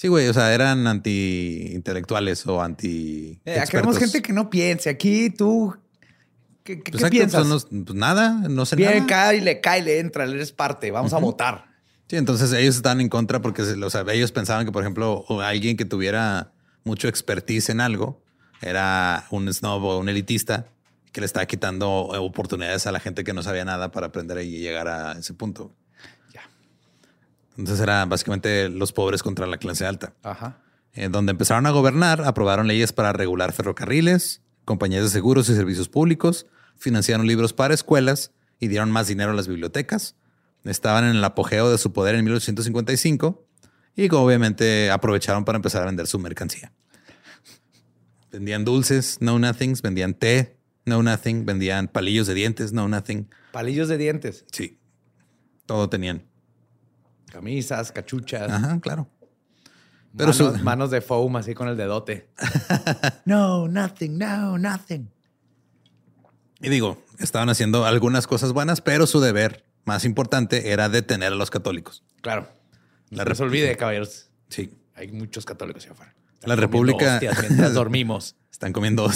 Sí, 0.00 0.08
güey, 0.08 0.28
o 0.28 0.32
sea, 0.32 0.54
eran 0.54 0.86
anti-intelectuales 0.86 2.46
o 2.46 2.62
anti. 2.62 3.38
Eh, 3.44 3.62
queremos 3.70 3.98
gente 3.98 4.22
que 4.22 4.32
no 4.32 4.48
piense. 4.48 4.88
Aquí 4.88 5.28
tú. 5.28 5.76
¿Qué, 6.64 6.76
piensas? 7.10 7.46
pues 7.46 7.94
nada, 7.94 8.30
no 8.48 8.64
sé 8.64 8.76
Bien, 8.76 9.06
nada. 9.06 9.32
le 9.34 9.60
cae, 9.60 9.82
le 9.82 9.98
entra, 9.98 10.24
eres 10.24 10.52
parte, 10.52 10.90
vamos 10.90 11.12
a 11.12 11.18
votar. 11.18 11.66
Sí, 12.08 12.16
entonces 12.16 12.50
ellos 12.54 12.76
están 12.76 13.02
en 13.02 13.10
contra 13.10 13.42
porque 13.42 13.60
o 13.60 13.90
sea, 13.90 14.06
ellos 14.10 14.32
pensaban 14.32 14.64
que, 14.64 14.72
por 14.72 14.82
ejemplo, 14.82 15.26
alguien 15.42 15.76
que 15.76 15.84
tuviera 15.84 16.54
mucho 16.82 17.06
expertise 17.06 17.68
en 17.68 17.82
algo 17.82 18.22
era 18.62 19.26
un 19.30 19.52
snob 19.52 19.84
o 19.84 19.98
un 19.98 20.08
elitista 20.08 20.68
que 21.12 21.20
le 21.20 21.26
estaba 21.26 21.44
quitando 21.44 21.90
oportunidades 21.90 22.86
a 22.86 22.92
la 22.92 23.00
gente 23.00 23.22
que 23.22 23.34
no 23.34 23.42
sabía 23.42 23.66
nada 23.66 23.90
para 23.90 24.06
aprender 24.06 24.38
y 24.38 24.60
llegar 24.60 24.88
a 24.88 25.12
ese 25.18 25.34
punto. 25.34 25.76
Entonces 27.60 27.82
era 27.82 28.06
básicamente 28.06 28.70
los 28.70 28.92
pobres 28.92 29.22
contra 29.22 29.46
la 29.46 29.58
clase 29.58 29.84
alta. 29.84 30.14
Ajá. 30.22 30.62
En 30.94 31.04
eh, 31.04 31.08
donde 31.10 31.32
empezaron 31.32 31.66
a 31.66 31.70
gobernar, 31.70 32.22
aprobaron 32.22 32.66
leyes 32.66 32.94
para 32.94 33.12
regular 33.12 33.52
ferrocarriles, 33.52 34.40
compañías 34.64 35.02
de 35.02 35.10
seguros 35.10 35.48
y 35.50 35.54
servicios 35.54 35.90
públicos, 35.90 36.46
financiaron 36.78 37.26
libros 37.26 37.52
para 37.52 37.74
escuelas 37.74 38.32
y 38.58 38.68
dieron 38.68 38.90
más 38.90 39.08
dinero 39.08 39.32
a 39.32 39.34
las 39.34 39.46
bibliotecas. 39.46 40.16
Estaban 40.64 41.04
en 41.04 41.16
el 41.16 41.22
apogeo 41.22 41.70
de 41.70 41.76
su 41.76 41.92
poder 41.92 42.14
en 42.14 42.24
1855 42.24 43.46
y 43.94 44.08
obviamente 44.10 44.90
aprovecharon 44.90 45.44
para 45.44 45.56
empezar 45.56 45.82
a 45.82 45.86
vender 45.86 46.06
su 46.06 46.18
mercancía. 46.18 46.72
Vendían 48.32 48.64
dulces, 48.64 49.18
no 49.20 49.38
nothings, 49.38 49.82
vendían 49.82 50.14
té, 50.14 50.56
no 50.86 51.02
nothing, 51.02 51.44
vendían 51.44 51.88
palillos 51.88 52.26
de 52.26 52.32
dientes, 52.32 52.72
no 52.72 52.88
nothing. 52.88 53.28
Palillos 53.52 53.88
de 53.88 53.98
dientes. 53.98 54.46
Sí. 54.50 54.78
Todo 55.66 55.90
tenían. 55.90 56.29
Camisas, 57.30 57.92
cachuchas. 57.92 58.50
Ajá, 58.50 58.80
claro. 58.80 59.08
Pero 60.16 60.32
manos, 60.32 60.62
manos 60.62 60.90
de 60.90 61.00
foam 61.00 61.36
así 61.36 61.54
con 61.54 61.68
el 61.68 61.76
dedote. 61.76 62.28
no, 63.24 63.68
nothing, 63.68 64.18
no, 64.18 64.58
nothing. 64.58 65.08
Y 66.60 66.68
digo, 66.68 67.02
estaban 67.18 67.48
haciendo 67.48 67.86
algunas 67.86 68.26
cosas 68.26 68.52
buenas, 68.52 68.80
pero 68.80 69.06
su 69.06 69.20
deber 69.20 69.64
más 69.84 70.04
importante 70.04 70.72
era 70.72 70.88
detener 70.88 71.32
a 71.32 71.36
los 71.36 71.50
católicos. 71.50 72.04
Claro. 72.20 72.48
La 73.10 73.24
no 73.24 73.34
se 73.34 73.42
olvide, 73.42 73.76
caballeros. 73.76 74.30
Sí. 74.48 74.74
Hay 74.94 75.10
muchos 75.12 75.44
católicos 75.44 75.84
allá 75.84 75.92
afuera. 75.92 76.14
la 76.44 76.56
República. 76.56 77.20
mientras 77.20 77.74
dormimos. 77.74 78.36
Están 78.50 78.72
comiendo. 78.72 79.08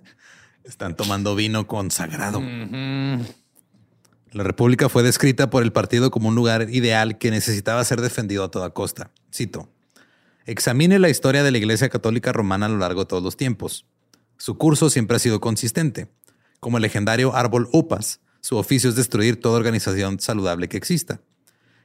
Están 0.64 0.96
tomando 0.96 1.34
vino 1.34 1.66
consagrado. 1.66 2.40
La 4.36 4.44
República 4.44 4.90
fue 4.90 5.02
descrita 5.02 5.48
por 5.48 5.62
el 5.62 5.72
partido 5.72 6.10
como 6.10 6.28
un 6.28 6.34
lugar 6.34 6.68
ideal 6.68 7.16
que 7.16 7.30
necesitaba 7.30 7.82
ser 7.84 8.02
defendido 8.02 8.44
a 8.44 8.50
toda 8.50 8.68
costa. 8.68 9.10
Cito. 9.32 9.70
Examine 10.44 10.98
la 10.98 11.08
historia 11.08 11.42
de 11.42 11.50
la 11.50 11.56
Iglesia 11.56 11.88
Católica 11.88 12.34
Romana 12.34 12.66
a 12.66 12.68
lo 12.68 12.76
largo 12.76 13.00
de 13.00 13.06
todos 13.06 13.22
los 13.22 13.38
tiempos. 13.38 13.86
Su 14.36 14.58
curso 14.58 14.90
siempre 14.90 15.16
ha 15.16 15.20
sido 15.20 15.40
consistente. 15.40 16.08
Como 16.60 16.76
el 16.76 16.82
legendario 16.82 17.34
árbol 17.34 17.70
Upas, 17.72 18.20
su 18.42 18.58
oficio 18.58 18.90
es 18.90 18.96
destruir 18.96 19.40
toda 19.40 19.56
organización 19.56 20.20
saludable 20.20 20.68
que 20.68 20.76
exista. 20.76 21.22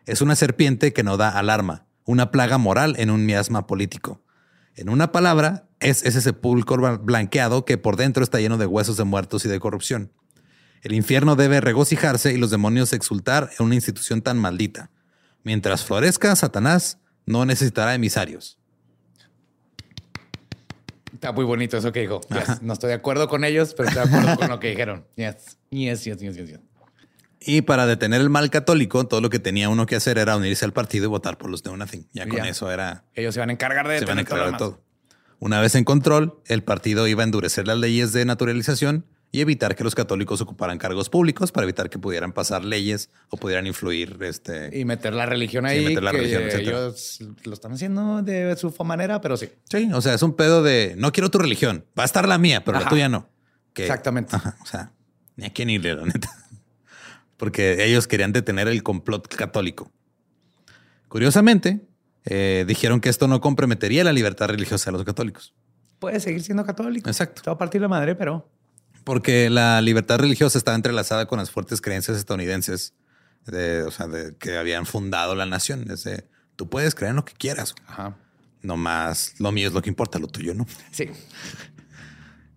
Es 0.06 0.20
una 0.20 0.36
serpiente 0.36 0.92
que 0.92 1.04
no 1.04 1.16
da 1.16 1.30
alarma, 1.30 1.86
una 2.04 2.32
plaga 2.32 2.58
moral 2.58 2.96
en 2.98 3.12
un 3.12 3.26
miasma 3.26 3.66
político. 3.66 4.22
En 4.76 4.90
una 4.90 5.14
palabra, 5.14 5.70
es 5.80 6.04
ese 6.04 6.20
sepulcro 6.20 7.00
blanqueado 7.00 7.64
que 7.64 7.78
por 7.78 7.96
dentro 7.96 8.26
está 8.26 8.42
lleno 8.42 8.58
de 8.58 8.66
huesos 8.66 8.98
de 8.98 9.06
muertos 9.06 9.46
y 9.46 9.48
de 9.48 9.62
corrupción. 9.62 10.12
El 10.82 10.94
infierno 10.94 11.36
debe 11.36 11.62
regocijarse 11.62 12.34
y 12.34 12.38
los 12.38 12.50
demonios 12.50 12.92
exultar 12.94 13.52
en 13.58 13.66
una 13.66 13.76
institución 13.76 14.22
tan 14.22 14.38
maldita. 14.38 14.90
Mientras 15.44 15.84
florezca, 15.86 16.36
Satanás 16.36 16.98
no 17.26 17.46
necesitará 17.46 17.94
emisarios. 17.94 18.58
Está 21.14 21.32
muy 21.34 21.46
bonito 21.46 21.78
eso 21.78 21.92
que 21.92 22.02
dijo. 22.02 22.22
No 22.62 22.74
estoy 22.74 22.90
de 22.90 22.96
acuerdo 22.96 23.28
con 23.28 23.44
ellos, 23.44 23.76
pero 23.76 23.90
estoy 23.90 24.08
de 24.08 24.16
acuerdo 24.16 24.38
con 24.38 24.50
lo 24.50 24.60
que 24.60 24.70
dijeron. 24.70 25.06
Yes. 25.16 25.58
Yes, 25.70 26.04
yes, 26.04 26.18
yes, 26.18 26.36
yes, 26.36 26.60
Y 27.40 27.62
para 27.62 27.86
detener 27.86 28.22
el 28.22 28.32
mal 28.32 28.50
católico, 28.50 29.06
todo 29.06 29.22
lo 29.22 29.30
que 29.30 29.38
tenía 29.38 29.70
uno 29.70 29.86
que 29.86 29.96
hacer 29.96 30.18
era 30.18 30.36
unirse 30.36 30.66
al 30.66 30.74
partido 30.74 31.06
y 31.06 31.08
votar 31.10 31.38
por 31.38 31.52
los 31.52 31.62
de 31.62 31.78
Nothing. 31.78 32.08
Ya 32.14 32.28
con 32.28 32.44
eso 32.46 32.72
era. 32.72 33.06
Ellos 33.14 33.36
se 33.36 33.40
van 33.40 33.50
a 33.50 33.54
encargar 33.54 33.88
de, 33.88 34.00
se 34.00 34.06
van 34.06 34.18
a 34.18 34.22
encargar 34.22 34.54
de 34.54 34.58
todo. 34.58 34.82
Una 35.38 35.60
vez 35.60 35.76
en 35.76 35.84
control, 35.84 36.40
el 36.46 36.64
partido 36.64 37.08
iba 37.08 37.22
a 37.22 37.26
endurecer 37.26 37.68
las 37.68 37.78
leyes 37.78 38.14
de 38.14 38.26
naturalización 38.26 39.06
y 39.32 39.42
evitar 39.42 39.76
que 39.76 39.84
los 39.84 39.96
católicos 39.96 40.42
ocuparan 40.42 40.78
cargos 40.78 41.10
públicos 41.10 41.52
para 41.52 41.64
evitar 41.64 41.90
que 41.90 41.98
pudieran 41.98 42.34
pasar 42.34 42.66
leyes 42.66 43.10
o 43.30 43.38
pudieran 43.38 43.66
influir 43.66 44.18
este 44.22 44.78
y 44.78 44.84
meter 44.86 45.14
la 45.14 45.26
religión 45.26 45.66
ahí 45.66 45.86
meter 45.86 46.04
la 46.04 46.12
religión, 46.12 46.44
ellos 46.52 47.20
lo 47.46 47.54
están 47.54 47.74
haciendo 47.74 48.22
de 48.22 48.56
su 48.58 48.72
manera 48.84 49.22
pero 49.22 49.38
sí. 49.38 49.50
Sí 49.70 49.90
o 49.94 50.02
sea 50.02 50.14
es 50.14 50.22
un 50.22 50.36
pedo 50.36 50.64
de 50.64 50.96
no 50.98 51.12
quiero 51.12 51.32
tu 51.32 51.38
religión 51.38 51.86
va 51.98 52.04
a 52.04 52.06
estar 52.06 52.28
la 52.28 52.38
mía 52.38 52.64
pero 52.66 52.80
la 52.80 52.90
tuya 52.90 53.08
no 53.08 53.30
exactamente. 53.74 54.36
O 54.36 54.66
sea 54.66 54.92
ni 55.36 55.46
a 55.46 55.50
quién 55.52 55.70
irle 55.70 55.96
la 55.96 56.06
neta. 56.06 56.30
Porque 57.38 57.86
ellos 57.86 58.08
querían 58.08 58.32
detener 58.32 58.68
el 58.68 58.84
complot 58.84 59.28
católico. 59.28 59.92
Curiosamente 61.08 61.82
eh, 62.26 62.66
dijeron 62.68 63.02
que 63.02 63.10
esto 63.10 63.28
no 63.28 63.42
comprometería 63.42 64.04
la 64.04 64.14
libertad 64.14 64.50
religiosa 64.50 64.92
de 64.92 64.98
los 64.98 65.06
católicos. 65.06 65.56
Puede 66.00 66.20
seguir 66.20 66.44
siendo 66.44 66.66
católico. 66.66 67.10
Exacto. 67.10 67.42
Va 67.48 67.54
a 67.54 67.58
partir 67.58 67.82
la 67.82 67.88
madre 67.88 68.16
pero 68.16 68.48
porque 69.04 69.50
la 69.50 69.82
libertad 69.82 70.20
religiosa 70.20 70.58
estaba 70.58 70.76
entrelazada 70.76 71.26
con 71.26 71.40
las 71.40 71.52
fuertes 71.52 71.82
creencias 71.82 72.18
estadounidenses 72.18 72.94
de, 73.46 73.84
o 73.84 73.92
sea, 73.92 74.08
de 74.08 74.36
que 74.38 74.58
habían 74.58 74.86
fundado 74.86 75.36
la 75.36 75.46
nación. 75.46 75.86
Desde, 75.86 76.28
tú 76.56 76.70
puedes 76.70 76.96
creer 76.96 77.12
en 77.12 77.16
lo 77.18 77.26
que 77.26 77.34
quieras. 77.34 77.76
Ajá. 77.88 78.18
No 78.62 78.78
más, 78.78 79.34
lo 79.40 79.52
mío 79.52 79.68
es 79.68 79.74
lo 79.74 79.82
que 79.82 79.90
importa, 79.90 80.20
lo 80.20 80.28
tuyo 80.28 80.54
no. 80.54 80.68
Sí. 80.92 81.10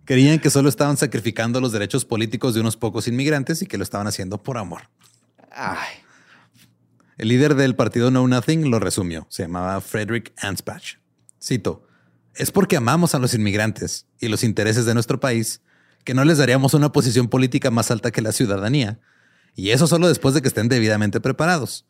Querían 0.04 0.38
que 0.38 0.50
solo 0.50 0.68
estaban 0.68 0.98
sacrificando 0.98 1.60
los 1.60 1.72
derechos 1.72 2.04
políticos 2.04 2.54
de 2.54 2.60
unos 2.60 2.76
pocos 2.76 3.08
inmigrantes 3.08 3.62
y 3.62 3.66
que 3.66 3.78
lo 3.78 3.84
estaban 3.84 4.06
haciendo 4.06 4.42
por 4.42 4.58
amor. 4.58 4.90
Ay. 5.50 5.88
El 7.16 7.28
líder 7.28 7.54
del 7.54 7.74
partido 7.74 8.10
Know 8.10 8.26
Nothing 8.26 8.70
lo 8.70 8.80
resumió. 8.80 9.26
Se 9.30 9.44
llamaba 9.44 9.80
Frederick 9.80 10.34
Anspach. 10.42 10.96
Cito: 11.40 11.86
Es 12.34 12.50
porque 12.50 12.76
amamos 12.76 13.14
a 13.14 13.18
los 13.18 13.32
inmigrantes 13.32 14.06
y 14.20 14.28
los 14.28 14.44
intereses 14.44 14.84
de 14.84 14.92
nuestro 14.92 15.20
país 15.20 15.62
que 16.04 16.14
no 16.14 16.24
les 16.24 16.38
daríamos 16.38 16.74
una 16.74 16.92
posición 16.92 17.28
política 17.28 17.70
más 17.70 17.90
alta 17.90 18.10
que 18.10 18.22
la 18.22 18.32
ciudadanía. 18.32 19.00
Y 19.56 19.70
eso 19.70 19.86
solo 19.86 20.08
después 20.08 20.34
de 20.34 20.42
que 20.42 20.48
estén 20.48 20.68
debidamente 20.68 21.20
preparados. 21.20 21.86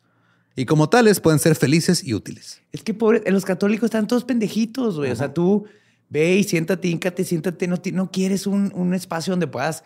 Y 0.55 0.65
como 0.65 0.89
tales 0.89 1.19
pueden 1.19 1.39
ser 1.39 1.55
felices 1.55 2.03
y 2.03 2.13
útiles. 2.13 2.61
Es 2.71 2.81
que 2.81 2.93
pobre, 2.93 3.29
los 3.29 3.43
católicos 3.43 3.87
están 3.87 4.07
todos 4.07 4.23
pendejitos, 4.23 4.97
güey. 4.97 5.11
O 5.11 5.15
sea, 5.15 5.33
tú 5.33 5.65
ve 6.09 6.35
y 6.35 6.43
siéntate, 6.43 6.87
híncate, 6.87 7.25
siéntate. 7.25 7.67
No, 7.67 7.77
no 7.91 8.11
quieres 8.11 8.47
un, 8.47 8.71
un 8.73 8.93
espacio 8.93 9.31
donde 9.31 9.47
puedas 9.47 9.83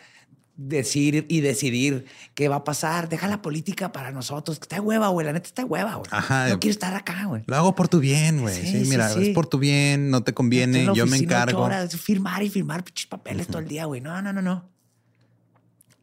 decir 0.60 1.26
y 1.30 1.40
decidir 1.40 2.06
qué 2.34 2.50
va 2.50 2.58
a 2.58 2.64
pasar. 2.64 3.08
Deja 3.08 3.28
la 3.28 3.42
política 3.42 3.92
para 3.92 4.12
nosotros. 4.12 4.60
Que 4.60 4.64
está 4.64 4.82
hueva, 4.82 5.08
güey. 5.08 5.26
La 5.26 5.34
neta 5.34 5.48
está 5.48 5.64
hueva, 5.66 5.96
güey. 5.96 6.10
Ajá. 6.12 6.50
No 6.50 6.60
quiero 6.60 6.74
estar 6.74 6.94
acá, 6.94 7.26
güey. 7.26 7.44
Lo 7.48 7.56
hago 7.56 7.76
por 7.76 7.88
tu 7.88 8.00
bien, 8.00 8.42
güey. 8.42 8.56
Sí, 8.56 8.84
mira, 8.90 9.12
es 9.14 9.30
por 9.30 9.48
tu 9.48 9.58
bien, 9.58 10.10
no 10.10 10.24
te 10.24 10.34
conviene, 10.34 10.90
yo 10.94 11.08
me 11.08 11.18
encargo. 11.18 11.62
Horas, 11.62 11.96
firmar 11.96 12.44
y 12.44 12.50
firmar 12.50 12.84
pinches 12.84 13.08
papeles 13.08 13.48
todo 13.48 13.60
el 13.60 13.68
día, 13.68 13.86
güey. 13.86 14.02
No, 14.02 14.22
no, 14.22 14.34
no, 14.34 14.42
no. 14.42 14.70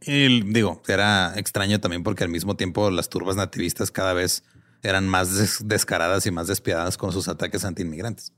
Y 0.00 0.42
digo, 0.52 0.82
era 0.88 1.34
extraño 1.36 1.80
también 1.80 2.02
porque 2.02 2.24
al 2.24 2.30
mismo 2.30 2.56
tiempo 2.56 2.90
las 2.90 3.08
turbas 3.08 3.36
nativistas 3.36 3.90
cada 3.90 4.12
vez 4.12 4.44
eran 4.82 5.08
más 5.08 5.66
descaradas 5.66 6.26
y 6.26 6.30
más 6.30 6.46
despiadadas 6.46 6.96
con 6.96 7.12
sus 7.12 7.28
ataques 7.28 7.64
anti-inmigrantes. 7.64 8.32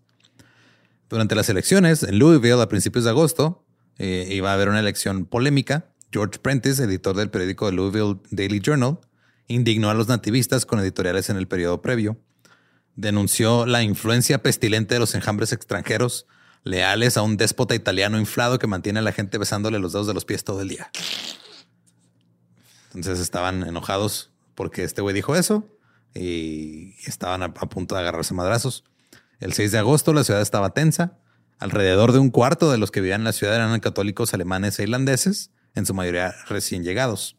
Durante 1.08 1.34
las 1.34 1.48
elecciones 1.48 2.02
en 2.02 2.18
Louisville 2.18 2.60
a 2.60 2.68
principios 2.68 3.04
de 3.04 3.10
agosto 3.10 3.64
eh, 3.98 4.28
iba 4.30 4.50
a 4.50 4.54
haber 4.54 4.68
una 4.68 4.80
elección 4.80 5.24
polémica 5.24 5.92
George 6.10 6.38
Prentice, 6.38 6.82
editor 6.82 7.16
del 7.16 7.30
periódico 7.30 7.70
Louisville 7.70 8.20
Daily 8.30 8.60
Journal, 8.60 8.98
indignó 9.46 9.90
a 9.90 9.94
los 9.94 10.08
nativistas 10.08 10.66
con 10.66 10.80
editoriales 10.80 11.30
en 11.30 11.36
el 11.36 11.48
periodo 11.48 11.82
previo. 11.82 12.18
Denunció 12.96 13.66
la 13.66 13.82
influencia 13.82 14.42
pestilente 14.42 14.94
de 14.94 15.00
los 15.00 15.14
enjambres 15.14 15.52
extranjeros, 15.52 16.26
leales 16.64 17.16
a 17.16 17.22
un 17.22 17.36
déspota 17.36 17.74
italiano 17.74 18.18
inflado 18.18 18.58
que 18.58 18.66
mantiene 18.66 18.98
a 18.98 19.02
la 19.02 19.12
gente 19.12 19.38
besándole 19.38 19.78
los 19.78 19.92
dedos 19.92 20.06
de 20.06 20.14
los 20.14 20.24
pies 20.24 20.44
todo 20.44 20.62
el 20.62 20.68
día. 20.68 20.90
Entonces 22.88 23.20
estaban 23.20 23.62
enojados 23.62 24.32
porque 24.54 24.82
este 24.82 25.02
güey 25.02 25.14
dijo 25.14 25.36
eso 25.36 25.68
y 26.14 26.94
estaban 27.06 27.42
a, 27.42 27.52
punto 27.52 27.94
de 27.94 28.00
agarrarse 28.00 28.34
madrazos. 28.34 28.84
El 29.40 29.52
6 29.52 29.72
de 29.72 29.78
agosto 29.78 30.12
la 30.12 30.24
ciudad 30.24 30.42
estaba 30.42 30.70
tensa. 30.70 31.18
Alrededor 31.58 32.12
de 32.12 32.18
un 32.18 32.30
cuarto 32.30 32.70
de 32.70 32.78
los 32.78 32.90
que 32.90 33.00
vivían 33.00 33.20
en 33.20 33.26
la 33.26 33.32
ciudad 33.32 33.54
eran 33.54 33.78
católicos 33.80 34.34
alemanes 34.34 34.78
e 34.78 34.84
irlandeses, 34.84 35.50
en 35.78 35.86
su 35.86 35.94
mayoría 35.94 36.34
recién 36.48 36.84
llegados. 36.84 37.36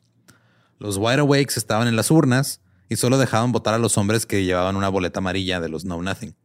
Los 0.80 0.98
Wide 0.98 1.20
Awakes 1.20 1.56
estaban 1.58 1.88
en 1.88 1.96
las 1.96 2.10
urnas 2.10 2.62
y 2.88 2.96
solo 2.96 3.18
dejaban 3.18 3.52
votar 3.52 3.74
a 3.74 3.78
los 3.78 3.98
hombres 3.98 4.26
que 4.26 4.44
llevaban 4.44 4.76
una 4.76 4.90
boleta 4.90 5.20
amarilla 5.20 5.60
de 5.60 5.70
los 5.70 5.84
Know 5.84 6.02
Nothing. 6.02 6.36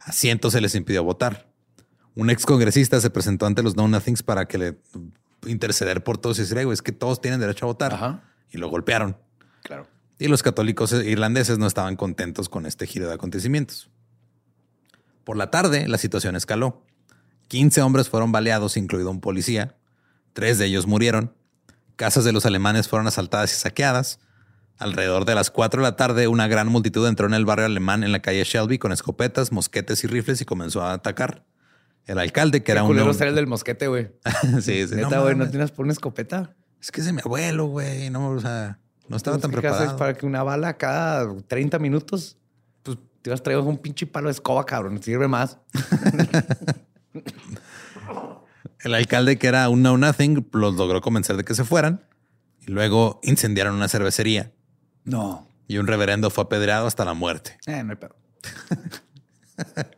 A 0.00 0.12
cientos 0.12 0.52
se 0.52 0.60
les 0.60 0.74
impidió 0.74 1.02
votar. 1.02 1.50
Un 2.14 2.30
ex 2.30 2.46
congresista 2.46 3.00
se 3.00 3.10
presentó 3.10 3.46
ante 3.46 3.62
los 3.62 3.74
Know 3.74 3.88
Nothings 3.88 4.22
para 4.22 4.46
que 4.46 4.58
le 4.58 4.78
interceder 5.46 6.04
por 6.04 6.18
todos 6.18 6.38
y 6.38 6.42
decir, 6.42 6.58
es 6.58 6.82
que 6.82 6.92
todos 6.92 7.20
tienen 7.20 7.40
derecho 7.40 7.66
a 7.66 7.68
votar. 7.68 8.22
Y 8.50 8.58
lo 8.58 8.68
golpearon. 8.68 9.16
Claro. 9.62 9.86
Y 10.18 10.28
los 10.28 10.42
católicos 10.42 10.92
irlandeses 10.92 11.58
no 11.58 11.66
estaban 11.66 11.96
contentos 11.96 12.48
con 12.48 12.66
este 12.66 12.86
giro 12.86 13.08
de 13.08 13.14
acontecimientos. 13.14 13.90
Por 15.24 15.36
la 15.36 15.50
tarde, 15.50 15.88
la 15.88 15.98
situación 15.98 16.36
escaló. 16.36 16.82
15 17.48 17.82
hombres 17.82 18.08
fueron 18.08 18.30
baleados, 18.32 18.76
incluido 18.76 19.10
un 19.10 19.20
policía. 19.20 19.74
Tres 20.34 20.58
de 20.58 20.66
ellos 20.66 20.86
murieron. 20.86 21.32
Casas 21.96 22.24
de 22.24 22.32
los 22.32 22.44
alemanes 22.44 22.88
fueron 22.88 23.06
asaltadas 23.06 23.52
y 23.52 23.56
saqueadas. 23.56 24.18
Alrededor 24.78 25.24
de 25.24 25.36
las 25.36 25.50
4 25.52 25.80
de 25.80 25.88
la 25.88 25.96
tarde, 25.96 26.26
una 26.26 26.48
gran 26.48 26.68
multitud 26.68 27.06
entró 27.06 27.28
en 27.28 27.34
el 27.34 27.44
barrio 27.44 27.66
alemán 27.66 28.02
en 28.02 28.10
la 28.10 28.20
calle 28.20 28.42
Shelby 28.42 28.78
con 28.78 28.90
escopetas, 28.90 29.52
mosquetes 29.52 30.02
y 30.02 30.08
rifles 30.08 30.40
y 30.40 30.44
comenzó 30.44 30.82
a 30.82 30.92
atacar. 30.92 31.44
El 32.06 32.18
alcalde, 32.18 32.62
que 32.62 32.72
era 32.72 32.82
un. 32.82 32.88
culero 32.88 33.14
ser 33.14 33.28
el 33.28 33.36
del 33.36 33.46
mosquete, 33.46 33.86
güey. 33.86 34.10
sí, 34.60 34.86
sí. 34.86 34.94
Neta, 34.96 35.20
güey, 35.20 35.36
no, 35.36 35.48
tienes 35.48 35.70
por 35.70 35.84
una 35.84 35.92
escopeta. 35.92 36.54
Es 36.80 36.90
que 36.90 37.00
es 37.00 37.06
de 37.06 37.12
mi 37.12 37.20
abuelo, 37.20 37.66
güey. 37.66 38.10
No, 38.10 38.30
o 38.30 38.40
sea, 38.40 38.78
no 39.08 39.16
estaba 39.16 39.38
tan 39.38 39.52
preparado. 39.52 39.96
para 39.96 40.14
que 40.14 40.26
una 40.26 40.42
bala 40.42 40.76
cada 40.76 41.32
30 41.46 41.78
minutos, 41.78 42.36
pues 42.82 42.98
te 43.22 43.30
vas 43.30 43.40
a 43.40 43.42
traer 43.44 43.60
un 43.60 43.78
pinche 43.78 44.06
palo 44.06 44.26
de 44.26 44.32
escoba, 44.32 44.66
cabrón. 44.66 45.00
Sirve 45.02 45.28
más. 45.28 45.58
el 48.84 48.94
alcalde, 48.94 49.38
que 49.38 49.46
era 49.46 49.68
un 49.68 49.82
no 49.82 49.98
nothing, 49.98 50.48
los 50.52 50.74
logró 50.74 51.00
convencer 51.00 51.36
de 51.36 51.44
que 51.44 51.54
se 51.54 51.64
fueran 51.64 52.06
y 52.66 52.70
luego 52.70 53.20
incendiaron 53.22 53.74
una 53.74 53.88
cervecería. 53.88 54.52
No. 55.04 55.48
Y 55.66 55.78
un 55.78 55.86
reverendo 55.86 56.30
fue 56.30 56.44
apedreado 56.44 56.86
hasta 56.86 57.04
la 57.04 57.14
muerte. 57.14 57.58
Eh, 57.66 57.82
no 57.82 57.90
hay 57.92 57.96
pedo. 57.96 58.16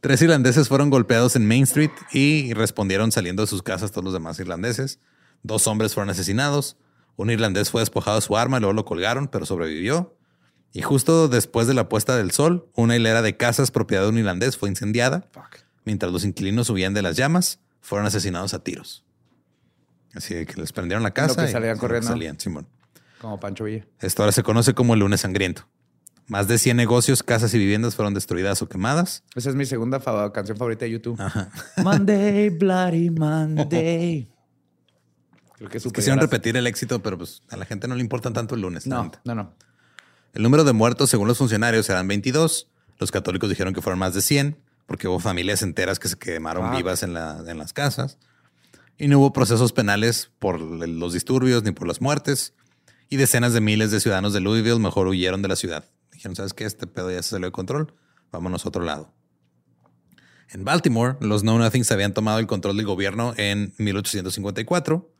Tres 0.00 0.22
irlandeses 0.22 0.68
fueron 0.68 0.90
golpeados 0.90 1.36
en 1.36 1.46
Main 1.46 1.62
Street 1.62 1.90
y 2.12 2.52
respondieron 2.54 3.12
saliendo 3.12 3.42
de 3.42 3.46
sus 3.46 3.62
casas 3.62 3.92
todos 3.92 4.04
los 4.04 4.12
demás 4.12 4.38
irlandeses. 4.40 4.98
Dos 5.42 5.66
hombres 5.66 5.94
fueron 5.94 6.10
asesinados. 6.10 6.76
Un 7.16 7.30
irlandés 7.30 7.70
fue 7.70 7.82
despojado 7.82 8.16
de 8.16 8.22
su 8.22 8.36
arma, 8.36 8.56
y 8.56 8.60
luego 8.60 8.72
lo 8.72 8.84
colgaron, 8.84 9.28
pero 9.28 9.46
sobrevivió. 9.46 10.16
Y 10.72 10.82
justo 10.82 11.28
después 11.28 11.66
de 11.66 11.74
la 11.74 11.88
puesta 11.88 12.16
del 12.16 12.30
sol, 12.30 12.68
una 12.74 12.96
hilera 12.96 13.22
de 13.22 13.36
casas 13.36 13.70
propiedad 13.70 14.02
de 14.04 14.08
un 14.08 14.18
irlandés 14.18 14.56
fue 14.56 14.70
incendiada. 14.70 15.28
Mientras 15.84 16.10
los 16.12 16.24
inquilinos 16.24 16.68
subían 16.68 16.94
de 16.94 17.02
las 17.02 17.16
llamas, 17.16 17.60
fueron 17.82 18.06
asesinados 18.06 18.54
a 18.54 18.62
tiros. 18.64 19.04
Así 20.14 20.46
que 20.46 20.60
les 20.60 20.72
prendieron 20.72 21.02
la 21.02 21.10
casa. 21.10 21.46
y 21.46 21.52
salían 21.52 21.76
corriendo. 21.76 22.08
Salían, 22.08 22.40
Simón. 22.40 22.66
Como 23.20 23.38
Pancho 23.38 23.64
Villa. 23.64 23.86
Esto 24.00 24.22
ahora 24.22 24.32
se 24.32 24.42
conoce 24.42 24.74
como 24.74 24.94
el 24.94 25.00
lunes 25.00 25.20
sangriento. 25.20 25.68
Más 26.28 26.48
de 26.48 26.58
100 26.58 26.76
negocios, 26.76 27.22
casas 27.22 27.52
y 27.54 27.58
viviendas 27.58 27.94
fueron 27.94 28.14
destruidas 28.14 28.62
o 28.62 28.68
quemadas. 28.68 29.24
Esa 29.34 29.50
es 29.50 29.56
mi 29.56 29.66
segunda 29.66 30.00
canción 30.32 30.56
favorita 30.56 30.84
de 30.84 30.92
YouTube. 30.92 31.20
Monday, 31.82 32.48
Bloody 32.50 33.10
Monday. 33.10 34.28
Creo 35.56 35.68
que 35.68 35.78
Quisieron 35.78 36.20
repetir 36.20 36.56
el 36.56 36.66
éxito, 36.66 37.02
pero 37.02 37.18
pues 37.18 37.42
a 37.50 37.56
la 37.56 37.64
gente 37.64 37.86
no 37.86 37.94
le 37.94 38.00
importa 38.00 38.32
tanto 38.32 38.54
el 38.54 38.62
lunes. 38.62 38.86
No, 38.86 39.10
no, 39.24 39.34
no. 39.34 39.54
El 40.32 40.42
número 40.42 40.64
de 40.64 40.72
muertos, 40.72 41.10
según 41.10 41.28
los 41.28 41.38
funcionarios, 41.38 41.88
eran 41.90 42.08
22. 42.08 42.68
Los 42.98 43.10
católicos 43.10 43.48
dijeron 43.50 43.74
que 43.74 43.82
fueron 43.82 43.98
más 43.98 44.14
de 44.14 44.22
100, 44.22 44.56
porque 44.92 45.08
hubo 45.08 45.20
familias 45.20 45.62
enteras 45.62 45.98
que 45.98 46.08
se 46.08 46.18
quemaron 46.18 46.76
vivas 46.76 47.02
en, 47.02 47.16
en 47.16 47.56
las 47.56 47.72
casas. 47.72 48.18
Y 48.98 49.08
no 49.08 49.20
hubo 49.20 49.32
procesos 49.32 49.72
penales 49.72 50.30
por 50.38 50.60
los 50.60 51.14
disturbios 51.14 51.62
ni 51.62 51.70
por 51.72 51.88
las 51.88 52.02
muertes 52.02 52.52
y 53.08 53.16
decenas 53.16 53.54
de 53.54 53.62
miles 53.62 53.90
de 53.90 54.00
ciudadanos 54.00 54.34
de 54.34 54.40
Louisville 54.40 54.78
mejor 54.78 55.06
huyeron 55.06 55.40
de 55.40 55.48
la 55.48 55.56
ciudad. 55.56 55.86
Dijeron, 56.12 56.36
¿sabes 56.36 56.52
qué? 56.52 56.66
Este 56.66 56.86
pedo 56.86 57.10
ya 57.10 57.22
se 57.22 57.30
salió 57.30 57.46
de 57.46 57.52
control. 57.52 57.94
Vámonos 58.30 58.66
a 58.66 58.68
otro 58.68 58.84
lado. 58.84 59.14
En 60.50 60.62
Baltimore, 60.66 61.16
los 61.20 61.40
Know 61.40 61.56
Nothings 61.58 61.90
habían 61.90 62.12
tomado 62.12 62.38
el 62.38 62.46
control 62.46 62.76
del 62.76 62.84
gobierno 62.84 63.32
en 63.38 63.72
1854, 63.78 65.10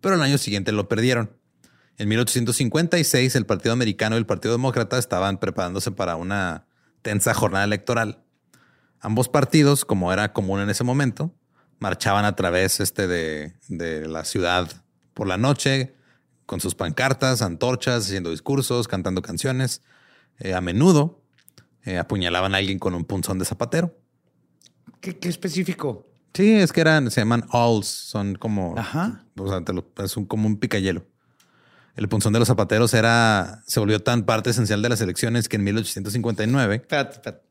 pero 0.00 0.16
el 0.16 0.22
año 0.22 0.38
siguiente 0.38 0.72
lo 0.72 0.88
perdieron. 0.88 1.36
En 1.98 2.08
1856, 2.08 3.36
el 3.36 3.46
Partido 3.46 3.74
Americano 3.74 4.16
y 4.16 4.18
el 4.18 4.26
Partido 4.26 4.54
Demócrata 4.54 4.98
estaban 4.98 5.38
preparándose 5.38 5.92
para 5.92 6.16
una 6.16 6.66
tensa 7.02 7.32
jornada 7.32 7.64
electoral. 7.64 8.24
Ambos 9.00 9.28
partidos, 9.28 9.84
como 9.84 10.12
era 10.12 10.32
común 10.32 10.60
en 10.60 10.70
ese 10.70 10.84
momento, 10.84 11.34
marchaban 11.78 12.24
a 12.24 12.36
través 12.36 12.80
este 12.80 13.06
de, 13.06 13.54
de 13.68 14.06
la 14.06 14.24
ciudad 14.24 14.84
por 15.14 15.26
la 15.26 15.36
noche, 15.36 15.94
con 16.46 16.60
sus 16.60 16.74
pancartas, 16.74 17.42
antorchas, 17.42 18.06
haciendo 18.06 18.30
discursos, 18.30 18.88
cantando 18.88 19.22
canciones. 19.22 19.82
Eh, 20.38 20.54
a 20.54 20.60
menudo 20.60 21.22
eh, 21.84 21.98
apuñalaban 21.98 22.54
a 22.54 22.58
alguien 22.58 22.78
con 22.78 22.94
un 22.94 23.04
punzón 23.04 23.38
de 23.38 23.44
zapatero. 23.44 23.96
¿Qué, 25.00 25.16
específico? 25.22 26.06
Sí, 26.34 26.52
es 26.52 26.72
que 26.72 26.80
eran, 26.80 27.10
se 27.10 27.20
llaman 27.20 27.44
alls, 27.50 27.86
son 27.86 28.34
como, 28.34 28.74
Ajá. 28.76 29.24
o 29.38 29.48
sea, 29.48 29.62
es 30.04 30.16
un, 30.16 30.26
como 30.26 30.46
un 30.46 30.58
picayelo. 30.58 31.06
El 31.96 32.08
punzón 32.08 32.32
de 32.32 32.38
los 32.38 32.48
zapateros 32.48 32.94
era, 32.94 33.62
se 33.66 33.80
volvió 33.80 34.00
tan 34.00 34.24
parte 34.24 34.50
esencial 34.50 34.80
de 34.82 34.88
las 34.88 35.00
elecciones 35.00 35.48
que 35.48 35.56
en 35.56 35.64
1859. 35.64 36.74
Espérate, 36.76 37.14
espérate. 37.16 37.49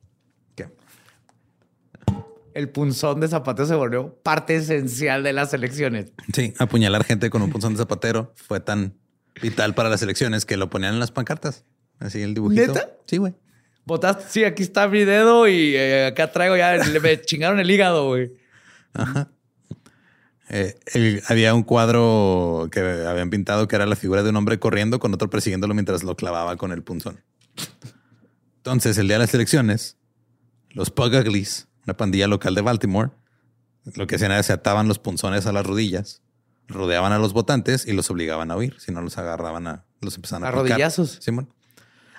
El 2.53 2.69
punzón 2.69 3.19
de 3.19 3.27
zapatero 3.27 3.67
se 3.67 3.75
volvió 3.75 4.15
parte 4.23 4.55
esencial 4.55 5.23
de 5.23 5.33
las 5.33 5.53
elecciones. 5.53 6.11
Sí, 6.33 6.53
apuñalar 6.57 7.03
gente 7.03 7.29
con 7.29 7.41
un 7.41 7.49
punzón 7.51 7.73
de 7.73 7.77
zapatero 7.77 8.33
fue 8.35 8.59
tan 8.59 8.95
vital 9.41 9.75
para 9.75 9.89
las 9.89 10.01
elecciones 10.01 10.45
que 10.45 10.57
lo 10.57 10.69
ponían 10.69 10.93
en 10.93 10.99
las 10.99 11.11
pancartas. 11.11 11.63
Así 11.99 12.21
el 12.21 12.33
dibujito. 12.33 12.73
¿Neta? 12.73 12.89
Sí, 13.05 13.17
güey. 13.17 13.35
Votaste, 13.85 14.25
sí, 14.29 14.43
aquí 14.43 14.63
está 14.63 14.87
mi 14.87 15.03
dedo 15.03 15.47
y 15.47 15.75
eh, 15.75 16.07
acá 16.07 16.31
traigo 16.31 16.55
ya, 16.55 16.75
le 16.77 16.99
me 16.99 17.21
chingaron 17.25 17.59
el 17.59 17.69
hígado, 17.69 18.07
güey. 18.07 18.31
Ajá. 18.93 19.31
Eh, 20.51 20.79
había 21.27 21.53
un 21.53 21.63
cuadro 21.63 22.69
que 22.71 22.79
habían 22.79 23.29
pintado 23.29 23.67
que 23.67 23.75
era 23.75 23.85
la 23.85 23.95
figura 23.95 24.23
de 24.23 24.31
un 24.31 24.35
hombre 24.35 24.59
corriendo 24.59 24.99
con 24.99 25.13
otro 25.13 25.29
persiguiéndolo 25.29 25.75
mientras 25.75 26.03
lo 26.03 26.15
clavaba 26.15 26.57
con 26.57 26.71
el 26.71 26.83
punzón. 26.83 27.23
Entonces, 28.57 28.97
el 28.97 29.07
día 29.07 29.15
de 29.15 29.25
las 29.25 29.33
elecciones, 29.33 29.97
los 30.71 30.89
Pugglies, 30.89 31.68
una 31.89 31.97
pandilla 31.97 32.27
local 32.27 32.53
de 32.53 32.61
Baltimore, 32.61 33.09
lo 33.95 34.05
que 34.05 34.15
hacían 34.15 34.31
era 34.31 34.43
se 34.43 34.53
ataban 34.53 34.87
los 34.87 34.99
punzones 34.99 35.47
a 35.47 35.51
las 35.51 35.65
rodillas, 35.65 36.21
rodeaban 36.67 37.11
a 37.13 37.17
los 37.17 37.33
votantes 37.33 37.87
y 37.87 37.93
los 37.93 38.11
obligaban 38.11 38.51
a 38.51 38.57
huir. 38.57 38.79
Si 38.79 38.91
no 38.91 39.01
los 39.01 39.17
agarraban 39.17 39.65
a, 39.65 39.85
los 40.01 40.15
empezaban 40.15 40.43
a, 40.43 40.49
a 40.49 40.51
rodillazos. 40.51 41.19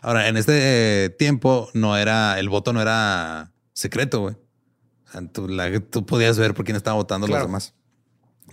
Ahora, 0.02 0.28
en 0.28 0.36
este 0.36 1.04
eh, 1.04 1.10
tiempo 1.10 1.70
no 1.72 1.96
era, 1.96 2.38
el 2.40 2.48
voto 2.48 2.72
no 2.72 2.80
era 2.80 3.52
secreto, 3.74 4.20
güey. 4.20 4.34
O 5.06 5.12
sea, 5.12 5.22
tú, 5.28 6.06
podías 6.06 6.38
ver 6.38 6.54
por 6.54 6.64
quién 6.64 6.76
estaba 6.76 6.96
votando 6.96 7.28
los 7.28 7.40
demás. 7.40 7.74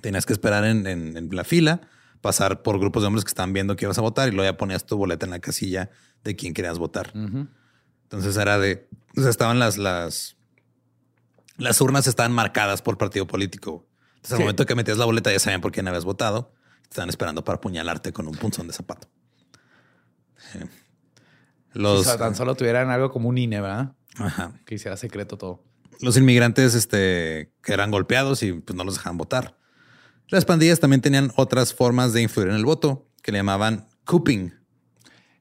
Tenías 0.02 0.26
que 0.26 0.34
esperar 0.34 0.66
en, 0.66 1.30
la 1.32 1.44
fila, 1.44 1.82
pasar 2.22 2.62
por 2.62 2.80
grupos 2.80 3.02
de 3.02 3.08
hombres 3.08 3.24
que 3.24 3.30
estaban 3.30 3.54
viendo 3.54 3.76
que 3.76 3.86
ibas 3.86 3.98
a 3.98 4.02
votar 4.02 4.28
y 4.28 4.32
luego 4.32 4.52
ya 4.52 4.58
ponías 4.58 4.86
tu 4.86 4.98
boleta 4.98 5.26
en 5.26 5.32
la 5.32 5.40
casilla 5.40 5.90
de 6.24 6.36
quién 6.36 6.54
querías 6.54 6.78
votar. 6.78 7.14
Entonces 7.16 8.38
era 8.38 8.60
de, 8.60 8.88
o 9.18 9.22
sea, 9.22 9.30
estaban 9.30 9.60
las, 9.60 9.78
las, 9.78 10.37
las 11.58 11.82
urnas 11.82 12.08
estaban 12.08 12.32
marcadas 12.32 12.82
por 12.82 12.98
partido 12.98 13.28
político. 13.28 13.88
Entonces, 14.16 14.34
al 14.34 14.40
momento 14.40 14.66
que 14.66 14.76
metías 14.76 14.98
la 14.98 15.06
boleta, 15.06 15.32
ya 15.32 15.40
sabían 15.40 15.62
por 15.62 15.72
quién 15.72 15.88
habías 15.88 16.06
votado. 16.06 16.54
Estaban 16.84 17.10
esperando 17.10 17.44
para 17.44 17.58
apuñalarte 17.58 18.14
con 18.14 18.28
un 18.28 18.36
punzón 18.36 18.68
de 18.68 18.74
zapato. 18.74 19.08
Los, 21.74 22.08
si 22.08 22.18
tan 22.18 22.36
solo 22.36 22.56
tuvieran 22.56 22.90
algo 22.90 23.12
como 23.12 23.30
un 23.30 23.38
INE, 23.38 23.62
¿verdad? 23.62 23.94
Ajá. 24.18 24.54
Que 24.66 24.76
hiciera 24.76 24.98
secreto 24.98 25.38
todo. 25.38 25.64
Los 26.00 26.18
inmigrantes 26.18 26.76
este, 26.76 27.52
que 27.62 27.74
eran 27.74 27.92
golpeados 27.92 28.44
y 28.44 28.54
pues 28.54 28.76
no 28.76 28.84
los 28.84 28.96
dejaban 28.96 29.18
votar. 29.18 29.58
Las 30.30 30.46
pandillas 30.46 30.80
también 30.80 31.02
tenían 31.02 31.32
otras 31.36 31.74
formas 31.74 32.14
de 32.14 32.22
influir 32.22 32.50
en 32.50 32.56
el 32.56 32.66
voto 32.66 33.08
que 33.22 33.32
le 33.32 33.40
llamaban 33.40 33.88
cooping. 34.06 34.52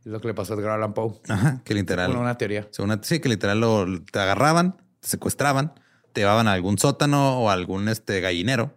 Es 0.00 0.12
lo 0.12 0.20
que 0.20 0.28
le 0.28 0.34
pasó 0.34 0.54
a 0.54 0.56
Edgar 0.56 0.72
Allan 0.72 0.94
Poe. 0.94 1.20
Ajá, 1.28 1.62
que 1.64 1.74
literal. 1.74 2.08
Bueno, 2.08 2.22
una 2.22 2.38
teoría. 2.38 2.68
sí, 3.02 3.20
que 3.20 3.28
literal 3.28 3.60
lo, 3.60 4.02
te 4.04 4.18
agarraban, 4.18 4.76
te 5.00 5.08
secuestraban 5.08 5.74
te 6.16 6.22
llevaban 6.22 6.48
a 6.48 6.54
algún 6.54 6.78
sótano 6.78 7.40
o 7.40 7.50
a 7.50 7.52
algún 7.52 7.90
este, 7.90 8.22
gallinero, 8.22 8.72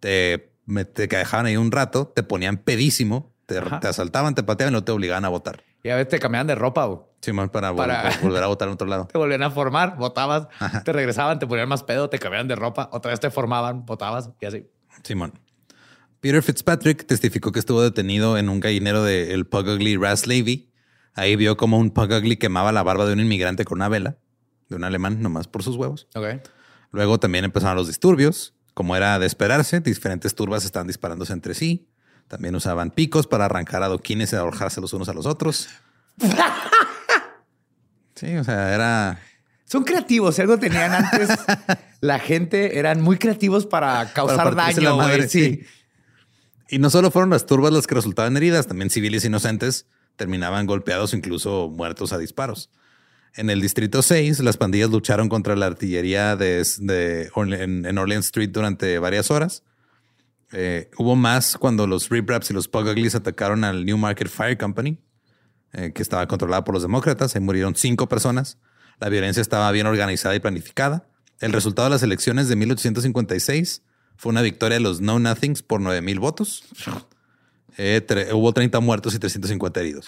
te, 0.00 0.54
te 0.94 1.06
dejaban 1.06 1.44
ahí 1.44 1.58
un 1.58 1.70
rato, 1.70 2.06
te 2.06 2.22
ponían 2.22 2.56
pedísimo, 2.56 3.30
te, 3.44 3.58
asaltaban, 3.58 4.34
te 4.34 4.42
pateaban 4.42 4.72
y 4.72 4.76
no 4.76 4.82
te 4.82 4.90
obligaban 4.90 5.26
a 5.26 5.28
votar. 5.28 5.64
Y 5.82 5.90
a 5.90 5.96
veces 5.96 6.08
te 6.08 6.18
cambiaban 6.18 6.46
de 6.46 6.54
ropa, 6.54 6.86
güey. 6.86 7.00
Simón, 7.20 7.50
para, 7.50 7.76
para... 7.76 8.10
volver 8.22 8.42
a 8.42 8.46
votar 8.46 8.68
en 8.68 8.74
otro 8.74 8.86
lado. 8.86 9.06
Te 9.12 9.18
volvían 9.18 9.42
a 9.42 9.50
formar, 9.50 9.98
votabas, 9.98 10.48
te 10.82 10.92
regresaban, 10.94 11.38
te 11.38 11.46
ponían 11.46 11.68
más 11.68 11.82
pedo, 11.82 12.08
te 12.08 12.18
cambiaban 12.18 12.48
de 12.48 12.56
ropa, 12.56 12.88
otra 12.90 13.10
vez 13.10 13.20
te 13.20 13.30
formaban, 13.30 13.84
votabas 13.84 14.30
y 14.40 14.46
así. 14.46 14.66
Simón. 15.04 15.34
Peter 16.20 16.42
Fitzpatrick 16.42 17.04
testificó 17.04 17.52
que 17.52 17.58
estuvo 17.58 17.82
detenido 17.82 18.38
en 18.38 18.48
un 18.48 18.60
gallinero 18.60 19.04
del 19.04 19.30
el 19.30 19.46
Pug 19.46 19.68
Ugly 19.68 19.98
Ras 19.98 20.26
Levy. 20.26 20.72
Ahí 21.12 21.36
vio 21.36 21.58
como 21.58 21.76
un 21.76 21.90
Pug 21.90 22.12
Ugly 22.12 22.38
quemaba 22.38 22.72
la 22.72 22.82
barba 22.82 23.04
de 23.04 23.12
un 23.12 23.20
inmigrante 23.20 23.66
con 23.66 23.76
una 23.76 23.90
vela, 23.90 24.16
de 24.70 24.76
un 24.76 24.84
alemán, 24.84 25.20
nomás 25.20 25.48
por 25.48 25.62
sus 25.62 25.76
huevos. 25.76 26.08
Luego 26.92 27.18
también 27.18 27.44
empezaron 27.44 27.76
los 27.76 27.88
disturbios. 27.88 28.54
Como 28.74 28.96
era 28.96 29.18
de 29.18 29.26
esperarse, 29.26 29.80
diferentes 29.80 30.34
turbas 30.34 30.64
estaban 30.64 30.86
disparándose 30.86 31.32
entre 31.32 31.54
sí. 31.54 31.88
También 32.28 32.54
usaban 32.54 32.90
picos 32.90 33.26
para 33.26 33.46
arrancar 33.46 33.82
adoquines 33.82 34.32
y 34.32 34.36
arrojarse 34.36 34.80
los 34.80 34.92
unos 34.92 35.08
a 35.08 35.12
los 35.14 35.26
otros. 35.26 35.68
Sí, 38.14 38.36
o 38.36 38.44
sea, 38.44 38.72
era. 38.72 39.18
Son 39.64 39.82
creativos. 39.82 40.38
algo 40.38 40.56
tenían 40.56 40.92
antes. 40.92 41.30
la 42.00 42.20
gente 42.20 42.78
eran 42.78 43.00
muy 43.00 43.16
creativos 43.16 43.66
para 43.66 44.12
causar 44.12 44.54
daño. 44.54 44.96
sí. 45.28 45.64
Y 46.68 46.78
no 46.78 46.88
solo 46.88 47.10
fueron 47.10 47.30
las 47.30 47.46
turbas 47.46 47.72
las 47.72 47.88
que 47.88 47.96
resultaban 47.96 48.36
heridas, 48.36 48.68
también 48.68 48.90
civiles 48.90 49.24
inocentes 49.24 49.86
terminaban 50.16 50.66
golpeados, 50.66 51.14
incluso 51.14 51.68
muertos 51.68 52.12
a 52.12 52.18
disparos. 52.18 52.70
En 53.34 53.48
el 53.48 53.62
Distrito 53.62 54.02
6, 54.02 54.40
las 54.40 54.58
pandillas 54.58 54.90
lucharon 54.90 55.28
contra 55.28 55.56
la 55.56 55.66
artillería 55.66 56.36
de, 56.36 56.62
en, 57.34 57.98
Orleans 57.98 58.26
Street 58.26 58.50
durante 58.50 58.98
varias 58.98 59.30
horas. 59.30 59.62
Eh, 60.52 60.90
hubo 60.98 61.16
más 61.16 61.56
cuando 61.56 61.86
los 61.86 62.10
Rip 62.10 62.28
Raps 62.28 62.50
y 62.50 62.54
los 62.54 62.68
Pug 62.68 62.88
atacaron 63.14 63.64
al 63.64 63.86
New 63.86 63.96
Market 63.96 64.28
Fire 64.28 64.58
Company, 64.58 64.98
eh, 65.72 65.92
que 65.94 66.02
estaba 66.02 66.28
controlada 66.28 66.62
por 66.62 66.74
los 66.74 66.82
demócratas. 66.82 67.34
Ahí 67.34 67.40
murieron 67.40 67.74
cinco 67.74 68.06
personas. 68.06 68.58
La 69.00 69.08
violencia 69.08 69.40
estaba 69.40 69.70
bien 69.72 69.86
organizada 69.86 70.34
y 70.34 70.40
planificada. 70.40 71.08
El 71.40 71.52
resultado 71.52 71.88
de 71.88 71.94
las 71.94 72.02
elecciones 72.02 72.48
de 72.48 72.56
1856 72.56 73.82
fue 74.16 74.30
una 74.30 74.42
victoria 74.42 74.76
de 74.76 74.82
los 74.82 75.00
No 75.00 75.18
Nothings 75.18 75.62
por 75.62 75.80
9 75.80 76.02
mil 76.02 76.20
votos. 76.20 76.64
Eh, 77.78 78.06
hubo 78.34 78.52
30 78.52 78.78
muertos 78.80 79.14
y 79.14 79.18
350 79.18 79.80
heridos 79.80 80.06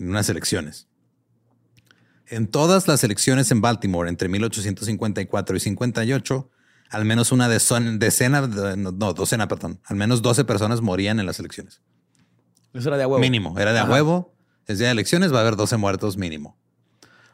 en 0.00 0.10
unas 0.10 0.28
elecciones. 0.28 0.88
En 2.32 2.46
todas 2.46 2.88
las 2.88 3.04
elecciones 3.04 3.50
en 3.50 3.60
Baltimore 3.60 4.08
entre 4.08 4.26
1854 4.26 5.54
y 5.54 5.60
58, 5.60 6.50
al 6.88 7.04
menos 7.04 7.30
una 7.30 7.46
decena, 7.46 8.40
no, 8.74 9.12
docena, 9.12 9.48
perdón, 9.48 9.80
al 9.84 9.96
menos 9.96 10.22
12 10.22 10.46
personas 10.46 10.80
morían 10.80 11.20
en 11.20 11.26
las 11.26 11.38
elecciones. 11.40 11.82
Eso 12.72 12.88
era 12.88 12.96
de 12.96 13.02
a 13.02 13.08
huevo. 13.08 13.20
Mínimo, 13.20 13.58
era 13.58 13.74
de 13.74 13.80
a 13.80 13.84
huevo. 13.84 14.34
Es 14.66 14.78
día 14.78 14.86
de 14.86 14.92
elecciones, 14.92 15.30
va 15.30 15.38
a 15.38 15.40
haber 15.42 15.56
12 15.56 15.76
muertos 15.76 16.16
mínimo. 16.16 16.56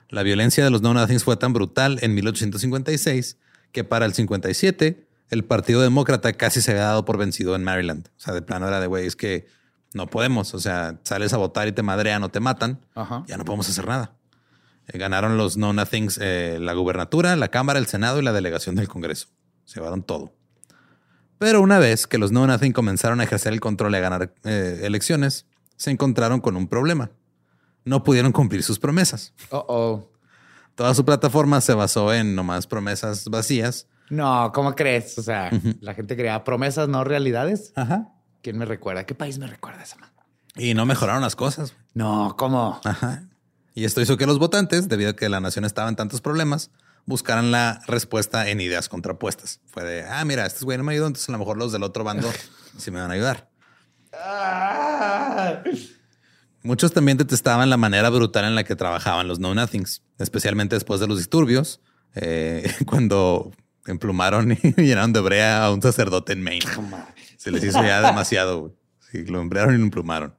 La 0.08 0.24
violencia 0.24 0.64
de 0.64 0.70
los 0.70 0.82
No 0.82 0.92
Nothings 0.94 1.22
fue 1.22 1.36
tan 1.36 1.52
brutal 1.52 2.00
en 2.02 2.16
1856 2.16 3.38
que 3.70 3.84
para 3.84 4.04
el 4.04 4.14
57 4.14 5.06
el 5.30 5.44
Partido 5.44 5.80
Demócrata 5.80 6.32
casi 6.32 6.60
se 6.60 6.72
había 6.72 6.86
dado 6.86 7.04
por 7.04 7.18
vencido 7.18 7.54
en 7.54 7.62
Maryland. 7.62 8.08
O 8.16 8.20
sea, 8.20 8.34
de 8.34 8.42
plano 8.42 8.66
era 8.66 8.80
de, 8.80 8.88
güey, 8.88 9.06
es 9.06 9.14
que 9.14 9.46
no 9.94 10.08
podemos. 10.08 10.54
O 10.54 10.58
sea, 10.58 10.98
sales 11.04 11.32
a 11.34 11.36
votar 11.36 11.68
y 11.68 11.72
te 11.72 11.84
madrean 11.84 12.24
o 12.24 12.30
te 12.30 12.40
matan. 12.40 12.80
Ya 13.28 13.36
no 13.36 13.44
podemos 13.44 13.68
hacer 13.68 13.86
nada. 13.86 14.17
Eh, 14.88 14.98
ganaron 14.98 15.36
los 15.36 15.56
No 15.56 15.72
Nothings 15.72 16.18
eh, 16.20 16.58
la 16.60 16.72
gubernatura, 16.74 17.36
la 17.36 17.48
Cámara, 17.48 17.78
el 17.78 17.86
Senado 17.86 18.18
y 18.18 18.22
la 18.22 18.32
delegación 18.32 18.74
del 18.74 18.88
Congreso. 18.88 19.28
Se 19.64 19.80
llevaron 19.80 20.02
todo. 20.02 20.32
Pero 21.38 21.60
una 21.60 21.78
vez 21.78 22.06
que 22.06 22.18
los 22.18 22.32
No 22.32 22.46
Nothing 22.46 22.72
comenzaron 22.72 23.20
a 23.20 23.24
ejercer 23.24 23.52
el 23.52 23.60
control 23.60 23.92
y 23.94 23.96
a 23.96 24.00
ganar 24.00 24.34
eh, 24.44 24.80
elecciones, 24.82 25.46
se 25.76 25.90
encontraron 25.90 26.40
con 26.40 26.56
un 26.56 26.66
problema. 26.66 27.10
No 27.84 28.02
pudieron 28.02 28.32
cumplir 28.32 28.62
sus 28.62 28.78
promesas. 28.78 29.32
oh. 29.50 30.10
Toda 30.74 30.94
su 30.94 31.04
plataforma 31.04 31.60
se 31.60 31.74
basó 31.74 32.14
en 32.14 32.36
nomás 32.36 32.68
promesas 32.68 33.24
vacías. 33.28 33.88
No, 34.10 34.52
¿cómo 34.54 34.76
crees? 34.76 35.18
O 35.18 35.22
sea, 35.22 35.50
la 35.80 35.92
gente 35.92 36.16
creaba 36.16 36.44
promesas, 36.44 36.88
no 36.88 37.02
realidades. 37.02 37.72
Ajá. 37.74 38.12
¿Quién 38.42 38.58
me 38.58 38.64
recuerda? 38.64 39.04
¿Qué 39.04 39.14
país 39.14 39.38
me 39.38 39.48
recuerda 39.48 39.82
esa 39.82 39.96
mano? 39.96 40.12
Y 40.56 40.74
no 40.74 40.86
mejoraron 40.86 41.20
las 41.20 41.34
cosas. 41.34 41.74
No, 41.94 42.36
¿cómo? 42.38 42.80
Ajá. 42.84 43.27
Y 43.78 43.84
esto 43.84 44.00
hizo 44.00 44.16
que 44.16 44.26
los 44.26 44.40
votantes, 44.40 44.88
debido 44.88 45.10
a 45.10 45.12
que 45.14 45.28
la 45.28 45.38
nación 45.38 45.64
estaba 45.64 45.88
en 45.88 45.94
tantos 45.94 46.20
problemas, 46.20 46.72
buscaran 47.06 47.52
la 47.52 47.80
respuesta 47.86 48.48
en 48.48 48.60
ideas 48.60 48.88
contrapuestas. 48.88 49.60
Fue 49.66 49.84
de, 49.84 50.02
ah, 50.02 50.24
mira, 50.24 50.46
este 50.46 50.64
güey 50.64 50.76
no 50.76 50.82
me 50.82 50.94
ayudó, 50.94 51.06
entonces 51.06 51.28
a 51.28 51.32
lo 51.32 51.38
mejor 51.38 51.58
los 51.58 51.70
del 51.70 51.84
otro 51.84 52.02
bando 52.02 52.28
sí 52.76 52.90
me 52.90 53.00
van 53.00 53.12
a 53.12 53.14
ayudar. 53.14 53.48
Muchos 56.64 56.92
también 56.92 57.18
detestaban 57.18 57.70
la 57.70 57.76
manera 57.76 58.10
brutal 58.10 58.46
en 58.46 58.56
la 58.56 58.64
que 58.64 58.74
trabajaban 58.74 59.28
los 59.28 59.38
No 59.38 59.54
Nothings, 59.54 60.02
especialmente 60.18 60.74
después 60.74 60.98
de 60.98 61.06
los 61.06 61.18
disturbios, 61.18 61.80
eh, 62.16 62.68
cuando 62.84 63.52
emplumaron 63.86 64.50
y 64.50 64.56
llenaron 64.76 65.12
de 65.12 65.20
brea 65.20 65.64
a 65.64 65.72
un 65.72 65.82
sacerdote 65.82 66.32
en 66.32 66.42
Maine. 66.42 66.66
Se 67.36 67.52
les 67.52 67.62
hizo 67.62 67.80
ya 67.84 68.02
demasiado. 68.02 68.74
Sí, 69.12 69.24
lo 69.24 69.40
emplearon 69.40 69.76
y 69.76 69.78
lo 69.78 69.84
emplumaron. 69.84 70.34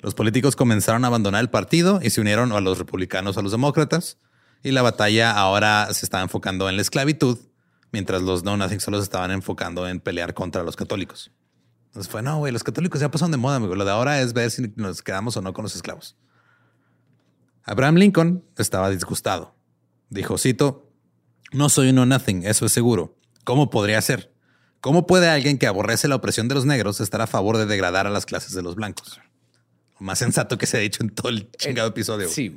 Los 0.00 0.14
políticos 0.14 0.56
comenzaron 0.56 1.04
a 1.04 1.08
abandonar 1.08 1.40
el 1.40 1.50
partido 1.50 2.00
y 2.02 2.10
se 2.10 2.20
unieron 2.20 2.52
a 2.52 2.60
los 2.60 2.78
republicanos 2.78 3.36
a 3.36 3.42
los 3.42 3.52
demócratas. 3.52 4.18
Y 4.62 4.72
la 4.72 4.82
batalla 4.82 5.32
ahora 5.32 5.92
se 5.92 6.04
estaba 6.04 6.22
enfocando 6.22 6.68
en 6.68 6.76
la 6.76 6.82
esclavitud, 6.82 7.38
mientras 7.92 8.22
los 8.22 8.44
no 8.44 8.56
nothing 8.56 8.80
solo 8.80 8.98
se 8.98 9.04
estaban 9.04 9.30
enfocando 9.30 9.88
en 9.88 10.00
pelear 10.00 10.34
contra 10.34 10.62
los 10.62 10.76
católicos. 10.76 11.30
Entonces 11.86 12.10
fue, 12.10 12.22
no, 12.22 12.38
güey, 12.38 12.52
los 12.52 12.62
católicos 12.62 13.00
ya 13.00 13.10
pasaron 13.10 13.32
de 13.32 13.36
moda, 13.36 13.56
amigo. 13.56 13.74
Lo 13.74 13.84
de 13.84 13.90
ahora 13.90 14.20
es 14.20 14.32
ver 14.32 14.50
si 14.50 14.72
nos 14.76 15.02
quedamos 15.02 15.36
o 15.36 15.42
no 15.42 15.52
con 15.52 15.64
los 15.64 15.74
esclavos. 15.74 16.16
Abraham 17.64 17.96
Lincoln 17.96 18.44
estaba 18.56 18.90
disgustado. 18.90 19.54
Dijo, 20.08 20.38
cito, 20.38 20.90
no 21.52 21.68
soy 21.68 21.90
un 21.90 21.96
no 21.96 22.06
nothing, 22.06 22.44
eso 22.44 22.64
es 22.64 22.72
seguro. 22.72 23.16
¿Cómo 23.44 23.70
podría 23.70 24.00
ser? 24.02 24.32
¿Cómo 24.80 25.06
puede 25.06 25.28
alguien 25.28 25.58
que 25.58 25.66
aborrece 25.66 26.08
la 26.08 26.16
opresión 26.16 26.48
de 26.48 26.54
los 26.54 26.64
negros 26.64 27.00
estar 27.00 27.20
a 27.20 27.26
favor 27.26 27.58
de 27.58 27.66
degradar 27.66 28.06
a 28.06 28.10
las 28.10 28.24
clases 28.24 28.54
de 28.54 28.62
los 28.62 28.76
blancos? 28.76 29.20
Más 30.00 30.18
sensato 30.18 30.58
que 30.58 30.66
se 30.66 30.76
ha 30.76 30.80
dicho 30.80 31.02
en 31.02 31.10
todo 31.10 31.28
el 31.28 31.50
chingado 31.52 31.88
episodio. 31.88 32.28
Sí. 32.28 32.54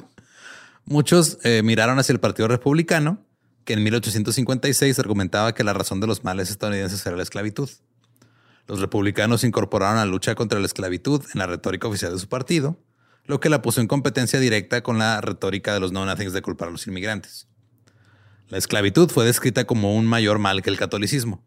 Muchos 0.85 1.37
eh, 1.43 1.61
miraron 1.63 1.99
hacia 1.99 2.13
el 2.13 2.19
Partido 2.19 2.47
Republicano, 2.47 3.23
que 3.65 3.73
en 3.73 3.83
1856 3.83 4.99
argumentaba 4.99 5.53
que 5.53 5.63
la 5.63 5.73
razón 5.73 5.99
de 5.99 6.07
los 6.07 6.23
males 6.23 6.49
estadounidenses 6.49 7.05
era 7.05 7.15
la 7.15 7.23
esclavitud. 7.23 7.69
Los 8.67 8.79
republicanos 8.79 9.43
incorporaron 9.43 9.97
la 9.97 10.05
lucha 10.05 10.35
contra 10.35 10.59
la 10.59 10.65
esclavitud 10.65 11.23
en 11.33 11.39
la 11.39 11.47
retórica 11.47 11.87
oficial 11.87 12.13
de 12.13 12.19
su 12.19 12.27
partido, 12.27 12.79
lo 13.25 13.39
que 13.39 13.49
la 13.49 13.61
puso 13.61 13.81
en 13.81 13.87
competencia 13.87 14.39
directa 14.39 14.81
con 14.83 14.97
la 14.97 15.21
retórica 15.21 15.73
de 15.73 15.79
los 15.79 15.91
no-nothings 15.91 16.33
de 16.33 16.41
culpar 16.41 16.69
a 16.69 16.71
los 16.71 16.87
inmigrantes. 16.87 17.47
La 18.49 18.57
esclavitud 18.57 19.09
fue 19.09 19.25
descrita 19.25 19.65
como 19.65 19.95
un 19.95 20.05
mayor 20.05 20.39
mal 20.39 20.61
que 20.61 20.69
el 20.69 20.77
catolicismo. 20.77 21.43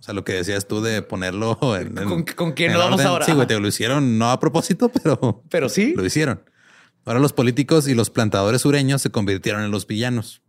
O 0.00 0.02
sea, 0.02 0.14
lo 0.14 0.24
que 0.24 0.32
decías 0.32 0.66
tú 0.66 0.80
de 0.80 1.02
ponerlo 1.02 1.58
en. 1.76 1.94
¿Con, 1.94 2.24
¿con 2.24 2.52
quién 2.52 2.72
lo 2.72 2.78
vamos 2.78 3.02
ahora? 3.02 3.26
Sí, 3.26 3.32
güey, 3.32 3.46
te 3.46 3.58
lo 3.58 3.68
hicieron 3.68 4.18
no 4.18 4.30
a 4.30 4.40
propósito, 4.40 4.90
pero. 5.02 5.44
Pero 5.50 5.68
sí. 5.68 5.94
Lo 5.94 6.04
hicieron. 6.04 6.42
Ahora 7.04 7.20
los 7.20 7.32
políticos 7.32 7.88
y 7.88 7.94
los 7.94 8.10
plantadores 8.10 8.62
sureños 8.62 9.02
se 9.02 9.10
convirtieron 9.10 9.62
en 9.62 9.70
los 9.70 9.86
villanos. 9.86 10.42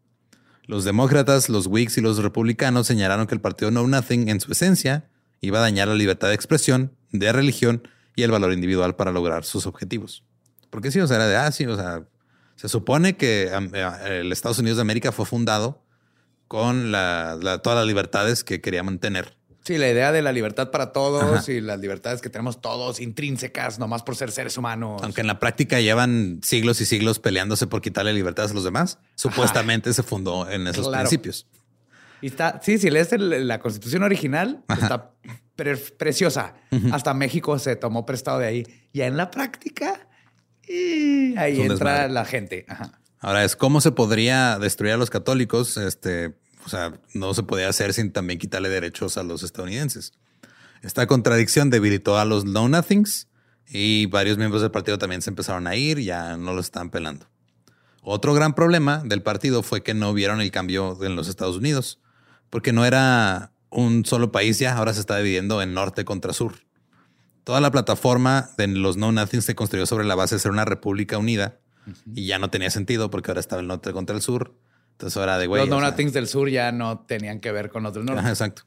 Los 0.66 0.84
demócratas, 0.84 1.50
los 1.50 1.68
Whigs 1.68 1.98
y 1.98 2.02
los 2.02 2.18
republicanos 2.18 2.88
señalaron 2.88 3.28
que 3.28 3.36
el 3.36 3.42
partido 3.42 3.72
No 3.72 3.86
Nothing, 3.88 4.30
en 4.30 4.40
su 4.40 4.52
esencia, 4.52 5.10
iba 5.42 5.60
a 5.60 5.62
dañar 5.62 5.88
la 5.88 5.96
libertad 5.96 6.30
de 6.30 6.36
expresión, 6.36 6.96
de 7.12 7.32
religión 7.32 7.88
y 8.16 8.24
el 8.24 8.32
valor 8.32 8.54
individual 8.54 8.96
para 8.96 9.12
lograr 9.12 9.44
sus 9.44 9.66
objetivos. 9.66 10.24
Porque 10.70 10.92
sí, 10.92 11.00
o 11.00 11.08
sea, 11.08 11.18
era 11.18 11.28
de, 11.28 11.36
ah, 11.36 11.52
sí, 11.52 11.66
o 11.66 11.76
sea, 11.76 12.06
se 12.56 12.70
supone 12.70 13.18
que 13.18 13.50
eh, 13.52 14.20
el 14.22 14.32
Estados 14.32 14.60
Unidos 14.60 14.78
de 14.78 14.82
América 14.82 15.12
fue 15.12 15.26
fundado 15.26 15.84
con 16.48 16.92
todas 16.92 17.78
las 17.78 17.88
libertades 17.88 18.44
que 18.44 18.62
quería 18.62 18.84
mantener 18.84 19.38
Sí, 19.64 19.78
la 19.78 19.90
idea 19.90 20.12
de 20.12 20.24
la 20.24 20.32
libertad 20.32 20.72
para 20.72 20.92
todos 20.92 21.48
y 21.48 21.62
las 21.62 21.80
libertades 21.80 22.22
que 22.22 22.30
tenemos 22.30 22.62
todos 22.62 23.00
intrínsecas, 23.00 23.78
nomás 23.78 24.02
por 24.02 24.16
ser 24.16 24.32
seres 24.32 24.58
humanos. 24.58 25.02
Aunque 25.04 25.22
en 25.22 25.28
la 25.28 25.40
práctica 25.40 25.80
llevan 25.80 26.40
siglos 26.44 26.82
y 26.82 26.86
siglos 26.86 27.20
peleándose 27.20 27.68
por 27.68 27.82
quitarle 27.82 28.12
libertades 28.14 28.52
a 28.52 28.54
los 28.56 28.64
demás, 28.64 28.98
supuestamente 29.16 29.94
se 29.94 30.02
fundó 30.02 30.50
en 30.50 30.66
esos 30.68 30.90
principios. 30.90 31.48
Y 32.22 32.28
está, 32.28 32.60
sí, 32.64 32.78
si 32.78 32.90
lees 32.90 33.10
la 33.18 33.60
constitución 33.60 34.04
original, 34.04 34.64
está 34.68 35.12
preciosa. 35.98 36.56
Hasta 36.92 37.14
México 37.14 37.58
se 37.60 37.76
tomó 37.76 38.06
prestado 38.06 38.40
de 38.40 38.48
ahí. 38.48 38.64
Y 38.94 39.02
en 39.02 39.16
la 39.16 39.30
práctica, 39.30 40.08
y 40.68 41.38
ahí 41.38 41.62
entra 41.62 42.08
la 42.08 42.26
gente. 42.26 42.66
Ahora 43.20 43.44
es 43.44 43.56
cómo 43.56 43.82
se 43.82 43.92
podría 43.92 44.58
destruir 44.58 44.94
a 44.94 44.98
los 44.98 45.12
católicos, 45.12 45.78
este, 45.78 46.34
o 46.66 46.70
sea, 46.70 47.00
no 47.14 47.34
se 47.34 47.44
podía 47.44 47.70
hacer 47.70 47.94
sin 47.94 48.12
también 48.12 48.40
quitarle 48.40 48.70
derechos 48.70 49.18
a 49.18 49.24
los 49.24 49.44
estadounidenses. 49.44 50.14
Esta 50.82 51.08
contradicción 51.08 51.70
debilitó 51.70 52.18
a 52.18 52.26
los 52.26 52.44
Know 52.44 52.68
Nothings 52.68 53.28
y 53.68 54.08
varios 54.08 54.38
miembros 54.38 54.62
del 54.62 54.72
partido 54.72 54.98
también 54.98 55.22
se 55.22 55.30
empezaron 55.30 55.68
a 55.68 55.76
ir, 55.76 56.00
ya 56.00 56.38
no 56.38 56.54
lo 56.54 56.62
están 56.62 56.90
pelando. 56.90 57.28
Otro 58.02 58.34
gran 58.34 58.56
problema 58.56 59.04
del 59.06 59.22
partido 59.22 59.62
fue 59.62 59.84
que 59.84 59.94
no 59.94 60.14
vieron 60.14 60.42
el 60.42 60.52
cambio 60.52 60.98
en 61.04 61.16
los 61.16 61.28
Estados 61.28 61.58
Unidos, 61.58 62.00
porque 62.50 62.74
no 62.74 62.84
era 62.84 63.54
un 63.70 64.06
solo 64.06 64.32
país 64.32 64.60
ya, 64.60 64.76
ahora 64.76 64.94
se 64.94 65.00
está 65.00 65.18
dividiendo 65.18 65.62
en 65.62 65.74
norte 65.74 66.04
contra 66.04 66.34
sur. 66.34 66.56
Toda 67.44 67.62
la 67.62 67.72
plataforma 67.72 68.50
de 68.58 68.68
los 68.68 68.98
No 68.98 69.12
Nothings 69.12 69.46
se 69.46 69.56
construyó 69.56 69.86
sobre 69.86 70.06
la 70.06 70.16
base 70.16 70.36
de 70.36 70.40
ser 70.40 70.52
una 70.52 70.66
república 70.66 71.18
unida 71.18 71.60
y 72.14 72.26
ya 72.26 72.40
no 72.40 72.50
tenía 72.50 72.70
sentido 72.70 73.10
porque 73.10 73.32
ahora 73.32 73.40
estaba 73.40 73.62
el 73.62 73.68
norte 73.68 73.94
contra 73.94 74.16
el 74.16 74.22
sur 74.22 74.56
entonces 75.02 75.40
de 75.40 75.48
güey. 75.48 75.68
Los 75.68 75.82
Nothings 75.82 76.14
del 76.14 76.28
sur 76.28 76.50
ya 76.50 76.72
no 76.72 77.00
tenían 77.00 77.40
que 77.40 77.52
ver 77.52 77.70
con 77.70 77.84
los 77.84 77.94
del 77.94 78.06
norte. 78.06 78.28
exacto. 78.28 78.64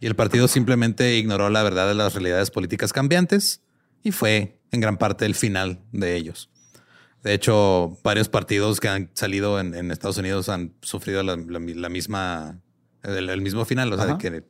Y 0.00 0.06
el 0.06 0.16
partido 0.16 0.48
simplemente 0.48 1.16
ignoró 1.16 1.48
la 1.48 1.62
verdad 1.62 1.86
de 1.86 1.94
las 1.94 2.14
realidades 2.14 2.50
políticas 2.50 2.92
cambiantes 2.92 3.62
y 4.02 4.10
fue 4.10 4.58
en 4.72 4.80
gran 4.80 4.98
parte 4.98 5.24
el 5.26 5.36
final 5.36 5.80
de 5.92 6.16
ellos. 6.16 6.50
De 7.22 7.34
hecho, 7.34 7.96
varios 8.02 8.28
partidos 8.28 8.80
que 8.80 8.88
han 8.88 9.10
salido 9.14 9.60
en, 9.60 9.92
Estados 9.92 10.18
Unidos 10.18 10.48
han 10.48 10.74
sufrido 10.82 11.22
la, 11.22 11.36
misma, 11.36 12.58
el, 13.04 13.40
mismo 13.40 13.64
final. 13.64 13.92
O 13.92 13.96
sea, 13.96 14.18
que 14.18 14.42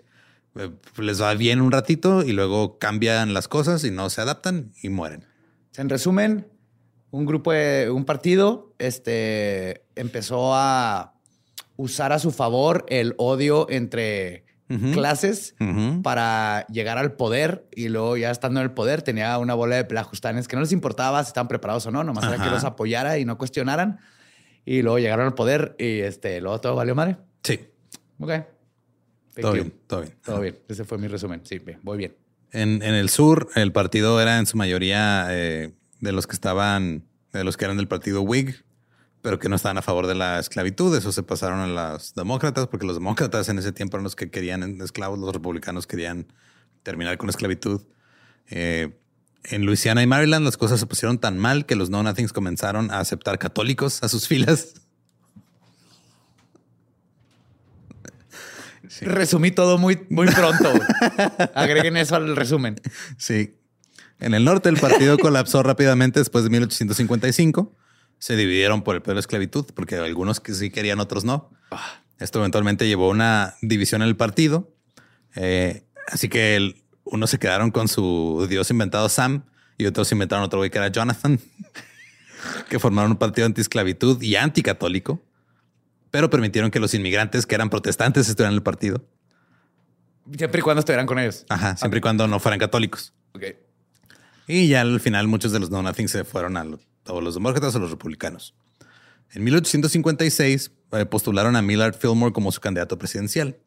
eh, 0.57 0.71
les 0.97 1.21
va 1.21 1.35
bien 1.35 1.61
un 1.61 1.71
ratito 1.71 2.23
y 2.23 2.33
luego 2.33 2.79
cambian 2.79 3.35
las 3.35 3.47
cosas 3.47 3.85
y 3.85 3.91
no 3.91 4.09
se 4.09 4.23
adaptan 4.23 4.73
y 4.83 4.89
mueren. 4.89 5.27
En 5.77 5.91
resumen, 5.91 6.47
un 7.11 7.27
grupo 7.27 7.53
de 7.53 7.91
un 7.91 8.07
partido 8.07 8.72
este, 8.83 9.85
empezó 9.95 10.55
a 10.55 11.15
usar 11.77 12.13
a 12.13 12.19
su 12.19 12.31
favor 12.31 12.85
el 12.89 13.15
odio 13.17 13.67
entre 13.71 14.45
clases 14.95 15.55
para 16.03 16.67
llegar 16.69 16.97
al 16.97 17.13
poder 17.13 17.67
y 17.73 17.89
luego 17.89 18.17
ya 18.17 18.31
estando 18.31 18.61
en 18.61 18.65
el 18.65 18.73
poder 18.73 19.03
tenía 19.03 19.37
una 19.37 19.53
bola 19.53 19.77
de 19.77 19.85
pelajustanes 19.85 20.49
que 20.49 20.57
no 20.57 20.63
les 20.63 20.73
importaba 20.73 21.23
si 21.23 21.29
estaban 21.29 21.49
preparados 21.49 21.85
o 21.87 21.91
no, 21.91 22.05
nomás 22.05 22.25
era 22.25 22.43
que 22.43 22.49
los 22.49 22.65
apoyara 22.65 23.19
y 23.19 23.27
no 23.27 23.37
cuestionaran. 23.37 24.01
Y 24.65 24.81
luego 24.83 24.99
llegaron 24.99 25.27
al 25.27 25.35
poder 25.35 25.77
y 25.79 26.01
este, 26.01 26.41
luego 26.41 26.61
todo 26.61 26.75
valió 26.75 26.95
madre. 26.95 27.19
Sí. 27.43 27.61
Ok. 28.19 28.33
Todo 29.41 29.53
bien, 29.53 29.75
todo 29.87 30.01
bien. 30.03 30.15
Todo 30.25 30.41
bien. 30.41 30.59
Ese 30.69 30.85
fue 30.85 30.99
mi 30.99 31.09
resumen. 31.09 31.43
Sí, 31.45 31.61
voy 31.83 31.99
bien. 31.99 32.15
En, 32.53 32.83
en 32.83 32.95
el 32.95 33.11
sur, 33.11 33.49
el 33.55 33.73
partido 33.73 34.21
era 34.21 34.39
en 34.39 34.47
su 34.47 34.57
mayoría 34.57 35.27
eh, 35.31 35.73
de 36.01 36.13
los 36.13 36.27
que 36.27 36.35
estaban, 36.35 37.05
de 37.33 37.45
los 37.45 37.57
que 37.57 37.65
eran 37.65 37.77
del 37.77 37.89
partido 37.89 38.23
Whig, 38.23 38.65
pero 39.23 39.39
que 39.39 39.49
no 39.49 39.57
estaban 39.57 39.79
a 39.79 39.83
favor 39.83 40.09
de 40.09 40.17
la 40.17 40.41
esclavitud. 40.41 40.95
Eso 40.97 41.13
se 41.13 41.23
pasaron 41.23 41.61
a 41.61 41.67
los 41.69 42.15
demócratas, 42.15 42.67
porque 42.67 42.87
los 42.87 42.97
demócratas 42.97 43.49
en 43.49 43.59
ese 43.59 43.73
tiempo 43.73 43.97
eran 43.97 44.05
los 44.05 44.17
que 44.17 44.31
querían 44.31 44.81
esclavos, 44.83 45.19
los 45.19 45.33
republicanos 45.33 45.87
querían 45.87 46.27
terminar 46.83 47.17
con 47.17 47.29
la 47.29 47.31
esclavitud. 47.31 47.83
Eh, 48.51 48.99
en 49.45 49.65
Luisiana 49.65 50.03
y 50.03 50.07
Maryland 50.07 50.45
las 50.45 50.57
cosas 50.57 50.81
se 50.81 50.87
pusieron 50.87 51.19
tan 51.19 51.39
mal 51.39 51.67
que 51.67 51.77
los 51.77 51.89
No 51.89 52.03
Nothings 52.03 52.33
comenzaron 52.33 52.91
a 52.91 52.99
aceptar 52.99 53.39
católicos 53.39 54.03
a 54.03 54.09
sus 54.09 54.27
filas. 54.27 54.75
Resumí 59.01 59.53
todo 59.53 59.79
muy, 59.79 60.05
muy 60.11 60.27
pronto. 60.27 60.73
Agreguen 61.55 61.97
eso 61.97 62.17
al 62.17 62.37
resumen. 62.37 62.81
Sí. 63.17 63.57
En 64.21 64.35
el 64.35 64.45
norte 64.45 64.69
el 64.69 64.79
partido 64.79 65.17
colapsó 65.21 65.63
rápidamente 65.63 66.21
después 66.21 66.45
de 66.45 66.51
1855 66.51 67.75
se 68.23 68.37
dividieron 68.37 68.83
por 68.83 68.95
el 68.95 69.03
pedo 69.03 69.11
de 69.11 69.15
la 69.17 69.21
esclavitud, 69.21 69.67
porque 69.75 69.97
algunos 69.97 70.39
que 70.39 70.55
sí 70.55 70.71
querían, 70.71 71.01
otros 71.01 71.25
no. 71.25 71.51
Esto 72.21 72.39
eventualmente 72.39 72.87
llevó 72.87 73.07
a 73.07 73.09
una 73.09 73.55
división 73.63 74.01
en 74.01 74.07
el 74.07 74.15
partido. 74.15 74.73
Eh, 75.35 75.83
así 76.07 76.29
que 76.29 76.85
unos 77.03 77.31
se 77.31 77.41
quedaron 77.41 77.73
con 77.73 77.89
su 77.89 78.47
dios 78.49 78.71
inventado 78.71 79.09
Sam 79.09 79.43
y 79.77 79.87
otros 79.87 80.13
inventaron 80.13 80.45
otro 80.45 80.61
güey 80.61 80.71
que 80.71 80.79
era 80.79 80.87
Jonathan, 80.87 81.41
que 82.69 82.79
formaron 82.79 83.11
un 83.11 83.17
partido 83.17 83.45
anti-esclavitud 83.45 84.23
y 84.23 84.37
anticatólico, 84.37 85.21
pero 86.13 86.31
permitieron 86.31 86.71
que 86.71 86.79
los 86.79 86.95
inmigrantes 86.95 87.45
que 87.45 87.57
eran 87.57 87.71
protestantes 87.71 88.29
estuvieran 88.29 88.53
en 88.53 88.59
el 88.59 88.63
partido. 88.63 89.05
Siempre 90.39 90.61
y 90.61 90.63
cuando 90.63 90.79
estuvieran 90.79 91.07
con 91.07 91.19
ellos. 91.19 91.45
Ajá, 91.49 91.77
siempre 91.77 91.99
y 91.99 92.01
cuando 92.01 92.29
no 92.29 92.39
fueran 92.39 92.61
católicos. 92.61 93.15
Y 94.47 94.69
ya 94.69 94.83
al 94.83 95.01
final 95.01 95.27
muchos 95.27 95.51
de 95.51 95.59
los 95.59 95.71
no 95.71 95.83
nothing 95.83 96.07
se 96.07 96.23
fueron 96.23 96.57
a 96.57 96.65
o 97.07 97.21
los 97.21 97.35
demócratas 97.35 97.75
o 97.75 97.79
los 97.79 97.91
republicanos. 97.91 98.55
En 99.33 99.45
1856 99.45 100.73
eh, 100.93 101.07
postularon 101.07 101.57
a 101.57 101.63
Millard 101.63 101.95
Fillmore 101.95 102.33
como 102.33 102.53
su 102.53 102.61
candidato 102.61 102.99
presidencial. 102.99 103.59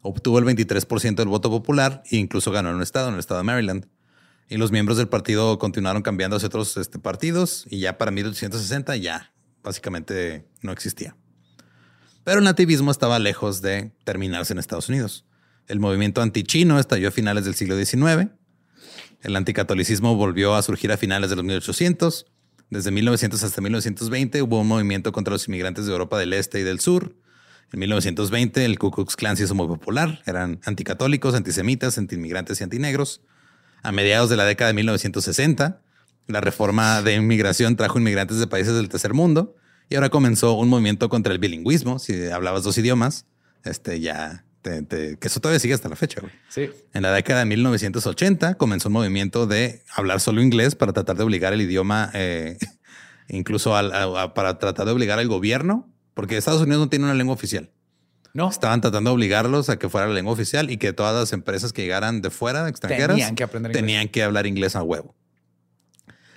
Obtuvo 0.00 0.38
el 0.40 0.44
23% 0.44 1.14
del 1.14 1.28
voto 1.28 1.48
popular 1.48 2.02
e 2.10 2.16
incluso 2.16 2.50
ganó 2.50 2.70
en 2.70 2.76
un 2.76 2.82
estado, 2.82 3.08
en 3.08 3.14
el 3.14 3.20
estado 3.20 3.38
de 3.38 3.44
Maryland. 3.44 3.86
Y 4.48 4.56
los 4.56 4.72
miembros 4.72 4.98
del 4.98 5.08
partido 5.08 5.58
continuaron 5.58 6.02
cambiando 6.02 6.36
hacia 6.36 6.48
otros 6.48 6.76
este, 6.76 6.98
partidos 6.98 7.66
y 7.70 7.78
ya 7.78 7.98
para 7.98 8.10
1860 8.10 8.96
ya 8.96 9.32
básicamente 9.62 10.48
no 10.60 10.72
existía. 10.72 11.16
Pero 12.24 12.38
el 12.38 12.44
nativismo 12.44 12.90
estaba 12.90 13.18
lejos 13.18 13.62
de 13.62 13.92
terminarse 14.04 14.52
en 14.52 14.58
Estados 14.58 14.88
Unidos. 14.88 15.24
El 15.68 15.78
movimiento 15.78 16.20
antichino 16.20 16.78
estalló 16.80 17.08
a 17.08 17.12
finales 17.12 17.44
del 17.44 17.54
siglo 17.54 17.76
XIX. 17.76 18.32
El 19.22 19.36
anticatolicismo 19.36 20.16
volvió 20.16 20.54
a 20.54 20.62
surgir 20.62 20.90
a 20.90 20.96
finales 20.96 21.30
de 21.30 21.36
los 21.36 21.44
1800 21.44 22.26
desde 22.72 22.90
1900 22.90 23.42
hasta 23.44 23.60
1920 23.60 24.40
hubo 24.40 24.60
un 24.60 24.66
movimiento 24.66 25.12
contra 25.12 25.32
los 25.32 25.46
inmigrantes 25.46 25.84
de 25.84 25.92
Europa 25.92 26.18
del 26.18 26.32
Este 26.32 26.58
y 26.58 26.62
del 26.62 26.80
Sur. 26.80 27.14
En 27.70 27.80
1920 27.80 28.64
el 28.64 28.78
Ku 28.78 28.90
Klux 28.90 29.14
Klan 29.14 29.36
se 29.36 29.44
hizo 29.44 29.54
muy 29.54 29.66
popular. 29.66 30.22
Eran 30.24 30.58
anticatólicos, 30.64 31.34
antisemitas, 31.34 31.98
antiinmigrantes 31.98 32.60
y 32.60 32.64
antinegros. 32.64 33.20
A 33.82 33.92
mediados 33.92 34.30
de 34.30 34.38
la 34.38 34.46
década 34.46 34.68
de 34.68 34.74
1960, 34.74 35.82
la 36.28 36.40
reforma 36.40 37.02
de 37.02 37.14
inmigración 37.14 37.76
trajo 37.76 37.98
inmigrantes 37.98 38.38
de 38.38 38.46
países 38.46 38.74
del 38.74 38.88
tercer 38.88 39.12
mundo 39.12 39.54
y 39.90 39.96
ahora 39.96 40.08
comenzó 40.08 40.54
un 40.54 40.70
movimiento 40.70 41.10
contra 41.10 41.34
el 41.34 41.38
bilingüismo. 41.38 41.98
Si 41.98 42.30
hablabas 42.30 42.62
dos 42.62 42.78
idiomas, 42.78 43.26
este 43.64 44.00
ya 44.00 44.46
que 44.62 45.18
eso 45.22 45.40
todavía 45.40 45.58
sigue 45.58 45.74
hasta 45.74 45.88
la 45.88 45.96
fecha. 45.96 46.20
Güey. 46.20 46.32
Sí. 46.48 46.70
En 46.94 47.02
la 47.02 47.12
década 47.12 47.40
de 47.40 47.46
1980 47.46 48.54
comenzó 48.54 48.88
un 48.88 48.94
movimiento 48.94 49.46
de 49.46 49.82
hablar 49.94 50.20
solo 50.20 50.40
inglés 50.40 50.74
para 50.74 50.92
tratar 50.92 51.16
de 51.16 51.24
obligar 51.24 51.52
el 51.52 51.60
idioma, 51.60 52.10
eh, 52.14 52.58
incluso 53.28 53.72
para 54.34 54.58
tratar 54.58 54.86
de 54.86 54.92
obligar 54.92 55.18
al 55.18 55.28
gobierno, 55.28 55.90
porque 56.14 56.36
Estados 56.36 56.62
Unidos 56.62 56.80
no 56.80 56.88
tiene 56.88 57.06
una 57.06 57.14
lengua 57.14 57.34
oficial. 57.34 57.70
No. 58.34 58.48
Estaban 58.48 58.80
tratando 58.80 59.10
de 59.10 59.14
obligarlos 59.14 59.68
a 59.68 59.78
que 59.78 59.88
fuera 59.88 60.06
la 60.06 60.14
lengua 60.14 60.32
oficial 60.32 60.70
y 60.70 60.78
que 60.78 60.92
todas 60.92 61.14
las 61.14 61.32
empresas 61.32 61.72
que 61.72 61.82
llegaran 61.82 62.22
de 62.22 62.30
fuera, 62.30 62.66
extranjeras, 62.68 63.16
tenían 63.16 63.34
que 63.34 63.42
aprender 63.42 63.72
Tenían 63.72 64.08
que 64.08 64.22
hablar 64.22 64.46
inglés 64.46 64.74
a 64.74 64.82
huevo. 64.82 65.14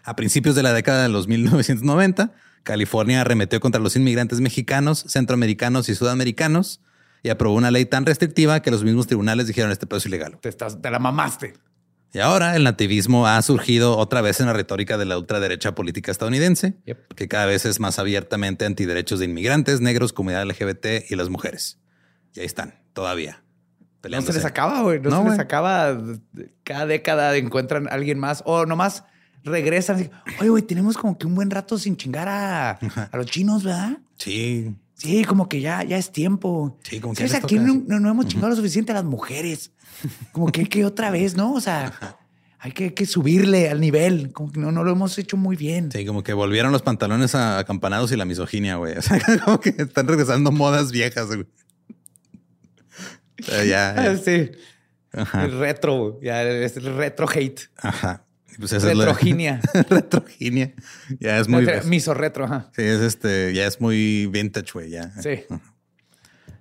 A 0.04 0.16
principios 0.16 0.56
de 0.56 0.64
la 0.64 0.74
década 0.74 1.04
de 1.04 1.10
los 1.10 1.28
1990, 1.28 2.34
California 2.64 3.22
arremetió 3.22 3.60
contra 3.60 3.80
los 3.80 3.96
inmigrantes 3.96 4.42
mexicanos, 4.42 5.06
centroamericanos 5.08 5.88
y 5.88 5.96
sudamericanos 5.96 6.82
y 7.26 7.30
aprobó 7.32 7.56
una 7.56 7.72
ley 7.72 7.86
tan 7.86 8.06
restrictiva 8.06 8.62
que 8.62 8.70
los 8.70 8.84
mismos 8.84 9.08
tribunales 9.08 9.48
dijeron 9.48 9.72
este 9.72 9.88
pedo 9.88 9.98
es 9.98 10.06
ilegal. 10.06 10.38
Te, 10.42 10.48
estás, 10.48 10.80
te 10.80 10.92
la 10.92 11.00
mamaste. 11.00 11.56
Y 12.14 12.20
ahora 12.20 12.56
el 12.56 12.64
nativismo 12.64 13.26
ha 13.26 13.42
surgido 13.42 13.98
otra 13.98 14.22
vez 14.22 14.40
en 14.42 14.46
la 14.46 14.54
retórica 14.54 15.00
de 15.00 15.06
la 15.06 15.18
ultraderecha 15.18 15.74
política 15.74 16.12
estadounidense, 16.12 16.76
que 17.16 17.28
cada 17.28 17.48
vez 17.48 17.66
es 17.66 17.80
más 17.80 17.98
abiertamente 17.98 18.64
antiderechos 18.68 19.18
de 19.18 19.26
inmigrantes, 19.26 19.82
negros, 19.82 20.14
comunidad 20.14 20.46
LGBT 20.46 21.10
y 21.10 21.16
las 21.16 21.30
mujeres. 21.30 21.80
Y 22.36 22.42
ahí 22.42 22.46
están, 22.46 22.76
todavía. 22.94 23.44
No 24.08 24.22
se 24.22 24.34
les 24.34 24.46
acaba, 24.46 24.84
güey. 24.84 25.00
No, 25.00 25.24
se 25.24 25.30
les 25.32 25.40
acaba. 25.40 25.98
Cada 26.64 26.86
década 26.86 27.36
encuentran 27.38 27.88
a 27.88 27.94
alguien 27.94 28.20
más 28.20 28.44
o 28.46 28.68
nomás 28.68 29.04
regresan. 29.44 30.12
Oye, 30.40 30.50
güey, 30.50 30.62
tenemos 30.62 30.96
como 30.96 31.18
que 31.18 31.26
un 31.26 31.34
buen 31.34 31.50
rato 31.50 31.80
sin 31.80 31.98
chingar 31.98 32.30
a, 32.30 32.70
a 33.12 33.18
los 33.18 33.26
chinos, 33.26 33.64
¿verdad? 33.64 33.98
Sí. 34.16 34.76
Sí, 34.96 35.26
como 35.26 35.50
que 35.50 35.62
ya, 35.62 35.84
ya 35.84 35.98
es 35.98 36.12
tiempo. 36.12 36.80
Sí, 36.84 37.00
como 37.00 37.14
que 37.14 37.28
¿Sabes? 37.28 37.43
Aquí 37.43 37.60
no, 37.60 38.10
hemos 38.10 38.28
chingado 38.28 38.50
lo 38.50 38.56
suficiente 38.56 38.91
a 38.91 38.96
las 38.96 39.04
mujeres. 39.04 39.72
Como 40.32 40.52
que, 40.52 40.66
que 40.68 40.86
otra 40.86 41.12
vez, 41.12 41.36
¿no? 41.36 41.54
O 41.54 41.62
sea, 41.62 42.18
hay 42.60 42.72
que, 42.72 43.06
subirle 43.06 43.70
al 43.70 43.82
nivel. 43.82 44.32
Como 44.32 44.52
que 44.52 44.60
no, 44.60 44.72
no 44.72 44.84
lo 44.84 44.91
hemos 44.91 45.18
hecho 45.18 45.38
muy 45.38 45.56
bien. 45.56 45.91
Sí, 45.91 46.06
como 46.06 46.24
que 46.24 46.34
volvieron 46.34 46.72
los 46.72 46.82
pantalones 46.82 47.36
acampanados 47.36 48.12
y 48.12 48.16
la 48.16 48.26
misoginia, 48.26 48.78
güey. 48.78 48.98
O 48.98 49.02
sea, 49.02 49.20
como 49.43 49.60
que 49.60 49.70
están 49.78 50.08
regresando 50.08 50.52
modas 50.52 50.91
viejas, 50.91 51.28
güey. 51.28 51.46
ya, 53.68 54.18
Sí. 54.24 54.52
El 55.34 55.60
retro, 55.60 56.20
ya 56.22 56.43
es 56.43 56.76
el 56.78 56.96
retro 56.96 57.28
hate. 57.30 57.70
Ajá. 57.78 58.25
Pues 58.58 58.72
Retroginia. 58.84 59.62
Retroginia. 59.89 60.74
Ya 61.20 61.39
es 61.39 61.47
muy. 61.47 61.68
Miso 61.86 62.14
retro, 62.14 62.45
ajá. 62.45 62.70
Sí, 62.76 62.84
es 62.84 63.01
este, 63.01 63.53
ya 63.53 63.66
es 63.66 63.82
muy 63.82 64.28
vintage, 64.28 64.72
güey. 64.74 64.89
Ya. 64.89 65.12
Sí. 65.22 65.43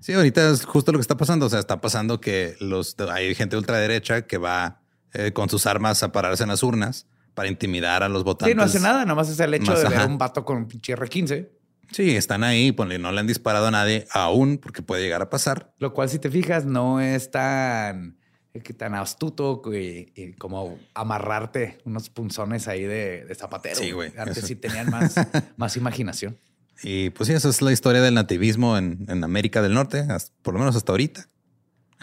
Sí, 0.00 0.12
ahorita 0.12 0.50
es 0.50 0.66
justo 0.66 0.92
lo 0.92 0.98
que 0.98 1.00
está 1.00 1.16
pasando. 1.16 1.46
O 1.46 1.48
sea, 1.48 1.60
está 1.60 1.80
pasando 1.80 2.20
que 2.20 2.56
los 2.60 2.94
hay 3.10 3.34
gente 3.34 3.56
ultraderecha 3.56 4.26
que 4.26 4.36
va 4.36 4.82
eh, 5.14 5.32
con 5.32 5.48
sus 5.48 5.66
armas 5.66 6.02
a 6.02 6.12
pararse 6.12 6.42
en 6.42 6.50
las 6.50 6.62
urnas 6.62 7.06
para 7.32 7.48
intimidar 7.48 8.02
a 8.02 8.10
los 8.10 8.22
votantes. 8.22 8.52
Sí, 8.52 8.54
no 8.54 8.64
hace 8.64 8.80
nada, 8.80 9.06
nomás 9.06 9.30
es 9.30 9.40
el 9.40 9.54
hecho 9.54 9.74
de 9.74 9.88
ver 9.88 10.06
un 10.06 10.18
vato 10.18 10.44
con 10.44 10.58
un 10.58 10.68
pinche 10.68 10.94
R15. 10.94 11.48
Sí, 11.90 12.16
están 12.16 12.44
ahí, 12.44 12.70
ponle, 12.72 12.98
no 12.98 13.12
le 13.12 13.20
han 13.20 13.26
disparado 13.26 13.68
a 13.68 13.70
nadie 13.70 14.06
aún 14.10 14.58
porque 14.58 14.82
puede 14.82 15.02
llegar 15.02 15.22
a 15.22 15.30
pasar. 15.30 15.72
Lo 15.78 15.94
cual, 15.94 16.10
si 16.10 16.18
te 16.18 16.30
fijas, 16.30 16.66
no 16.66 17.00
es 17.00 17.30
tan 17.30 18.18
que 18.62 18.72
tan 18.72 18.94
astuto 18.94 19.62
y, 19.72 20.32
como 20.38 20.78
amarrarte 20.94 21.78
unos 21.84 22.08
punzones 22.08 22.68
ahí 22.68 22.84
de, 22.84 23.26
zapatero. 23.34 23.76
Sí, 23.76 23.90
güey. 23.90 24.12
Antes 24.16 24.44
sí 24.44 24.54
tenían 24.54 24.90
más, 24.90 25.14
más 25.56 25.76
imaginación. 25.76 26.38
Y 26.82 27.10
pues 27.10 27.28
sí, 27.28 27.34
esa 27.34 27.48
es 27.48 27.62
la 27.62 27.72
historia 27.72 28.00
del 28.00 28.14
nativismo 28.14 28.76
en, 28.78 29.24
América 29.24 29.62
del 29.62 29.74
Norte, 29.74 30.06
por 30.42 30.54
lo 30.54 30.60
menos 30.60 30.76
hasta 30.76 30.92
ahorita. 30.92 31.28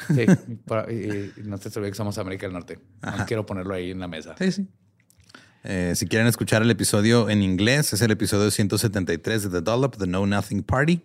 Sí, 0.07 0.21
y, 0.21 1.41
no 1.43 1.57
te 1.57 1.69
olvides 1.69 1.91
que 1.91 1.95
somos 1.95 2.17
América 2.17 2.47
del 2.47 2.53
Norte. 2.53 2.79
quiero 3.27 3.45
ponerlo 3.45 3.73
ahí 3.73 3.91
en 3.91 3.99
la 3.99 4.07
mesa. 4.07 4.35
Sí, 4.37 4.51
sí. 4.51 4.67
Eh, 5.63 5.93
si 5.95 6.07
quieren 6.07 6.27
escuchar 6.27 6.63
el 6.63 6.71
episodio 6.71 7.29
en 7.29 7.43
inglés, 7.43 7.93
es 7.93 8.01
el 8.01 8.11
episodio 8.11 8.49
173 8.49 9.43
de 9.43 9.49
The 9.49 9.61
Dollop, 9.61 9.97
The 9.97 10.05
Know 10.05 10.25
Nothing 10.25 10.63
Party. 10.63 11.01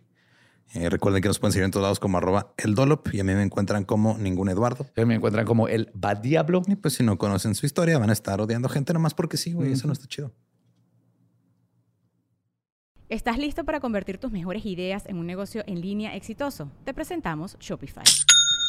Eh, 0.75 0.91
recuerden 0.91 1.23
que 1.23 1.29
nos 1.29 1.39
pueden 1.39 1.53
seguir 1.53 1.65
en 1.65 1.71
todos 1.71 1.83
lados 1.83 2.01
como 2.01 2.19
arroba 2.19 2.53
el 2.59 2.75
Dolop 2.75 3.15
y 3.15 3.21
a 3.21 3.25
mí 3.25 3.35
me 3.35 3.43
encuentran 3.43 3.85
como 3.85 4.19
ningún 4.19 4.49
Eduardo. 4.49 4.87
me 5.07 5.15
encuentran 5.15 5.47
como 5.47 5.69
el 5.69 5.91
Bad 5.95 6.19
Diablo. 6.19 6.63
Y 6.67 6.77
pues 6.77 6.95
si 6.95 7.03
no 7.03 7.19
conocen 7.19 7.55
su 7.55 7.67
historia, 7.67 7.99
van 7.99 8.11
a 8.11 8.13
estar 8.13 8.41
odiando 8.41 8.69
gente 8.69 8.93
nomás 8.93 9.15
porque 9.15 9.37
sí, 9.37 9.53
güey. 9.53 9.73
Eso 9.73 9.87
no 9.87 9.93
está 9.93 10.07
chido. 10.07 10.33
¿Estás 13.09 13.39
listo 13.39 13.65
para 13.65 13.79
convertir 13.79 14.19
tus 14.19 14.33
mejores 14.33 14.67
ideas 14.67 15.07
en 15.07 15.19
un 15.19 15.27
negocio 15.27 15.63
en 15.67 15.81
línea 15.81 16.17
exitoso? 16.17 16.73
Te 16.85 16.93
presentamos 16.93 17.57
Shopify. 17.61 18.05